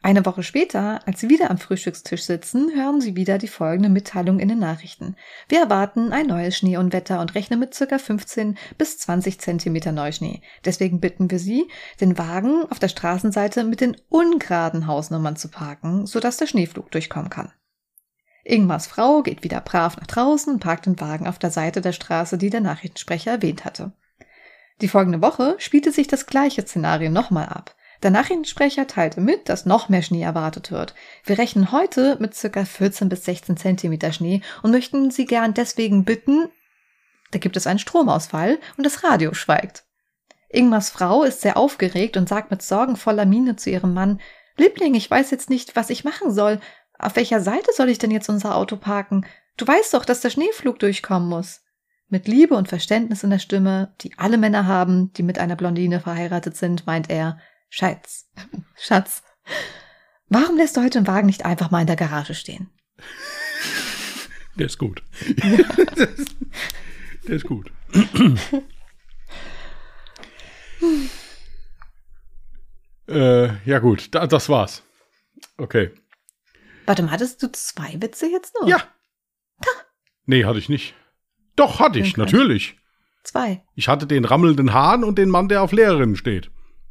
Eine 0.00 0.24
Woche 0.24 0.44
später, 0.44 1.00
als 1.06 1.20
sie 1.20 1.28
wieder 1.28 1.50
am 1.50 1.58
Frühstückstisch 1.58 2.22
sitzen, 2.22 2.70
hören 2.74 3.00
sie 3.00 3.16
wieder 3.16 3.36
die 3.36 3.48
folgende 3.48 3.88
Mitteilung 3.88 4.38
in 4.38 4.48
den 4.48 4.60
Nachrichten. 4.60 5.16
Wir 5.48 5.60
erwarten 5.60 6.12
ein 6.12 6.26
neues 6.26 6.56
Schneeunwetter 6.56 7.20
und 7.20 7.34
rechnen 7.34 7.58
mit 7.58 7.74
circa 7.74 7.98
15 7.98 8.56
bis 8.78 8.98
20 8.98 9.40
Zentimeter 9.40 9.90
Neuschnee. 9.90 10.40
Deswegen 10.64 11.00
bitten 11.00 11.30
wir 11.30 11.40
Sie, 11.40 11.68
den 12.00 12.16
Wagen 12.16 12.64
auf 12.70 12.78
der 12.78 12.88
Straßenseite 12.88 13.64
mit 13.64 13.80
den 13.80 13.96
ungeraden 14.08 14.86
Hausnummern 14.86 15.36
zu 15.36 15.48
parken, 15.48 16.06
sodass 16.06 16.36
der 16.36 16.46
Schneeflug 16.46 16.90
durchkommen 16.92 17.30
kann. 17.30 17.52
Ingmars 18.44 18.86
Frau 18.86 19.22
geht 19.22 19.42
wieder 19.42 19.60
brav 19.60 19.96
nach 19.96 20.06
draußen 20.06 20.54
und 20.54 20.60
parkt 20.60 20.86
den 20.86 21.00
Wagen 21.00 21.26
auf 21.26 21.38
der 21.38 21.50
Seite 21.50 21.80
der 21.80 21.92
Straße, 21.92 22.38
die 22.38 22.50
der 22.50 22.60
Nachrichtensprecher 22.60 23.32
erwähnt 23.32 23.64
hatte. 23.64 23.92
Die 24.80 24.88
folgende 24.88 25.20
Woche 25.20 25.56
spielte 25.58 25.90
sich 25.90 26.06
das 26.06 26.26
gleiche 26.26 26.62
Szenario 26.62 27.10
nochmal 27.10 27.46
ab. 27.46 27.74
Der 28.02 28.10
Nachrichtensprecher 28.10 28.86
teilte 28.86 29.20
mit, 29.20 29.48
dass 29.48 29.66
noch 29.66 29.88
mehr 29.88 30.02
Schnee 30.02 30.22
erwartet 30.22 30.70
wird. 30.70 30.94
Wir 31.24 31.38
rechnen 31.38 31.72
heute 31.72 32.16
mit 32.20 32.34
circa 32.34 32.64
14 32.64 33.08
bis 33.08 33.24
16 33.24 33.56
Zentimeter 33.56 34.12
Schnee 34.12 34.42
und 34.62 34.70
möchten 34.70 35.10
Sie 35.10 35.24
gern 35.24 35.54
deswegen 35.54 36.04
bitten, 36.04 36.48
da 37.30 37.38
gibt 37.38 37.56
es 37.56 37.66
einen 37.66 37.78
Stromausfall 37.78 38.58
und 38.76 38.84
das 38.84 39.04
Radio 39.04 39.34
schweigt. 39.34 39.84
Ingmars 40.48 40.90
Frau 40.90 41.24
ist 41.24 41.42
sehr 41.42 41.56
aufgeregt 41.56 42.16
und 42.16 42.28
sagt 42.28 42.50
mit 42.50 42.62
sorgenvoller 42.62 43.26
Miene 43.26 43.56
zu 43.56 43.68
ihrem 43.68 43.92
Mann, 43.92 44.20
Liebling, 44.56 44.94
ich 44.94 45.10
weiß 45.10 45.30
jetzt 45.30 45.50
nicht, 45.50 45.76
was 45.76 45.90
ich 45.90 46.04
machen 46.04 46.32
soll. 46.32 46.58
Auf 46.98 47.16
welcher 47.16 47.40
Seite 47.40 47.70
soll 47.74 47.90
ich 47.90 47.98
denn 47.98 48.10
jetzt 48.10 48.28
unser 48.28 48.56
Auto 48.56 48.76
parken? 48.76 49.26
Du 49.56 49.66
weißt 49.66 49.94
doch, 49.94 50.04
dass 50.04 50.20
der 50.20 50.30
Schneeflug 50.30 50.78
durchkommen 50.78 51.28
muss. 51.28 51.62
Mit 52.08 52.26
Liebe 52.26 52.54
und 52.54 52.68
Verständnis 52.68 53.22
in 53.22 53.30
der 53.30 53.38
Stimme, 53.38 53.94
die 54.00 54.16
alle 54.16 54.38
Männer 54.38 54.66
haben, 54.66 55.12
die 55.12 55.22
mit 55.22 55.38
einer 55.38 55.56
Blondine 55.56 56.00
verheiratet 56.00 56.56
sind, 56.56 56.86
meint 56.86 57.10
er, 57.10 57.38
Schatz, 57.70 58.26
Schatz, 58.76 59.22
warum 60.28 60.56
lässt 60.56 60.76
du 60.76 60.80
heute 60.82 61.00
den 61.00 61.06
Wagen 61.06 61.26
nicht 61.26 61.44
einfach 61.44 61.70
mal 61.70 61.80
in 61.82 61.86
der 61.86 61.96
Garage 61.96 62.34
stehen? 62.34 62.70
Der 64.56 64.66
ist 64.66 64.78
gut. 64.78 65.02
Der 67.26 67.36
ist 67.36 67.44
gut. 67.46 67.70
äh, 73.08 73.46
ja 73.68 73.78
gut, 73.78 74.14
da, 74.14 74.26
das 74.26 74.48
war's. 74.48 74.82
Okay. 75.56 75.90
Warte 76.86 77.02
mal, 77.02 77.10
hattest 77.10 77.42
du 77.42 77.50
zwei 77.52 78.00
Witze 78.00 78.26
jetzt 78.26 78.54
noch? 78.60 78.68
Ja. 78.68 78.82
Nee, 80.26 80.44
hatte 80.44 80.58
ich 80.58 80.68
nicht. 80.68 80.94
Doch, 81.56 81.80
hatte 81.80 81.98
ich, 81.98 82.12
Okay. 82.12 82.20
natürlich. 82.20 82.76
Zwei. 83.24 83.62
Ich 83.74 83.88
hatte 83.88 84.06
den 84.06 84.24
rammelnden 84.24 84.72
Hahn 84.72 85.04
und 85.04 85.16
den 85.18 85.30
Mann, 85.30 85.48
der 85.48 85.62
auf 85.62 85.72
Lehrerinnen 85.72 86.16
steht. 86.16 86.50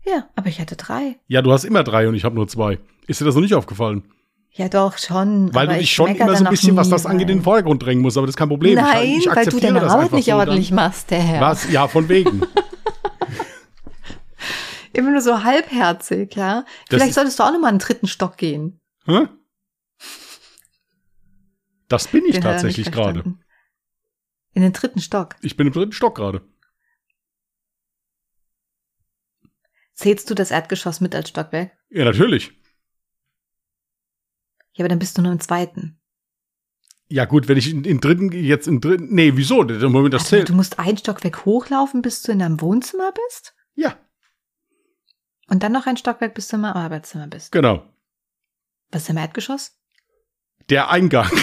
Ja, 0.10 0.28
aber 0.36 0.48
ich 0.48 0.60
hatte 0.60 0.76
drei. 0.76 1.18
Ja, 1.28 1.42
du 1.42 1.52
hast 1.52 1.64
immer 1.66 1.84
drei 1.84 2.08
und 2.08 2.16
ich 2.16 2.24
habe 2.24 2.36
nur 2.36 2.48
zwei. 2.48 2.80
Ist 3.08 3.20
dir 3.22 3.26
das 3.26 3.36
noch 3.36 3.42
nicht 3.42 3.54
aufgefallen? 3.56 4.04
Ja, 4.52 4.70
doch, 4.70 4.98
schon. 4.98 5.54
Weil 5.54 5.68
du 5.68 5.74
dich 5.74 5.84
ich 5.84 5.94
schon 5.94 6.16
immer 6.16 6.30
so 6.30 6.34
dann 6.36 6.48
ein 6.48 6.52
bisschen, 6.52 6.76
was 6.76 6.90
das 6.90 7.06
angeht, 7.06 7.30
in 7.30 7.38
den 7.40 7.44
Vordergrund 7.44 7.84
drängen 7.84 8.02
musst, 8.02 8.18
aber 8.18 8.26
das 8.26 8.34
ist 8.34 8.38
kein 8.38 8.48
Problem. 8.50 8.76
Nein, 8.76 9.06
ich, 9.10 9.26
ich 9.28 9.36
weil 9.36 9.46
du 9.46 9.60
deine 9.60 9.82
das 9.82 9.92
Arbeit 9.92 10.14
nicht 10.14 10.26
so 10.26 10.32
dann. 10.32 10.40
ordentlich 10.40 10.72
machst, 10.72 11.12
der 11.12 11.20
Herr. 11.20 11.42
Was? 11.42 11.70
Ja, 11.72 11.88
von 11.88 12.10
wegen. 12.10 12.42
Immer 14.94 15.12
nur 15.12 15.22
so 15.22 15.44
halbherzig, 15.44 16.36
ja. 16.36 16.66
Vielleicht 16.90 17.10
ist- 17.10 17.16
solltest 17.16 17.38
du 17.40 17.44
auch 17.44 17.52
noch 17.52 17.60
mal 17.60 17.68
einen 17.68 17.78
dritten 17.80 18.08
Stock 18.08 18.38
gehen. 18.38 18.80
Hä? 19.06 19.28
Das 21.88 22.08
bin 22.08 22.26
ich 22.26 22.34
Den 22.34 22.42
tatsächlich 22.42 22.92
gerade. 22.92 23.24
In 24.54 24.62
den 24.64 24.74
dritten 24.74 25.00
Stock. 25.00 25.36
Ich 25.42 25.56
bin 25.56 25.68
im 25.68 25.74
dritten 25.74 25.92
Stock 25.92 26.16
gerade. 26.16 26.42
Zählst 29.98 30.30
du 30.30 30.36
das 30.36 30.52
Erdgeschoss 30.52 31.02
mit 31.02 31.16
als 31.16 31.30
Stockwerk? 31.30 31.72
Ja, 31.90 32.06
natürlich. 32.06 32.52
Ja, 34.74 34.84
aber 34.84 34.90
dann 34.90 35.00
bist 35.00 35.18
du 35.18 35.24
nur 35.24 35.32
im 35.32 35.40
zweiten. 35.40 36.00
Ja, 37.10 37.26
gut, 37.26 37.48
wenn 37.48 37.58
ich 37.58 37.72
in, 37.72 37.84
in 37.84 38.00
dritten, 38.00 38.32
jetzt 38.32 38.68
im 38.68 38.80
dritten, 38.80 39.08
nee, 39.16 39.32
wieso? 39.36 39.64
Der 39.64 39.90
Moment, 39.90 40.14
das 40.14 40.22
Also, 40.24 40.36
zählt. 40.36 40.50
du 40.50 40.54
musst 40.54 40.78
ein 40.78 40.98
Stockwerk 40.98 41.46
hochlaufen, 41.46 42.02
bis 42.04 42.22
du 42.22 42.32
in 42.32 42.40
deinem 42.40 42.62
Wohnzimmer 42.62 43.12
bist. 43.12 43.56
Ja, 43.76 43.98
Und 45.50 45.64
dann 45.64 45.72
noch 45.72 45.88
ein 45.88 45.98
Stockwerk, 45.98 46.36
bis 46.36 46.48
du 46.50 46.58
im 46.58 46.66
Arbeitszimmer 46.66 47.28
bist. 47.28 47.52
genau. 47.52 47.84
Was 48.92 49.04
ist 49.04 49.10
im 49.10 49.18
Erdgeschoss? 49.18 49.78
Der 50.70 50.90
Eingang. 50.92 51.30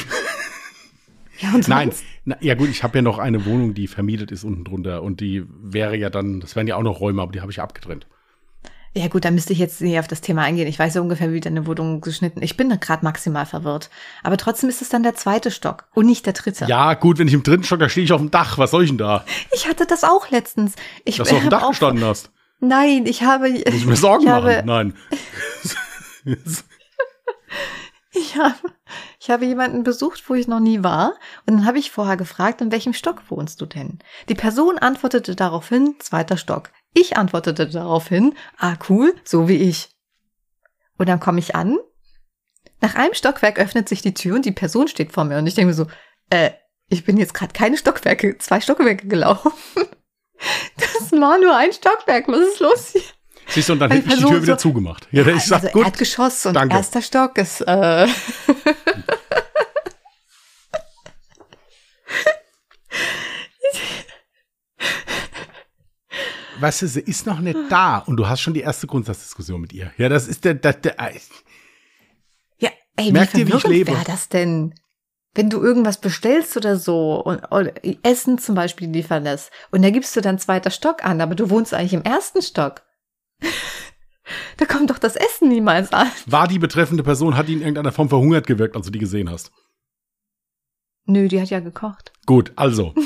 Ja, 1.40 1.52
und 1.52 1.66
Nein, 1.66 1.90
na, 2.24 2.36
ja 2.40 2.55
gut, 2.55 2.68
ich 2.68 2.84
habe 2.84 2.98
ja 2.98 3.02
noch 3.02 3.18
eine 3.18 3.44
Wohnung, 3.44 3.74
die 3.74 3.88
vermietet 3.88 4.30
ist 4.30 4.44
unten 4.44 4.62
drunter 4.64 5.02
und 5.02 5.20
die 5.20 5.42
wäre 5.48 5.96
ja 5.96 6.09
dann, 6.09 6.38
das 6.38 6.55
wären 6.55 6.68
ja 6.68 6.76
auch 6.76 6.82
noch 6.84 7.00
Räume, 7.00 7.20
aber 7.22 7.32
die 7.32 7.40
habe 7.40 7.50
ich 7.50 7.57
ja 7.57 7.64
abgetrennt. 7.64 8.07
Ja 8.97 9.09
gut, 9.09 9.24
da 9.24 9.32
müsste 9.32 9.53
ich 9.53 9.59
jetzt 9.59 9.80
nicht 9.80 9.99
auf 9.99 10.07
das 10.07 10.20
Thema 10.20 10.42
eingehen. 10.42 10.68
Ich 10.68 10.78
weiß 10.78 10.95
ja 10.95 11.01
ungefähr, 11.01 11.32
wie 11.32 11.40
deine 11.40 11.66
Wohnung 11.66 12.01
geschnitten. 12.01 12.42
Ich 12.42 12.57
bin 12.57 12.68
gerade 12.78 13.05
maximal 13.05 13.45
verwirrt. 13.45 13.90
Aber 14.22 14.36
trotzdem 14.36 14.68
ist 14.68 14.82
es 14.82 14.88
dann 14.88 15.03
der 15.03 15.16
zweite 15.16 15.51
Stock 15.51 15.88
und 15.95 16.07
nicht 16.07 16.26
der 16.26 16.32
dritte. 16.32 16.66
Ja, 16.66 16.95
gut, 16.95 17.18
wenn 17.18 17.26
ich 17.26 17.34
im 17.34 17.42
dritten 17.42 17.64
Stock, 17.64 17.80
da 17.80 17.88
stehe 17.88 18.05
ich 18.05 18.12
auf 18.12 18.20
dem 18.20 18.30
Dach. 18.30 18.57
Was 18.57 18.70
soll 18.70 18.84
ich 18.84 18.90
denn 18.90 18.99
da? 18.99 19.24
Ich 19.53 19.66
hatte 19.66 19.84
das 19.84 20.05
auch 20.05 20.30
letztens. 20.30 20.74
Ich 21.05 21.16
Dass 21.16 21.28
du 21.28 21.34
auf 21.34 21.40
dem 21.40 21.51
Dach 21.51 21.68
gestanden 21.70 22.05
hast. 22.05 22.30
Nein, 22.61 23.07
ich 23.07 23.24
habe. 23.24 23.51
Muss 23.51 23.62
ich 23.66 23.86
mir 23.86 23.97
Sorgen 23.97 24.22
ich 24.22 24.28
machen? 24.30 24.57
habe, 24.57 24.62
Nein. 24.64 24.95
Ich 28.16 28.36
habe, 28.36 28.55
ich 29.18 29.28
habe 29.28 29.45
jemanden 29.45 29.82
besucht, 29.82 30.22
wo 30.28 30.34
ich 30.34 30.47
noch 30.47 30.61
nie 30.61 30.84
war. 30.84 31.14
Und 31.47 31.57
dann 31.57 31.66
habe 31.66 31.80
ich 31.80 31.90
vorher 31.90 32.16
gefragt, 32.16 32.61
in 32.61 32.70
welchem 32.70 32.92
Stock 32.92 33.22
wohnst 33.28 33.61
du 33.61 33.66
denn? 33.66 33.99
Die 34.28 34.36
Person 34.36 34.78
antwortete 34.78 35.34
daraufhin, 35.34 35.97
zweiter 35.99 36.36
Stock. 36.36 36.70
Ich 36.95 37.16
antwortete 37.16 37.68
daraufhin, 37.68 38.34
ah 38.57 38.76
cool, 38.88 39.14
so 39.24 39.49
wie 39.49 39.57
ich. 39.57 39.90
Und 40.97 41.09
dann 41.09 41.20
komme 41.20 41.40
ich 41.40 41.55
an. 41.55 41.76
Nach 42.80 42.95
einem 42.95 43.14
Stockwerk 43.14 43.59
öffnet 43.59 43.88
sich 43.88 44.01
die 44.03 44.14
Tür 44.14 44.36
und 44.36 44.45
die 44.45 44.53
Person 44.53 44.88
steht 44.88 45.12
vor 45.12 45.24
mir. 45.24 45.38
Und 45.38 45.47
ich 45.47 45.55
denke 45.55 45.68
mir 45.68 45.74
so, 45.74 45.86
äh, 46.30 46.51
ich 46.88 47.05
bin 47.05 47.16
jetzt 47.16 47.34
gerade 47.34 47.53
keine 47.53 47.76
Stockwerke, 47.76 48.38
zwei 48.38 48.61
Stockwerke 48.61 49.07
gelaufen. 49.09 49.53
Das 50.76 51.12
war 51.12 51.38
nur 51.38 51.57
ein 51.57 51.72
Stockwerk. 51.72 52.26
Was 52.28 52.40
ist 52.40 52.61
los 52.61 52.88
hier? 52.92 53.03
Siehst 53.47 53.68
du, 53.68 53.74
und 53.74 53.78
dann 53.78 53.90
hätte 53.90 54.09
ich 54.09 54.16
die 54.16 54.24
Tür 54.24 54.42
wieder 54.42 54.55
so- 54.55 54.68
zugemacht. 54.68 55.07
Ja, 55.12 55.26
ich 55.28 55.45
sag, 55.45 55.62
also 55.62 55.68
gut. 55.72 55.86
Erdgeschoss 55.86 56.45
und 56.47 56.55
danke. 56.55 56.74
erster 56.76 57.01
Stock 57.01 57.38
ist 57.38 57.61
äh, 57.62 58.07
Weißt 66.64 66.80
du, 66.80 66.88
sie 66.88 67.00
ist 67.00 67.26
noch 67.26 67.40
nicht 67.40 67.58
da 67.68 67.98
und 67.98 68.16
du 68.16 68.26
hast 68.26 68.40
schon 68.40 68.54
die 68.54 68.62
erste 68.62 68.86
Grundsatzdiskussion 68.86 69.60
mit 69.60 69.74
ihr. 69.74 69.92
Ja, 69.98 70.08
das 70.08 70.26
ist 70.26 70.46
der, 70.46 70.54
der, 70.54 70.72
der 70.72 70.96
Ja, 72.58 72.70
ey, 72.96 73.12
Merkt 73.12 73.34
wie 73.36 73.42
ich 73.42 73.64
lebe? 73.64 73.92
wäre 73.92 74.04
das 74.06 74.30
denn? 74.30 74.74
Wenn 75.34 75.50
du 75.50 75.60
irgendwas 75.60 76.00
bestellst 76.00 76.56
oder 76.56 76.78
so 76.78 77.22
und 77.22 77.44
oder 77.52 77.74
Essen 78.02 78.38
zum 78.38 78.54
Beispiel 78.54 78.88
liefern 78.88 79.24
lässt 79.24 79.50
und 79.72 79.82
da 79.82 79.90
gibst 79.90 80.16
du 80.16 80.22
dann 80.22 80.38
zweiter 80.38 80.70
Stock 80.70 81.04
an, 81.04 81.20
aber 81.20 81.34
du 81.34 81.50
wohnst 81.50 81.74
eigentlich 81.74 81.92
im 81.92 82.00
ersten 82.00 82.40
Stock. 82.40 82.80
da 84.56 84.64
kommt 84.64 84.88
doch 84.88 84.98
das 84.98 85.16
Essen 85.16 85.50
niemals 85.50 85.92
an. 85.92 86.10
war 86.24 86.48
die 86.48 86.58
betreffende 86.58 87.02
Person, 87.02 87.36
hat 87.36 87.48
die 87.48 87.52
in 87.52 87.60
irgendeiner 87.60 87.92
Form 87.92 88.08
verhungert 88.08 88.46
gewirkt, 88.46 88.74
als 88.74 88.86
du 88.86 88.90
die 88.90 89.00
gesehen 89.00 89.28
hast. 89.28 89.52
Nö, 91.04 91.28
die 91.28 91.42
hat 91.42 91.50
ja 91.50 91.60
gekocht. 91.60 92.14
Gut, 92.24 92.52
also. 92.56 92.94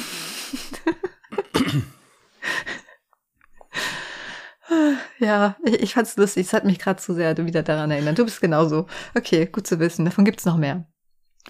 Ja, 5.18 5.56
ich, 5.64 5.74
ich 5.82 5.94
fand's 5.94 6.16
lustig. 6.16 6.46
Es 6.46 6.52
hat 6.52 6.64
mich 6.64 6.78
gerade 6.78 7.00
zu 7.00 7.14
sehr 7.14 7.36
wieder 7.38 7.62
daran 7.62 7.90
erinnert. 7.90 8.18
Du 8.18 8.24
bist 8.24 8.40
genauso. 8.40 8.86
Okay, 9.16 9.46
gut 9.46 9.66
zu 9.66 9.78
wissen. 9.80 10.04
Davon 10.04 10.24
gibt's 10.24 10.44
noch 10.44 10.56
mehr. 10.56 10.86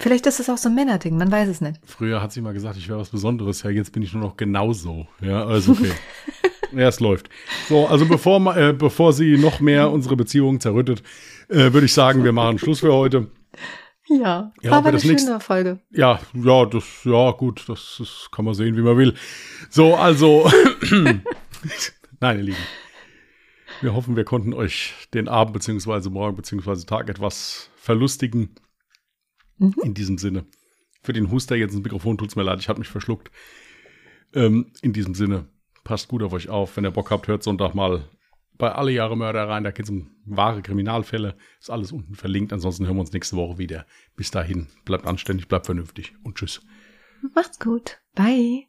Vielleicht 0.01 0.27
ist 0.27 0.39
es 0.39 0.49
auch 0.49 0.59
so 0.59 0.69
ein 0.69 0.77
Männerding, 0.77 1.17
man 1.17 1.33
weiß 1.33 1.49
es 1.49 1.61
nicht. 1.61 1.81
Früher 1.85 2.23
hat 2.23 2.31
sie 2.33 2.41
mal 2.41 2.53
gesagt, 2.55 2.77
ich 2.77 2.89
wäre 2.89 3.01
was 3.01 3.09
Besonderes. 3.09 3.65
Ja, 3.65 3.71
jetzt 3.71 3.91
bin 3.93 4.03
ich 4.03 4.13
nur 4.13 4.23
noch 4.23 4.37
genauso. 4.37 5.09
Ja, 5.21 5.45
also 5.45 5.73
okay. 5.73 5.91
ja, 6.73 6.87
es 6.87 7.01
läuft. 7.01 7.29
So, 7.69 7.89
also 7.89 8.07
bevor, 8.07 8.57
äh, 8.57 8.73
bevor 8.73 9.13
sie 9.13 9.37
noch 9.39 9.59
mehr 9.59 9.91
unsere 9.91 10.15
Beziehung 10.15 10.61
zerrüttet, 10.61 11.03
äh, 11.49 11.73
würde 11.73 11.87
ich 11.87 11.93
sagen, 11.95 12.23
wir 12.23 12.31
machen 12.33 12.59
Schluss 12.61 12.79
für 12.81 12.93
heute. 12.93 13.27
Ja, 14.07 14.53
Ja, 14.63 14.71
war 14.71 14.79
aber 14.79 14.89
eine 14.89 14.97
das 14.99 15.03
schöne 15.03 15.15
nächste- 15.15 15.41
Folge. 15.41 15.81
Ja, 15.91 16.21
ja, 16.33 16.65
das, 16.67 16.85
ja, 17.05 17.33
gut, 17.33 17.65
das, 17.69 17.97
das 17.99 18.29
kann 18.31 18.45
man 18.45 18.55
sehen, 18.55 18.77
wie 18.77 18.83
man 18.83 18.97
will. 18.97 19.15
So, 19.69 19.97
also, 19.97 20.49
nein, 22.21 22.39
ihr 22.39 22.45
Lieben. 22.45 22.57
Wir 23.81 23.95
hoffen, 23.95 24.17
wir 24.17 24.25
konnten 24.25 24.53
euch 24.55 24.95
den 25.15 25.29
Abend 25.29 25.55
beziehungsweise 25.55 26.11
morgen 26.11 26.37
beziehungsweise 26.37 26.87
Tag 26.87 27.09
etwas 27.09 27.71
verlustigen. 27.77 28.55
Mhm. 29.59 29.75
In 29.83 29.95
diesem 29.95 30.19
Sinne. 30.19 30.47
Für 31.03 31.13
den 31.13 31.31
Huster 31.31 31.57
jetzt 31.57 31.75
ins 31.75 31.83
Mikrofon 31.83 32.19
tut's 32.19 32.37
mir 32.37 32.43
leid, 32.43 32.61
ich 32.61 32.69
habe 32.69 32.81
mich 32.81 32.89
verschluckt. 32.89 33.31
Ähm, 34.35 34.73
in 34.83 34.93
diesem 34.93 35.15
Sinne, 35.15 35.47
passt 35.85 36.09
gut 36.09 36.23
auf 36.23 36.33
euch 36.33 36.49
auf. 36.49 36.77
Wenn 36.77 36.85
ihr 36.85 36.91
Bock 36.91 37.11
habt, 37.11 37.29
hört 37.29 37.43
Sonntag 37.43 37.75
mal 37.75 38.05
bei 38.59 38.73
Alle 38.73 38.91
Jahre 38.91 39.17
Mörder 39.17 39.49
rein. 39.49 39.65
Da 39.65 39.71
geht's 39.71 39.91
um 39.91 40.11
wahre 40.27 40.61
Kriminalfälle. 40.61 41.37
Ist 41.61 41.71
alles 41.71 41.93
unten 41.93 42.15
verlinkt. 42.15 42.53
Ansonsten 42.53 42.87
hören 42.87 42.97
wir 42.97 43.01
uns 43.01 43.13
nächste 43.13 43.37
Woche 43.37 43.59
wieder. 43.59 43.87
Bis 44.17 44.31
dahin, 44.31 44.67
bleibt 44.85 45.07
anständig, 45.07 45.49
bleibt 45.49 45.67
vernünftig 45.67 46.15
und 46.25 46.37
tschüss. 46.37 46.61
Macht's 47.35 47.59
gut. 47.59 47.99
Bye. 48.15 48.68